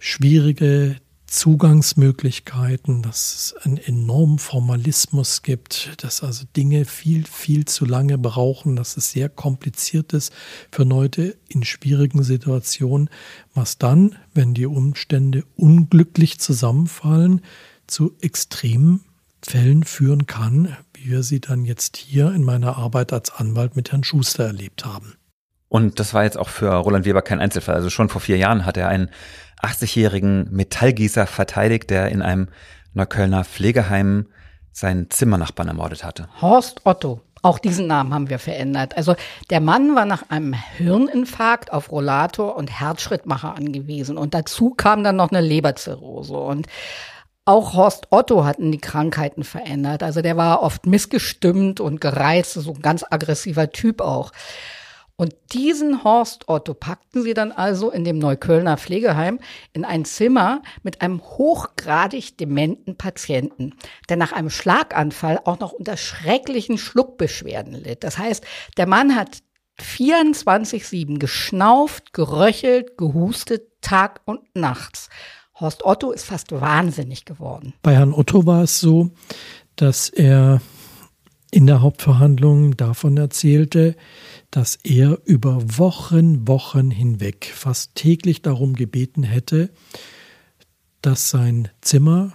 schwierige 0.01 0.97
Zugangsmöglichkeiten, 1.27 3.03
dass 3.03 3.33
es 3.37 3.55
einen 3.65 3.79
enormen 3.79 4.41
Formalismus 4.41 5.43
gibt, 5.43 6.03
dass 6.03 6.25
also 6.25 6.47
Dinge 6.57 6.87
viel, 6.87 7.25
viel 7.27 7.65
zu 7.67 7.85
lange 7.85 8.19
brauchen, 8.19 8.75
dass 8.75 8.97
es 8.97 9.13
sehr 9.13 9.29
kompliziert 9.29 10.13
ist 10.15 10.33
für 10.73 10.83
Leute 10.83 11.37
in 11.47 11.63
schwierigen 11.63 12.25
Situationen, 12.25 13.09
was 13.55 13.79
dann, 13.79 14.17
wenn 14.35 14.53
die 14.53 14.67
Umstände 14.67 15.45
unglücklich 15.55 16.41
zusammenfallen, 16.41 17.43
zu 17.91 18.16
extremen 18.20 19.05
Fällen 19.43 19.84
führen 19.84 20.26
kann, 20.26 20.76
wie 20.95 21.11
wir 21.11 21.22
sie 21.22 21.41
dann 21.41 21.64
jetzt 21.64 21.97
hier 21.97 22.32
in 22.32 22.45
meiner 22.45 22.76
Arbeit 22.76 23.12
als 23.12 23.32
Anwalt 23.32 23.76
mit 23.76 23.91
Herrn 23.91 24.05
Schuster 24.05 24.45
erlebt 24.45 24.84
haben. 24.84 25.14
Und 25.68 26.01
das 26.01 26.14
war 26.14 26.24
jetzt 26.24 26.36
auch 26.36 26.49
für 26.49 26.70
Roland 26.72 27.05
Weber 27.05 27.22
kein 27.22 27.41
Einzelfall. 27.41 27.76
Also 27.76 27.91
schon 27.91 28.09
vor 28.09 28.20
vier 28.20 28.36
Jahren 28.36 28.66
hat 28.66 28.76
er 28.76 28.88
einen 28.88 29.11
80-jährigen 29.62 30.49
Metallgießer 30.51 31.26
verteidigt, 31.26 31.91
der 31.91 32.09
in 32.09 32.22
einem 32.22 32.49
Neuköllner 32.93 33.45
Pflegeheim 33.45 34.26
seinen 34.72 35.11
Zimmernachbarn 35.11 35.68
ermordet 35.68 36.05
hatte. 36.05 36.28
Horst 36.41 36.80
Otto. 36.84 37.20
Auch 37.43 37.59
diesen 37.59 37.86
Namen 37.86 38.12
haben 38.12 38.28
wir 38.28 38.38
verändert. 38.38 38.97
Also 38.99 39.14
der 39.49 39.61
Mann 39.61 39.95
war 39.97 40.05
nach 40.05 40.28
einem 40.28 40.53
Hirninfarkt 40.53 41.72
auf 41.72 41.91
Rollator 41.91 42.57
und 42.57 42.68
Herzschrittmacher 42.68 43.55
angewiesen. 43.55 44.18
Und 44.18 44.34
dazu 44.34 44.70
kam 44.70 45.05
dann 45.05 45.16
noch 45.16 45.30
eine 45.30 45.41
Leberzirrhose. 45.41 46.34
Und 46.34 46.66
auch 47.51 47.74
Horst 47.74 48.07
Otto 48.11 48.44
hatten 48.44 48.70
die 48.72 48.78
Krankheiten 48.78 49.44
verändert. 49.44 50.03
Also 50.03 50.22
der 50.22 50.36
war 50.36 50.62
oft 50.62 50.86
missgestimmt 50.86 51.80
und 51.80 52.01
gereizt, 52.01 52.55
so 52.55 52.72
ein 52.72 52.80
ganz 52.80 53.05
aggressiver 53.09 53.70
Typ 53.70 54.01
auch. 54.01 54.32
Und 55.16 55.34
diesen 55.53 56.03
Horst 56.03 56.48
Otto 56.48 56.72
packten 56.72 57.22
sie 57.22 57.34
dann 57.34 57.53
also 57.53 57.90
in 57.90 58.05
dem 58.05 58.18
Neuköllner 58.18 58.78
Pflegeheim 58.78 59.38
in 59.74 59.84
ein 59.84 60.07
Zimmer 60.07 60.62
mit 60.82 61.03
einem 61.03 61.20
hochgradig 61.20 62.38
dementen 62.38 62.96
Patienten, 62.96 63.74
der 64.09 64.16
nach 64.16 64.32
einem 64.32 64.48
Schlaganfall 64.48 65.40
auch 65.44 65.59
noch 65.59 65.72
unter 65.72 65.98
schrecklichen 65.98 66.78
Schluckbeschwerden 66.78 67.74
litt. 67.74 68.03
Das 68.03 68.16
heißt, 68.16 68.46
der 68.78 68.86
Mann 68.86 69.14
hat 69.14 69.42
24-7 69.78 71.18
geschnauft, 71.18 72.14
geröchelt, 72.14 72.96
gehustet, 72.96 73.82
Tag 73.82 74.20
und 74.24 74.40
nachts. 74.55 75.11
Horst 75.61 75.85
Otto 75.85 76.11
ist 76.11 76.25
fast 76.25 76.53
wahnsinnig 76.53 77.25
geworden. 77.25 77.75
Bei 77.83 77.95
Herrn 77.95 78.13
Otto 78.13 78.47
war 78.47 78.63
es 78.63 78.81
so, 78.81 79.11
dass 79.77 80.09
er 80.09 80.61
in 81.51 81.67
der 81.67 81.83
Hauptverhandlung 81.83 82.77
davon 82.77 83.17
erzählte, 83.17 83.97
dass 84.51 84.77
er 84.77 85.19
über 85.25 85.79
Wochen, 85.79 86.47
Wochen 86.47 86.91
hinweg 86.91 87.53
fast 87.55 87.95
täglich 87.95 88.43
darum 88.43 88.75
gebeten 88.75 89.23
hätte, 89.23 89.71
dass 91.03 91.31
sein 91.31 91.69
Zimmer 91.81 92.33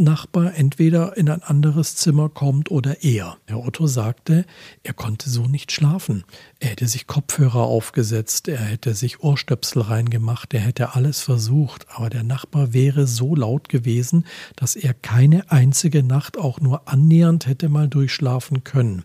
Nachbar 0.00 0.54
entweder 0.54 1.18
in 1.18 1.28
ein 1.28 1.42
anderes 1.42 1.94
Zimmer 1.94 2.30
kommt 2.30 2.70
oder 2.70 3.04
er. 3.04 3.36
Herr 3.46 3.62
Otto 3.62 3.86
sagte, 3.86 4.46
er 4.82 4.94
konnte 4.94 5.28
so 5.28 5.46
nicht 5.46 5.72
schlafen. 5.72 6.24
Er 6.58 6.70
hätte 6.70 6.88
sich 6.88 7.06
Kopfhörer 7.06 7.60
aufgesetzt, 7.60 8.48
er 8.48 8.58
hätte 8.58 8.94
sich 8.94 9.22
Ohrstöpsel 9.22 9.82
reingemacht, 9.82 10.54
er 10.54 10.60
hätte 10.60 10.94
alles 10.94 11.20
versucht, 11.20 11.84
aber 11.94 12.08
der 12.08 12.22
Nachbar 12.22 12.72
wäre 12.72 13.06
so 13.06 13.36
laut 13.36 13.68
gewesen, 13.68 14.24
dass 14.56 14.74
er 14.74 14.94
keine 14.94 15.50
einzige 15.50 16.02
Nacht 16.02 16.38
auch 16.38 16.60
nur 16.60 16.88
annähernd 16.88 17.46
hätte 17.46 17.68
mal 17.68 17.86
durchschlafen 17.86 18.64
können. 18.64 19.04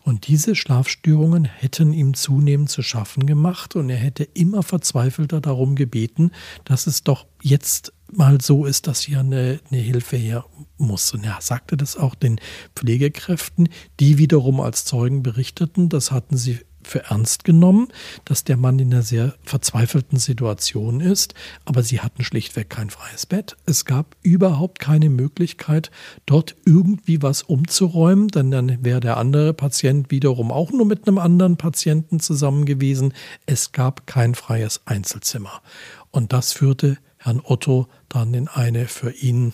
Und 0.00 0.28
diese 0.28 0.54
Schlafstörungen 0.54 1.44
hätten 1.44 1.92
ihm 1.92 2.14
zunehmend 2.14 2.70
zu 2.70 2.80
schaffen 2.80 3.26
gemacht 3.26 3.76
und 3.76 3.90
er 3.90 3.98
hätte 3.98 4.24
immer 4.24 4.62
verzweifelter 4.62 5.42
darum 5.42 5.76
gebeten, 5.76 6.30
dass 6.64 6.86
es 6.86 7.02
doch 7.02 7.26
jetzt 7.42 7.92
mal 8.12 8.40
so 8.40 8.64
ist, 8.64 8.86
dass 8.86 9.00
hier 9.00 9.20
eine, 9.20 9.60
eine 9.70 9.80
Hilfe 9.80 10.16
her 10.16 10.44
muss. 10.78 11.12
Und 11.12 11.24
er 11.24 11.38
sagte 11.40 11.76
das 11.76 11.96
auch 11.96 12.14
den 12.14 12.40
Pflegekräften, 12.74 13.68
die 14.00 14.18
wiederum 14.18 14.60
als 14.60 14.84
Zeugen 14.84 15.22
berichteten, 15.22 15.88
das 15.88 16.10
hatten 16.10 16.36
sie 16.36 16.60
für 16.84 17.04
ernst 17.04 17.44
genommen, 17.44 17.88
dass 18.24 18.44
der 18.44 18.56
Mann 18.56 18.78
in 18.78 18.92
einer 18.92 19.02
sehr 19.02 19.34
verzweifelten 19.44 20.18
Situation 20.18 21.00
ist, 21.00 21.34
aber 21.64 21.82
sie 21.82 22.00
hatten 22.00 22.24
schlichtweg 22.24 22.70
kein 22.70 22.90
freies 22.90 23.26
Bett. 23.26 23.56
Es 23.66 23.84
gab 23.84 24.16
überhaupt 24.22 24.78
keine 24.78 25.08
Möglichkeit, 25.08 25.90
dort 26.26 26.56
irgendwie 26.64 27.22
was 27.22 27.42
umzuräumen, 27.42 28.28
denn 28.28 28.50
dann 28.50 28.84
wäre 28.84 29.00
der 29.00 29.16
andere 29.16 29.54
Patient 29.54 30.10
wiederum 30.10 30.50
auch 30.50 30.70
nur 30.70 30.86
mit 30.86 31.06
einem 31.06 31.18
anderen 31.18 31.56
Patienten 31.56 32.20
zusammen 32.20 32.64
gewesen. 32.64 33.14
Es 33.46 33.72
gab 33.72 34.06
kein 34.06 34.34
freies 34.34 34.82
Einzelzimmer. 34.84 35.62
Und 36.10 36.32
das 36.32 36.52
führte 36.52 36.98
Herrn 37.22 37.40
Otto 37.42 37.86
dann 38.08 38.34
in 38.34 38.48
eine 38.48 38.88
für 38.88 39.12
ihn 39.12 39.52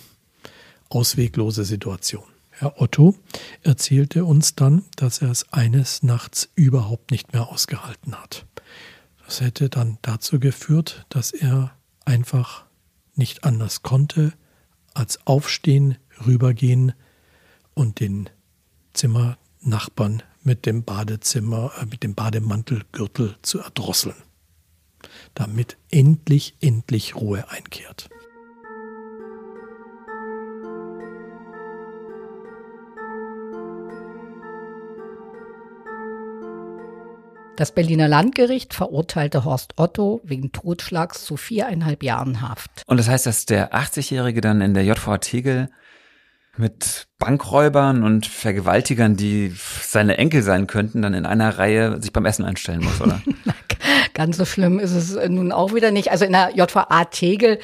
ausweglose 0.89 1.65
Situation. 1.65 2.23
Herr 2.49 2.81
Otto 2.81 3.15
erzählte 3.61 4.25
uns 4.25 4.55
dann, 4.55 4.83
dass 4.95 5.21
er 5.21 5.29
es 5.29 5.53
eines 5.53 6.01
Nachts 6.01 6.49
überhaupt 6.55 7.11
nicht 7.11 7.31
mehr 7.31 7.47
ausgehalten 7.47 8.15
hat. 8.15 8.45
Das 9.23 9.41
hätte 9.41 9.69
dann 9.69 9.99
dazu 10.01 10.39
geführt, 10.39 11.05
dass 11.09 11.31
er 11.31 11.71
einfach 12.05 12.65
nicht 13.15 13.43
anders 13.43 13.83
konnte, 13.83 14.33
als 14.95 15.25
aufstehen, 15.27 15.97
rübergehen 16.25 16.93
und 17.75 17.99
den 17.99 18.31
Zimmernachbarn 18.93 20.23
mit 20.41 20.65
dem 20.65 20.83
Badezimmer, 20.83 21.71
äh, 21.79 21.85
mit 21.85 22.01
dem 22.01 22.15
Bademantelgürtel 22.15 23.35
zu 23.43 23.59
erdrosseln, 23.59 24.15
damit 25.33 25.77
endlich, 25.89 26.55
endlich 26.61 27.15
Ruhe 27.15 27.45
einkehrt. 27.49 28.09
Das 37.59 37.73
Berliner 37.73 38.07
Landgericht 38.07 38.73
verurteilte 38.73 39.43
Horst 39.43 39.73
Otto 39.75 40.21
wegen 40.23 40.53
Totschlags 40.53 41.25
zu 41.25 41.35
viereinhalb 41.35 42.03
Jahren 42.03 42.39
Haft. 42.39 42.83
Und 42.87 42.95
das 42.95 43.09
heißt, 43.09 43.25
dass 43.25 43.45
der 43.45 43.73
80-Jährige 43.73 44.39
dann 44.39 44.61
in 44.61 44.73
der 44.73 44.85
JVA 44.85 45.17
Tegel 45.17 45.69
mit 46.55 47.07
Bankräubern 47.19 48.03
und 48.03 48.25
Vergewaltigern, 48.25 49.17
die 49.17 49.53
seine 49.81 50.17
Enkel 50.17 50.41
sein 50.41 50.67
könnten, 50.67 51.01
dann 51.01 51.13
in 51.13 51.25
einer 51.25 51.57
Reihe 51.57 52.01
sich 52.01 52.13
beim 52.13 52.25
Essen 52.25 52.45
einstellen 52.45 52.81
muss, 52.81 53.01
oder? 53.01 53.21
Ganz 54.19 54.35
so 54.35 54.43
schlimm 54.43 54.79
ist 54.79 54.91
es 54.91 55.15
nun 55.29 55.53
auch 55.53 55.73
wieder 55.73 55.91
nicht. 55.91 56.11
Also 56.11 56.25
in 56.25 56.33
der 56.33 56.51
JVA 56.53 57.05
Tegel 57.05 57.57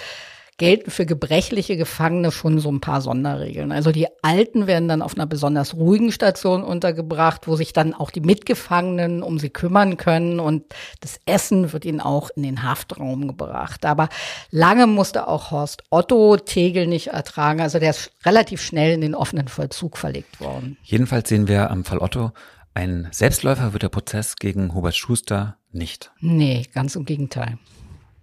gelten 0.57 0.89
für 0.89 1.05
gebrechliche 1.05 1.75
Gefangene 1.75 2.31
schon 2.31 2.59
so 2.59 2.71
ein 2.71 2.79
paar 2.79 3.01
Sonderregeln. 3.01 3.73
Also 3.73 3.91
die 3.91 4.07
Alten 4.21 4.65
werden 4.65 4.87
dann 4.87 5.01
auf 5.01 5.15
einer 5.15 5.25
besonders 5.25 5.73
ruhigen 5.73 6.13
Station 6.13 6.63
untergebracht, 6.63 7.45
wo 7.49 7.57
sich 7.57 7.73
dann 7.73 7.93
auch 7.93 8.09
die 8.09 8.21
Mitgefangenen 8.21 9.21
um 9.21 9.37
sie 9.37 9.49
kümmern 9.49 9.97
können 9.97 10.39
und 10.39 10.63
das 11.01 11.19
Essen 11.25 11.73
wird 11.73 11.83
ihnen 11.83 11.99
auch 11.99 12.29
in 12.37 12.43
den 12.43 12.63
Haftraum 12.63 13.27
gebracht. 13.27 13.85
Aber 13.85 14.07
lange 14.49 14.87
musste 14.87 15.27
auch 15.27 15.51
Horst 15.51 15.83
Otto 15.89 16.37
Tegel 16.37 16.87
nicht 16.87 17.07
ertragen. 17.07 17.59
Also 17.59 17.79
der 17.79 17.89
ist 17.89 18.11
relativ 18.25 18.61
schnell 18.61 18.93
in 18.93 19.01
den 19.01 19.13
offenen 19.13 19.49
Vollzug 19.49 19.97
verlegt 19.97 20.39
worden. 20.39 20.77
Jedenfalls 20.83 21.27
sehen 21.27 21.49
wir 21.49 21.69
am 21.69 21.83
Fall 21.83 21.97
Otto, 21.97 22.31
ein 22.75 23.07
Selbstläufer 23.11 23.71
wird 23.73 23.83
der 23.83 23.89
Prozess 23.89 24.35
gegen 24.35 24.73
Hubert 24.75 24.95
Schuster 24.95 25.57
nicht. 25.71 26.11
Nee, 26.19 26.67
ganz 26.73 26.95
im 26.95 27.05
Gegenteil. 27.05 27.57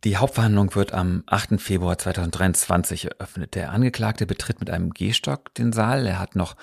Die 0.05 0.19
Hauptverhandlung 0.19 0.75
wird 0.75 0.93
am 0.93 1.23
8. 1.27 1.61
Februar 1.61 1.97
2023 1.97 3.07
eröffnet. 3.07 3.55
Der 3.55 3.73
Angeklagte 3.73 4.27
betritt 4.27 4.61
mit 4.61 4.69
einem 4.69 4.91
Gehstock 4.91 5.55
den 5.55 5.73
Saal. 5.73 6.07
Er 6.07 6.19
hat 6.19 6.37
noch 6.37 6.57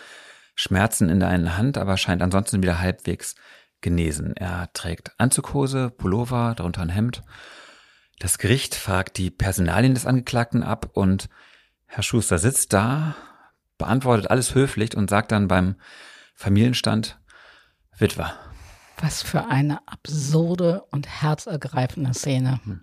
Schmerzen 0.53 1.09
in 1.09 1.19
der 1.19 1.29
einen 1.29 1.57
Hand, 1.57 1.77
aber 1.77 1.97
scheint 1.97 2.21
ansonsten 2.21 2.61
wieder 2.61 2.79
halbwegs 2.79 3.35
genesen. 3.81 4.35
Er 4.35 4.71
trägt 4.73 5.13
Anzughose, 5.17 5.89
Pullover, 5.89 6.53
darunter 6.55 6.81
ein 6.81 6.89
Hemd. 6.89 7.23
Das 8.19 8.37
Gericht 8.37 8.75
fragt 8.75 9.17
die 9.17 9.31
Personalien 9.31 9.95
des 9.95 10.05
Angeklagten 10.05 10.61
ab 10.61 10.91
und 10.93 11.27
Herr 11.87 12.03
Schuster 12.03 12.37
sitzt 12.37 12.73
da, 12.73 13.15
beantwortet 13.79 14.29
alles 14.29 14.53
höflich 14.53 14.95
und 14.95 15.09
sagt 15.09 15.31
dann 15.31 15.47
beim 15.47 15.75
Familienstand 16.35 17.18
Witwer. 17.99 18.33
Was 19.01 19.21
für 19.21 19.45
eine 19.45 19.87
absurde 19.87 20.83
und 20.91 21.07
herzergreifende 21.21 22.13
Szene. 22.13 22.59
Hm. 22.63 22.81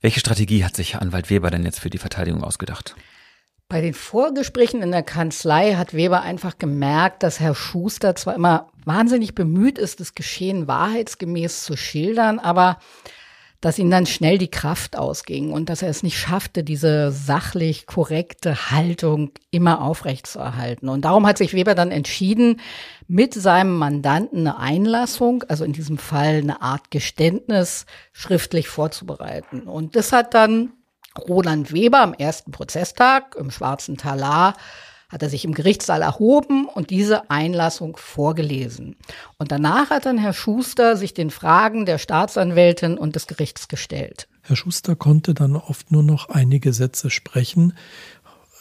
Welche 0.00 0.20
Strategie 0.20 0.64
hat 0.64 0.76
sich 0.76 0.96
Anwalt 0.96 1.30
Weber 1.30 1.50
denn 1.50 1.64
jetzt 1.64 1.80
für 1.80 1.90
die 1.90 1.98
Verteidigung 1.98 2.42
ausgedacht? 2.42 2.96
Bei 3.68 3.80
den 3.80 3.94
Vorgesprächen 3.94 4.82
in 4.82 4.92
der 4.92 5.02
Kanzlei 5.02 5.74
hat 5.74 5.92
Weber 5.92 6.22
einfach 6.22 6.58
gemerkt, 6.58 7.24
dass 7.24 7.40
Herr 7.40 7.56
Schuster 7.56 8.14
zwar 8.14 8.36
immer 8.36 8.70
wahnsinnig 8.84 9.34
bemüht 9.34 9.78
ist, 9.78 9.98
das 9.98 10.14
Geschehen 10.14 10.68
wahrheitsgemäß 10.68 11.64
zu 11.64 11.76
schildern, 11.76 12.38
aber 12.38 12.78
dass 13.60 13.78
ihm 13.78 13.90
dann 13.90 14.06
schnell 14.06 14.38
die 14.38 14.50
Kraft 14.50 14.96
ausging 14.96 15.52
und 15.52 15.68
dass 15.68 15.82
er 15.82 15.88
es 15.88 16.02
nicht 16.02 16.18
schaffte, 16.18 16.62
diese 16.62 17.10
sachlich 17.10 17.86
korrekte 17.86 18.70
Haltung 18.70 19.30
immer 19.50 19.82
aufrechtzuerhalten. 19.82 20.88
Und 20.88 21.04
darum 21.04 21.26
hat 21.26 21.38
sich 21.38 21.54
Weber 21.54 21.74
dann 21.74 21.90
entschieden, 21.90 22.60
mit 23.08 23.34
seinem 23.34 23.76
Mandanten 23.76 24.40
eine 24.40 24.58
Einlassung, 24.58 25.44
also 25.48 25.64
in 25.64 25.72
diesem 25.72 25.98
Fall 25.98 26.38
eine 26.38 26.60
Art 26.60 26.90
Geständnis, 26.90 27.86
schriftlich 28.12 28.68
vorzubereiten. 28.68 29.62
Und 29.62 29.96
das 29.96 30.12
hat 30.12 30.34
dann 30.34 30.72
Roland 31.28 31.72
Weber 31.72 32.00
am 32.00 32.14
ersten 32.14 32.50
Prozesstag 32.50 33.36
im 33.36 33.50
Schwarzen 33.50 33.96
Talar 33.96 34.54
hat 35.08 35.22
er 35.22 35.30
sich 35.30 35.44
im 35.44 35.54
Gerichtssaal 35.54 36.02
erhoben 36.02 36.66
und 36.66 36.90
diese 36.90 37.30
Einlassung 37.30 37.96
vorgelesen. 37.96 38.96
Und 39.38 39.52
danach 39.52 39.90
hat 39.90 40.06
dann 40.06 40.18
Herr 40.18 40.32
Schuster 40.32 40.96
sich 40.96 41.14
den 41.14 41.30
Fragen 41.30 41.86
der 41.86 41.98
Staatsanwältin 41.98 42.98
und 42.98 43.14
des 43.14 43.26
Gerichts 43.26 43.68
gestellt. 43.68 44.28
Herr 44.42 44.56
Schuster 44.56 44.96
konnte 44.96 45.34
dann 45.34 45.56
oft 45.56 45.92
nur 45.92 46.02
noch 46.02 46.28
einige 46.28 46.72
Sätze 46.72 47.10
sprechen, 47.10 47.74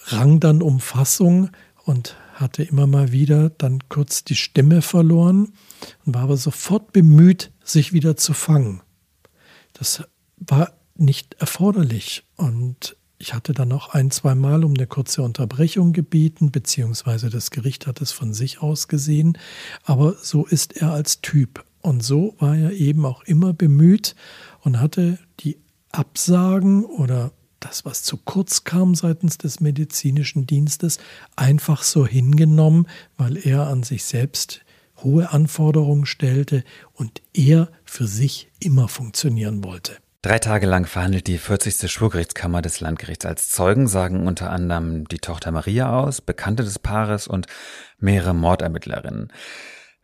rang 0.06 0.40
dann 0.40 0.62
um 0.62 0.80
Fassung 0.80 1.50
und 1.84 2.16
hatte 2.34 2.64
immer 2.64 2.86
mal 2.86 3.12
wieder 3.12 3.50
dann 3.50 3.80
kurz 3.90 4.24
die 4.24 4.36
Stimme 4.36 4.82
verloren 4.82 5.54
und 6.06 6.16
war 6.16 6.24
aber 6.24 6.38
sofort 6.38 6.92
bemüht, 6.92 7.52
sich 7.64 7.94
wieder 7.94 8.18
zu 8.18 8.34
fangen. 8.34 8.82
Das 9.74 10.04
war 10.38 10.74
nicht 10.96 11.36
erforderlich 11.36 12.24
und 12.36 12.98
ich 13.26 13.34
hatte 13.34 13.54
dann 13.54 13.70
noch 13.70 13.90
ein, 13.90 14.12
zwei 14.12 14.36
Mal 14.36 14.64
um 14.64 14.76
eine 14.76 14.86
kurze 14.86 15.24
Unterbrechung 15.24 15.94
gebeten, 15.94 16.52
beziehungsweise 16.52 17.32
das 17.32 17.50
Gericht 17.50 17.88
hat 17.88 18.00
es 18.00 18.12
von 18.12 18.36
sich 18.36 18.62
aus 18.62 18.88
gesehen. 18.88 19.36
Aber 19.84 20.14
so 20.22 20.46
ist 20.46 20.78
er 20.78 20.92
als 20.92 21.22
Typ. 21.22 21.66
Und 21.82 22.04
so 22.04 22.36
war 22.38 22.56
er 22.56 22.74
eben 22.74 23.04
auch 23.04 23.24
immer 23.24 23.52
bemüht 23.52 24.16
und 24.62 24.80
hatte 24.80 25.18
die 25.40 25.58
Absagen 25.92 26.86
oder 26.86 27.32
das, 27.60 27.84
was 27.84 28.04
zu 28.04 28.18
kurz 28.18 28.64
kam 28.64 28.94
seitens 28.94 29.40
des 29.40 29.60
medizinischen 29.60 30.46
Dienstes, 30.46 31.00
einfach 31.36 31.82
so 31.82 32.06
hingenommen, 32.06 32.88
weil 33.18 33.38
er 33.38 33.66
an 33.66 33.82
sich 33.82 34.04
selbst 34.04 34.62
hohe 34.98 35.32
Anforderungen 35.32 36.06
stellte 36.06 36.64
und 36.94 37.24
er 37.34 37.72
für 37.86 38.06
sich 38.06 38.52
immer 38.60 38.88
funktionieren 38.88 39.64
wollte. 39.64 39.94
Drei 40.26 40.40
Tage 40.40 40.66
lang 40.66 40.88
verhandelt 40.88 41.28
die 41.28 41.38
40. 41.38 41.92
Schwurgerichtskammer 41.92 42.64
des 42.64 42.80
Landgerichts. 42.80 43.28
Als 43.28 43.52
Zeugen 43.52 43.88
sagen 43.88 44.26
unter 44.26 44.50
anderem 44.50 45.08
die 45.08 45.20
Tochter 45.20 45.52
Maria 45.52 45.92
aus, 46.00 46.20
Bekannte 46.20 46.64
des 46.64 46.80
Paares 46.80 47.28
und 47.28 47.46
mehrere 48.00 48.34
Mordermittlerinnen. 48.34 49.32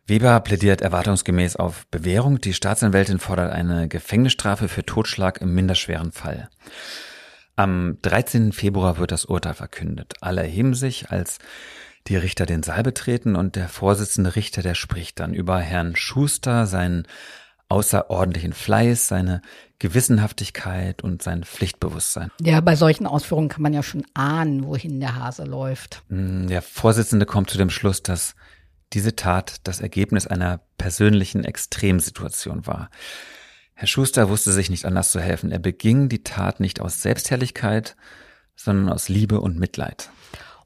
Weber 0.06 0.38
plädiert 0.38 0.80
erwartungsgemäß 0.80 1.56
auf 1.56 1.88
Bewährung. 1.88 2.40
Die 2.40 2.54
Staatsanwältin 2.54 3.18
fordert 3.18 3.50
eine 3.50 3.88
Gefängnisstrafe 3.88 4.68
für 4.68 4.86
Totschlag 4.86 5.40
im 5.40 5.56
minderschweren 5.56 6.12
Fall. 6.12 6.48
Am 7.56 7.98
13. 8.02 8.52
Februar 8.52 8.98
wird 8.98 9.10
das 9.10 9.24
Urteil 9.24 9.54
verkündet. 9.54 10.14
Alle 10.20 10.42
erheben 10.42 10.74
sich, 10.74 11.10
als 11.10 11.38
die 12.06 12.16
Richter 12.16 12.46
den 12.46 12.62
Saal 12.62 12.84
betreten 12.84 13.34
und 13.34 13.56
der 13.56 13.68
Vorsitzende 13.68 14.36
Richter, 14.36 14.62
der 14.62 14.76
spricht 14.76 15.18
dann 15.18 15.34
über 15.34 15.58
Herrn 15.58 15.96
Schuster, 15.96 16.66
seinen 16.66 17.08
außerordentlichen 17.72 18.52
Fleiß, 18.52 19.08
seine 19.08 19.40
Gewissenhaftigkeit 19.78 21.02
und 21.02 21.22
sein 21.22 21.42
Pflichtbewusstsein. 21.42 22.30
Ja, 22.40 22.60
bei 22.60 22.76
solchen 22.76 23.06
Ausführungen 23.06 23.48
kann 23.48 23.62
man 23.62 23.72
ja 23.72 23.82
schon 23.82 24.04
ahnen, 24.12 24.66
wohin 24.66 25.00
der 25.00 25.16
Hase 25.16 25.44
läuft. 25.44 26.02
Hm, 26.08 26.48
der 26.48 26.60
Vorsitzende 26.60 27.24
kommt 27.24 27.50
zu 27.50 27.56
dem 27.56 27.70
Schluss, 27.70 28.02
dass 28.02 28.34
diese 28.92 29.16
Tat 29.16 29.56
das 29.64 29.80
Ergebnis 29.80 30.26
einer 30.26 30.60
persönlichen 30.76 31.44
Extremsituation 31.44 32.66
war. 32.66 32.90
Herr 33.72 33.88
Schuster 33.88 34.28
wusste 34.28 34.52
sich 34.52 34.68
nicht 34.68 34.84
anders 34.84 35.10
zu 35.10 35.20
helfen. 35.20 35.50
Er 35.50 35.58
beging 35.58 36.10
die 36.10 36.22
Tat 36.22 36.60
nicht 36.60 36.78
aus 36.80 37.00
Selbstherrlichkeit, 37.00 37.96
sondern 38.54 38.92
aus 38.92 39.08
Liebe 39.08 39.40
und 39.40 39.58
Mitleid. 39.58 40.10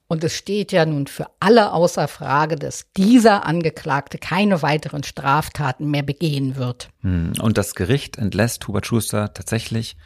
Und 0.08 0.22
es 0.22 0.34
steht 0.34 0.70
ja 0.70 0.86
nun 0.86 1.08
für 1.08 1.26
alle 1.40 1.72
außer 1.72 2.06
Frage, 2.06 2.56
dass 2.56 2.86
dieser 2.96 3.44
Angeklagte 3.44 4.18
keine 4.18 4.62
weiteren 4.62 5.02
Straftaten 5.02 5.90
mehr 5.90 6.04
begehen 6.04 6.56
wird. 6.56 6.90
Hm, 7.00 7.32
und 7.40 7.58
das 7.58 7.74
Gericht 7.74 8.16
entlässt 8.16 8.66
Hubert 8.68 8.86
Schuster 8.86 9.34
tatsächlich 9.34 9.96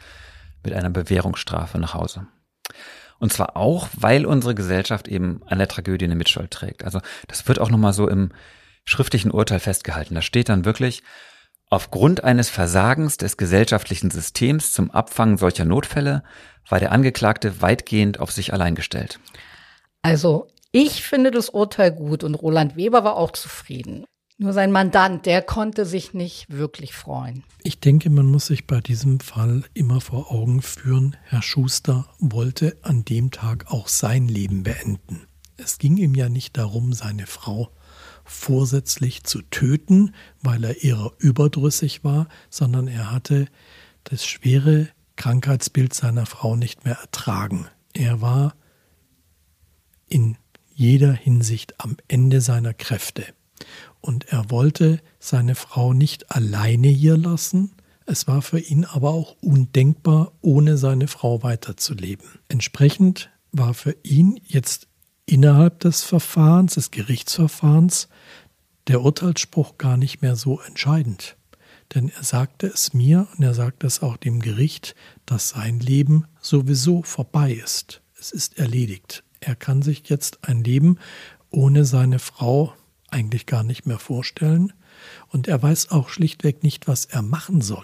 mit 0.63 0.73
einer 0.73 0.89
Bewährungsstrafe 0.89 1.77
nach 1.77 1.93
Hause. 1.93 2.27
Und 3.19 3.31
zwar 3.31 3.55
auch, 3.55 3.87
weil 3.95 4.25
unsere 4.25 4.55
Gesellschaft 4.55 5.07
eben 5.07 5.41
an 5.45 5.59
der 5.59 5.67
Tragödie 5.67 6.05
eine 6.05 6.15
Mitschuld 6.15 6.49
trägt. 6.49 6.83
Also 6.83 7.01
das 7.27 7.47
wird 7.47 7.59
auch 7.59 7.69
nochmal 7.69 7.93
so 7.93 8.09
im 8.09 8.31
schriftlichen 8.85 9.29
Urteil 9.29 9.59
festgehalten. 9.59 10.15
Da 10.15 10.23
steht 10.23 10.49
dann 10.49 10.65
wirklich, 10.65 11.03
aufgrund 11.69 12.23
eines 12.23 12.49
Versagens 12.49 13.17
des 13.17 13.37
gesellschaftlichen 13.37 14.09
Systems 14.09 14.73
zum 14.73 14.89
Abfangen 14.89 15.37
solcher 15.37 15.65
Notfälle 15.65 16.23
war 16.67 16.79
der 16.79 16.91
Angeklagte 16.91 17.61
weitgehend 17.61 18.19
auf 18.19 18.31
sich 18.31 18.53
allein 18.53 18.73
gestellt. 18.73 19.19
Also 20.01 20.47
ich 20.71 21.03
finde 21.03 21.31
das 21.31 21.49
Urteil 21.49 21.91
gut 21.91 22.23
und 22.23 22.35
Roland 22.35 22.75
Weber 22.75 23.03
war 23.03 23.17
auch 23.17 23.31
zufrieden. 23.31 24.05
Nur 24.37 24.53
sein 24.53 24.71
Mandant, 24.71 25.27
der 25.27 25.43
konnte 25.43 25.85
sich 25.85 26.15
nicht 26.15 26.47
wirklich 26.49 26.93
freuen. 26.93 27.43
Ich 27.61 27.79
denke, 27.79 28.09
man 28.09 28.25
muss 28.25 28.47
sich 28.47 28.65
bei 28.65 28.79
diesem 28.79 29.19
Fall 29.19 29.63
immer 29.75 30.01
vor 30.01 30.31
Augen 30.31 30.63
führen, 30.63 31.15
Herr 31.25 31.43
Schuster 31.43 32.07
wollte 32.17 32.75
an 32.81 33.05
dem 33.05 33.29
Tag 33.29 33.71
auch 33.71 33.87
sein 33.87 34.27
Leben 34.27 34.63
beenden. 34.63 35.27
Es 35.57 35.77
ging 35.77 35.97
ihm 35.97 36.15
ja 36.15 36.27
nicht 36.27 36.57
darum, 36.57 36.93
seine 36.93 37.27
Frau 37.27 37.69
vorsätzlich 38.23 39.23
zu 39.25 39.43
töten, 39.43 40.15
weil 40.41 40.63
er 40.63 40.83
ihrer 40.83 41.11
überdrüssig 41.19 42.03
war, 42.03 42.27
sondern 42.49 42.87
er 42.87 43.11
hatte 43.11 43.45
das 44.05 44.25
schwere 44.25 44.87
Krankheitsbild 45.17 45.93
seiner 45.93 46.25
Frau 46.25 46.55
nicht 46.55 46.83
mehr 46.83 46.95
ertragen. 46.95 47.67
Er 47.93 48.21
war 48.21 48.55
jeder 50.81 51.13
Hinsicht 51.13 51.79
am 51.79 51.95
Ende 52.07 52.41
seiner 52.41 52.73
Kräfte. 52.73 53.23
Und 54.01 54.25
er 54.29 54.49
wollte 54.49 54.99
seine 55.19 55.53
Frau 55.53 55.93
nicht 55.93 56.31
alleine 56.31 56.87
hier 56.87 57.17
lassen, 57.17 57.75
es 58.07 58.27
war 58.27 58.41
für 58.41 58.59
ihn 58.59 58.83
aber 58.85 59.11
auch 59.11 59.37
undenkbar, 59.41 60.31
ohne 60.41 60.77
seine 60.77 61.07
Frau 61.07 61.43
weiterzuleben. 61.43 62.25
Entsprechend 62.47 63.29
war 63.51 63.75
für 63.75 63.95
ihn 64.01 64.41
jetzt 64.43 64.87
innerhalb 65.27 65.79
des 65.81 66.01
Verfahrens, 66.01 66.73
des 66.73 66.89
Gerichtsverfahrens, 66.89 68.09
der 68.87 69.01
Urteilsspruch 69.01 69.77
gar 69.77 69.97
nicht 69.97 70.23
mehr 70.23 70.35
so 70.35 70.59
entscheidend. 70.59 71.37
Denn 71.93 72.09
er 72.09 72.23
sagte 72.23 72.67
es 72.67 72.93
mir 72.93 73.27
und 73.37 73.43
er 73.43 73.53
sagte 73.53 73.85
es 73.85 74.01
auch 74.01 74.17
dem 74.17 74.39
Gericht, 74.39 74.95
dass 75.27 75.49
sein 75.49 75.79
Leben 75.79 76.25
sowieso 76.41 77.03
vorbei 77.03 77.53
ist. 77.53 78.01
Es 78.19 78.31
ist 78.31 78.57
erledigt. 78.57 79.23
Er 79.43 79.55
kann 79.55 79.81
sich 79.81 80.07
jetzt 80.07 80.47
ein 80.47 80.63
Leben 80.63 80.99
ohne 81.49 81.83
seine 81.83 82.19
Frau 82.19 82.75
eigentlich 83.09 83.47
gar 83.47 83.63
nicht 83.63 83.87
mehr 83.87 83.97
vorstellen 83.97 84.71
und 85.29 85.47
er 85.47 85.61
weiß 85.61 85.89
auch 85.89 86.09
schlichtweg 86.09 86.61
nicht, 86.61 86.87
was 86.87 87.05
er 87.05 87.23
machen 87.23 87.59
soll. 87.61 87.83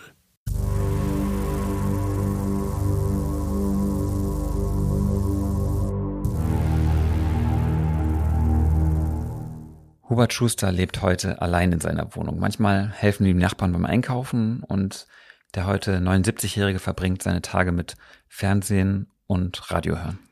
Hubert 10.08 10.32
Schuster 10.32 10.72
lebt 10.72 11.02
heute 11.02 11.42
allein 11.42 11.72
in 11.72 11.80
seiner 11.80 12.16
Wohnung. 12.16 12.40
Manchmal 12.40 12.92
helfen 12.92 13.26
ihm 13.26 13.40
Nachbarn 13.40 13.74
beim 13.74 13.86
Einkaufen 13.86 14.62
und 14.62 15.08
der 15.56 15.66
heute 15.66 15.98
79-Jährige 15.98 16.78
verbringt 16.78 17.24
seine 17.24 17.42
Tage 17.42 17.72
mit 17.72 17.96
Fernsehen 18.28 19.12
und 19.26 19.72
Radio 19.72 19.98
hören. 19.98 20.27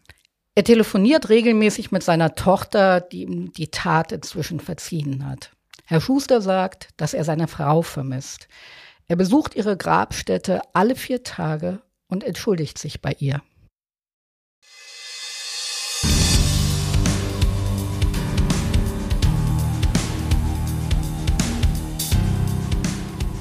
Er 0.58 0.64
telefoniert 0.64 1.28
regelmäßig 1.28 1.92
mit 1.92 2.02
seiner 2.02 2.34
Tochter, 2.34 3.02
die 3.02 3.24
ihm 3.24 3.52
die 3.52 3.68
Tat 3.68 4.14
inzwischen 4.14 4.62
verziehen 4.62 5.28
hat. 5.28 5.52
Herr 5.84 6.00
Schuster 6.00 6.40
sagt, 6.40 6.88
dass 6.96 7.14
er 7.14 7.26
seine 7.26 7.50
Frau 7.50 7.82
vermisst. 7.82 8.48
Er 9.08 9.18
besucht 9.18 9.54
ihre 9.56 9.76
Grabstätte 9.76 10.62
alle 10.72 10.96
vier 10.96 11.24
Tage 11.24 11.82
und 12.08 12.24
entschuldigt 12.24 12.78
sich 12.78 13.02
bei 13.02 13.18
ihr. 13.20 13.42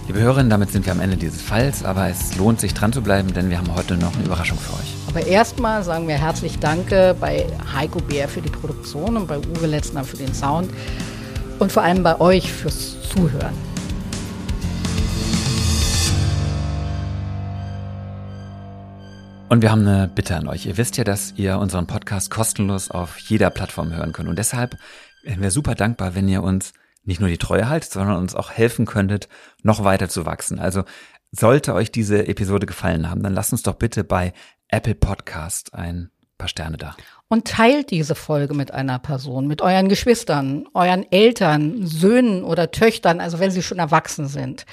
Liebe 0.08 0.18
Hörerinnen, 0.18 0.50
damit 0.50 0.72
sind 0.72 0.84
wir 0.84 0.92
am 0.92 1.00
Ende 1.00 1.16
dieses 1.16 1.40
Falls, 1.40 1.84
aber 1.84 2.08
es 2.08 2.36
lohnt 2.36 2.58
sich 2.58 2.74
dran 2.74 2.92
zu 2.92 3.02
bleiben, 3.02 3.32
denn 3.32 3.50
wir 3.50 3.58
haben 3.58 3.72
heute 3.72 3.96
noch 3.96 4.16
eine 4.16 4.24
Überraschung 4.24 4.58
für 4.58 4.72
euch. 4.74 5.03
Aber 5.14 5.24
erstmal 5.24 5.84
sagen 5.84 6.08
wir 6.08 6.16
herzlich 6.16 6.58
Danke 6.58 7.14
bei 7.20 7.46
Heiko 7.72 8.00
Bär 8.00 8.28
für 8.28 8.42
die 8.42 8.50
Produktion 8.50 9.16
und 9.16 9.28
bei 9.28 9.38
Uwe 9.38 9.68
Letzner 9.68 10.02
für 10.02 10.16
den 10.16 10.34
Sound 10.34 10.68
und 11.60 11.70
vor 11.70 11.84
allem 11.84 12.02
bei 12.02 12.20
euch 12.20 12.52
fürs 12.52 13.00
Zuhören. 13.10 13.54
Und 19.48 19.62
wir 19.62 19.70
haben 19.70 19.86
eine 19.86 20.08
Bitte 20.08 20.34
an 20.34 20.48
euch. 20.48 20.66
Ihr 20.66 20.78
wisst 20.78 20.96
ja, 20.96 21.04
dass 21.04 21.34
ihr 21.36 21.58
unseren 21.58 21.86
Podcast 21.86 22.32
kostenlos 22.32 22.90
auf 22.90 23.16
jeder 23.18 23.50
Plattform 23.50 23.94
hören 23.94 24.12
könnt. 24.12 24.28
Und 24.28 24.36
deshalb 24.36 24.76
wären 25.22 25.40
wir 25.40 25.52
super 25.52 25.76
dankbar, 25.76 26.16
wenn 26.16 26.26
ihr 26.26 26.42
uns 26.42 26.72
nicht 27.04 27.20
nur 27.20 27.28
die 27.28 27.38
Treue 27.38 27.68
haltet, 27.68 27.92
sondern 27.92 28.16
uns 28.16 28.34
auch 28.34 28.50
helfen 28.50 28.84
könntet, 28.84 29.28
noch 29.62 29.84
weiter 29.84 30.08
zu 30.08 30.26
wachsen. 30.26 30.58
Also 30.58 30.82
sollte 31.30 31.74
euch 31.74 31.92
diese 31.92 32.26
Episode 32.26 32.66
gefallen 32.66 33.10
haben, 33.10 33.22
dann 33.22 33.34
lasst 33.34 33.52
uns 33.52 33.62
doch 33.62 33.74
bitte 33.74 34.02
bei 34.02 34.32
Apple 34.68 34.94
Podcast 34.94 35.74
ein 35.74 36.10
paar 36.38 36.48
Sterne 36.48 36.76
da. 36.76 36.96
Und 37.28 37.46
teilt 37.46 37.90
diese 37.90 38.14
Folge 38.14 38.54
mit 38.54 38.72
einer 38.72 38.98
Person, 38.98 39.46
mit 39.46 39.62
euren 39.62 39.88
Geschwistern, 39.88 40.66
euren 40.74 41.10
Eltern, 41.10 41.86
Söhnen 41.86 42.44
oder 42.44 42.70
Töchtern, 42.70 43.20
also 43.20 43.38
wenn 43.38 43.50
sie 43.50 43.62
schon 43.62 43.78
erwachsen 43.78 44.26
sind. 44.26 44.66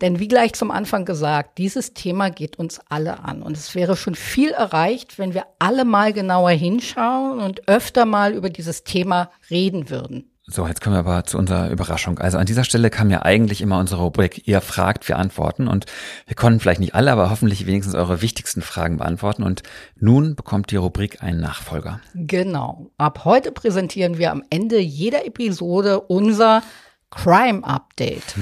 Denn 0.00 0.18
wie 0.18 0.28
gleich 0.28 0.52
zum 0.52 0.70
Anfang 0.70 1.06
gesagt, 1.06 1.56
dieses 1.56 1.94
Thema 1.94 2.30
geht 2.30 2.58
uns 2.58 2.80
alle 2.90 3.20
an. 3.20 3.42
Und 3.42 3.56
es 3.56 3.74
wäre 3.74 3.96
schon 3.96 4.14
viel 4.14 4.50
erreicht, 4.50 5.18
wenn 5.18 5.32
wir 5.32 5.46
alle 5.58 5.86
mal 5.86 6.12
genauer 6.12 6.50
hinschauen 6.50 7.40
und 7.40 7.66
öfter 7.66 8.04
mal 8.04 8.34
über 8.34 8.50
dieses 8.50 8.84
Thema 8.84 9.30
reden 9.50 9.88
würden. 9.88 10.30
So, 10.48 10.64
jetzt 10.68 10.80
kommen 10.80 10.94
wir 10.94 11.00
aber 11.00 11.24
zu 11.24 11.38
unserer 11.38 11.70
Überraschung. 11.70 12.20
Also 12.20 12.38
an 12.38 12.46
dieser 12.46 12.62
Stelle 12.62 12.88
kam 12.88 13.10
ja 13.10 13.22
eigentlich 13.22 13.60
immer 13.60 13.80
unsere 13.80 14.02
Rubrik, 14.02 14.46
ihr 14.46 14.60
fragt, 14.60 15.08
wir 15.08 15.18
antworten. 15.18 15.66
Und 15.66 15.86
wir 16.28 16.36
konnten 16.36 16.60
vielleicht 16.60 16.78
nicht 16.78 16.94
alle, 16.94 17.10
aber 17.10 17.30
hoffentlich 17.30 17.66
wenigstens 17.66 17.96
eure 17.96 18.22
wichtigsten 18.22 18.62
Fragen 18.62 18.98
beantworten. 18.98 19.42
Und 19.42 19.64
nun 19.98 20.36
bekommt 20.36 20.70
die 20.70 20.76
Rubrik 20.76 21.20
einen 21.20 21.40
Nachfolger. 21.40 22.00
Genau. 22.14 22.92
Ab 22.96 23.24
heute 23.24 23.50
präsentieren 23.50 24.18
wir 24.18 24.30
am 24.30 24.44
Ende 24.48 24.78
jeder 24.78 25.26
Episode 25.26 26.00
unser 26.00 26.62
Crime 27.10 27.64
Update. 27.64 28.36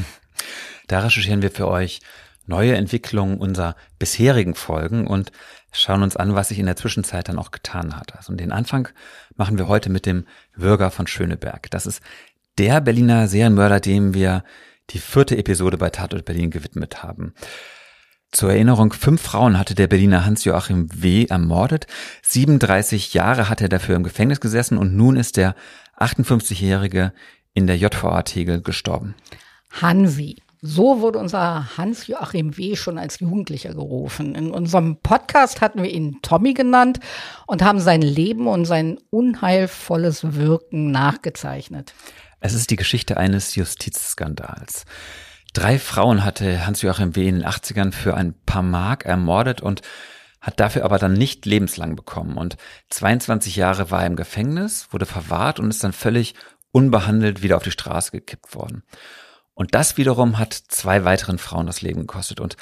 Da 0.89 0.99
recherchieren 0.99 1.41
wir 1.41 1.51
für 1.51 1.69
euch 1.69 2.01
neue 2.47 2.77
Entwicklungen 2.77 3.39
unserer 3.39 3.77
bisherigen 3.99 4.55
Folgen 4.55 5.07
und 5.07 5.33
schauen 5.73 6.03
uns 6.03 6.17
an, 6.17 6.35
was 6.35 6.49
sich 6.49 6.59
in 6.59 6.67
der 6.67 6.77
Zwischenzeit 6.77 7.29
dann 7.29 7.39
auch 7.39 7.51
getan 7.51 7.97
hat. 7.97 8.15
Also 8.17 8.35
den 8.35 8.53
Anfang 8.53 8.89
machen 9.37 9.59
wir 9.59 9.69
heute 9.69 9.91
mit 9.91 10.07
dem 10.07 10.25
Bürger 10.57 10.91
von 10.91 11.07
Schöneberg. 11.07 11.71
Das 11.71 11.87
ist 11.87 12.03
der 12.59 12.81
Berliner 12.81 13.29
Serienmörder, 13.29 13.81
dem 13.81 14.15
wir 14.15 14.45
die 14.91 14.99
vierte 14.99 15.37
Episode 15.37 15.79
bei 15.79 15.91
Tatort 15.91 16.25
Berlin 16.25 16.51
gewidmet 16.51 17.03
haben. 17.03 17.35
Zur 18.31 18.51
Erinnerung, 18.51 18.93
fünf 18.93 19.23
Frauen 19.23 19.59
hatte 19.59 19.75
der 19.75 19.87
Berliner 19.87 20.25
Hans-Joachim 20.25 20.89
W. 20.93 21.27
ermordet. 21.27 21.87
37 22.23 23.15
Jahre 23.15 23.49
hat 23.49 23.61
er 23.61 23.69
dafür 23.69 23.95
im 23.95 24.03
Gefängnis 24.03 24.41
gesessen 24.41 24.77
und 24.77 24.95
nun 24.95 25.17
ist 25.17 25.37
der 25.37 25.55
58-Jährige 25.99 27.13
in 27.53 27.69
der 27.69 27.79
JVA 27.79 28.23
Tegel 28.23 28.61
gestorben. 28.61 29.15
Hansi. 29.71 30.43
So 30.67 31.03
wurde 31.03 31.19
unser 31.19 31.77
Hans-Joachim 31.77 32.57
W. 32.57 32.75
schon 32.75 32.97
als 32.97 33.21
Jugendlicher 33.21 33.75
gerufen. 33.75 34.35
In 34.35 34.51
unserem 34.51 34.97
Podcast 34.97 35.61
hatten 35.61 35.83
wir 35.83 35.91
ihn 35.91 36.21
Tommy 36.23 36.55
genannt 36.55 37.01
und 37.47 37.63
haben 37.63 37.81
sein 37.81 38.01
Leben 38.01 38.47
und 38.47 38.65
sein 38.65 38.97
unheilvolles 39.11 40.37
Wirken 40.37 40.91
nachgezeichnet. 40.91 41.93
Es 42.41 42.55
ist 42.55 42.71
die 42.71 42.77
Geschichte 42.77 43.19
eines 43.19 43.57
Justizskandals. 43.57 44.87
Drei 45.53 45.79
Frauen 45.79 46.25
hatte 46.25 46.67
Hans-Joachim 46.67 47.15
W. 47.15 47.29
in 47.29 47.41
den 47.41 47.47
80ern 47.47 47.93
für 47.93 48.15
ein 48.15 48.33
paar 48.47 48.63
Mark 48.63 49.05
ermordet 49.05 49.61
und 49.61 49.83
hat 50.41 50.61
dafür 50.61 50.87
aber 50.87 50.97
dann 50.97 51.13
nicht 51.13 51.45
lebenslang 51.45 51.95
bekommen. 51.95 52.39
Und 52.39 52.57
22 52.89 53.57
Jahre 53.57 53.91
war 53.91 54.01
er 54.01 54.07
im 54.07 54.17
Gefängnis, 54.17 54.89
wurde 54.93 55.05
verwahrt 55.05 55.61
und 55.61 55.69
ist 55.69 55.85
dann 55.85 55.93
völlig 55.93 56.35
unbehandelt 56.73 57.43
wieder 57.43 57.59
auf 57.59 57.65
die 57.65 57.71
Straße 57.71 58.13
gekippt 58.13 58.55
worden. 58.55 58.83
Und 59.55 59.75
das 59.75 59.97
wiederum 59.97 60.39
hat 60.39 60.53
zwei 60.53 61.05
weiteren 61.05 61.39
Frauen 61.39 61.67
das 61.67 61.81
Leben 61.81 62.01
gekostet. 62.01 62.41
Und 62.41 62.57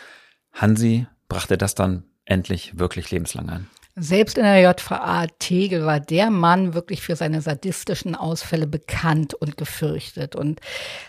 Hansi 0.52 1.06
brachte 1.28 1.56
das 1.56 1.74
dann 1.74 2.04
endlich 2.24 2.78
wirklich 2.78 3.10
lebenslang 3.10 3.48
an. 3.48 3.68
Selbst 3.94 4.38
in 4.38 4.44
der 4.44 4.60
JVA 4.60 5.26
Tegel 5.38 5.84
war 5.84 6.00
der 6.00 6.30
Mann 6.30 6.72
wirklich 6.72 7.02
für 7.02 7.14
seine 7.14 7.42
sadistischen 7.42 8.14
Ausfälle 8.14 8.66
bekannt 8.66 9.34
und 9.34 9.58
gefürchtet. 9.58 10.34
Und 10.34 10.60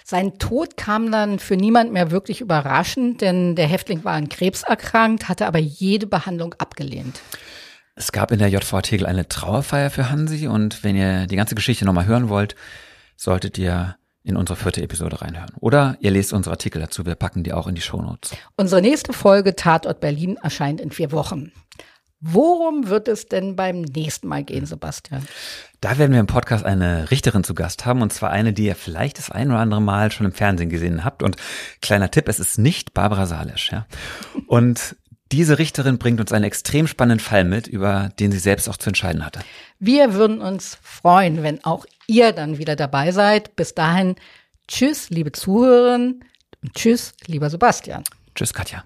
sein 0.04 0.38
Tod 0.38 0.76
kam 0.76 1.10
dann 1.10 1.40
für 1.40 1.56
niemand 1.56 1.94
mehr 1.94 2.12
wirklich 2.12 2.42
überraschend, 2.42 3.22
denn 3.22 3.56
der 3.56 3.68
Häftling 3.68 4.04
war 4.04 4.14
an 4.14 4.28
Krebs 4.28 4.64
erkrankt, 4.64 5.30
hatte 5.30 5.48
aber 5.48 5.60
jede 5.60 6.08
Behandlung 6.08 6.56
abgelehnt. 6.58 7.22
Es 7.96 8.12
gab 8.12 8.32
in 8.32 8.40
der 8.40 8.50
JVA 8.50 8.82
Tegel 8.82 9.08
eine 9.08 9.30
Trauerfeier 9.30 9.90
für 9.90 10.10
Hansi 10.10 10.48
und 10.48 10.84
wenn 10.84 10.98
ihr 10.98 11.28
die 11.28 11.38
ganze 11.38 11.56
Geschichte 11.56 11.86
nochmal 11.86 12.06
hören 12.06 12.28
wollt, 12.28 12.56
solltet 13.16 13.58
ihr 13.58 13.96
in 14.24 14.38
unsere 14.38 14.58
vierte 14.58 14.82
Episode 14.82 15.22
reinhören. 15.22 15.52
Oder 15.60 15.98
ihr 16.00 16.12
lest 16.12 16.34
unsere 16.34 16.54
Artikel 16.54 16.82
dazu, 16.82 17.06
wir 17.06 17.16
packen 17.16 17.44
die 17.44 17.54
auch 17.54 17.68
in 17.68 17.76
die 17.76 17.82
Shownotes. 17.82 18.32
Unsere 18.56 18.82
nächste 18.82 19.14
Folge 19.14 19.56
Tatort 19.56 20.00
Berlin 20.00 20.38
erscheint 20.42 20.80
in 20.80 20.92
vier 20.92 21.12
Wochen. 21.12 21.52
Worum 22.26 22.88
wird 22.88 23.10
es 23.10 23.28
denn 23.28 23.58
beim 23.58 23.82
nächsten 23.82 24.30
Mal 24.30 24.46
gehen, 24.46 24.66
Sebastian? 24.66 25.28
Da 25.82 25.98
werden 25.98 26.14
wir 26.14 26.22
im 26.22 26.26
Podcast 26.26 26.64
eine 26.64 27.12
Richterin 27.12 27.44
zu 27.44 27.54
Gast 27.54 27.86
haben, 27.86 28.02
und 28.02 28.14
zwar 28.14 28.30
eine, 28.30 28.54
die 28.54 28.64
ihr 28.64 28.78
vielleicht 28.78 29.18
das 29.18 29.30
ein 29.30 29.50
oder 29.50 29.60
andere 29.60 29.82
Mal 29.82 30.10
schon 30.10 30.26
im 30.26 30.32
Fernsehen 30.32 30.70
gesehen 30.70 31.04
habt. 31.04 31.22
Und 31.22 31.36
kleiner 31.82 32.10
Tipp, 32.10 32.30
es 32.30 32.40
ist 32.40 32.58
nicht 32.58 32.94
Barbara 32.94 33.26
Salesch. 33.26 33.74
Ja? 33.74 33.88
Und 34.48 34.96
diese 35.34 35.58
Richterin 35.58 35.98
bringt 35.98 36.20
uns 36.20 36.32
einen 36.32 36.46
extrem 36.46 36.86
spannenden 36.86 37.20
Fall 37.20 37.44
mit, 37.44 37.68
über 37.68 38.12
den 38.20 38.32
sie 38.32 38.38
selbst 38.38 38.70
auch 38.70 38.78
zu 38.78 38.92
entscheiden 38.92 39.26
hatte. 39.26 39.40
Wir 39.80 40.14
würden 40.14 40.42
uns 40.42 40.78
freuen, 40.84 41.42
wenn 41.42 41.64
auch 41.64 41.86
ihr 42.06 42.34
dann 42.34 42.60
wieder 42.60 42.76
dabei 42.76 43.12
seid. 43.12 43.56
Bis 43.56 43.74
dahin, 43.74 44.16
tschüss, 44.68 45.10
liebe 45.10 45.32
Zuhörerinnen, 45.32 46.24
und 46.62 46.76
tschüss, 46.76 47.14
lieber 47.26 47.50
Sebastian. 47.50 48.04
Tschüss, 48.36 48.54
Katja. 48.54 48.84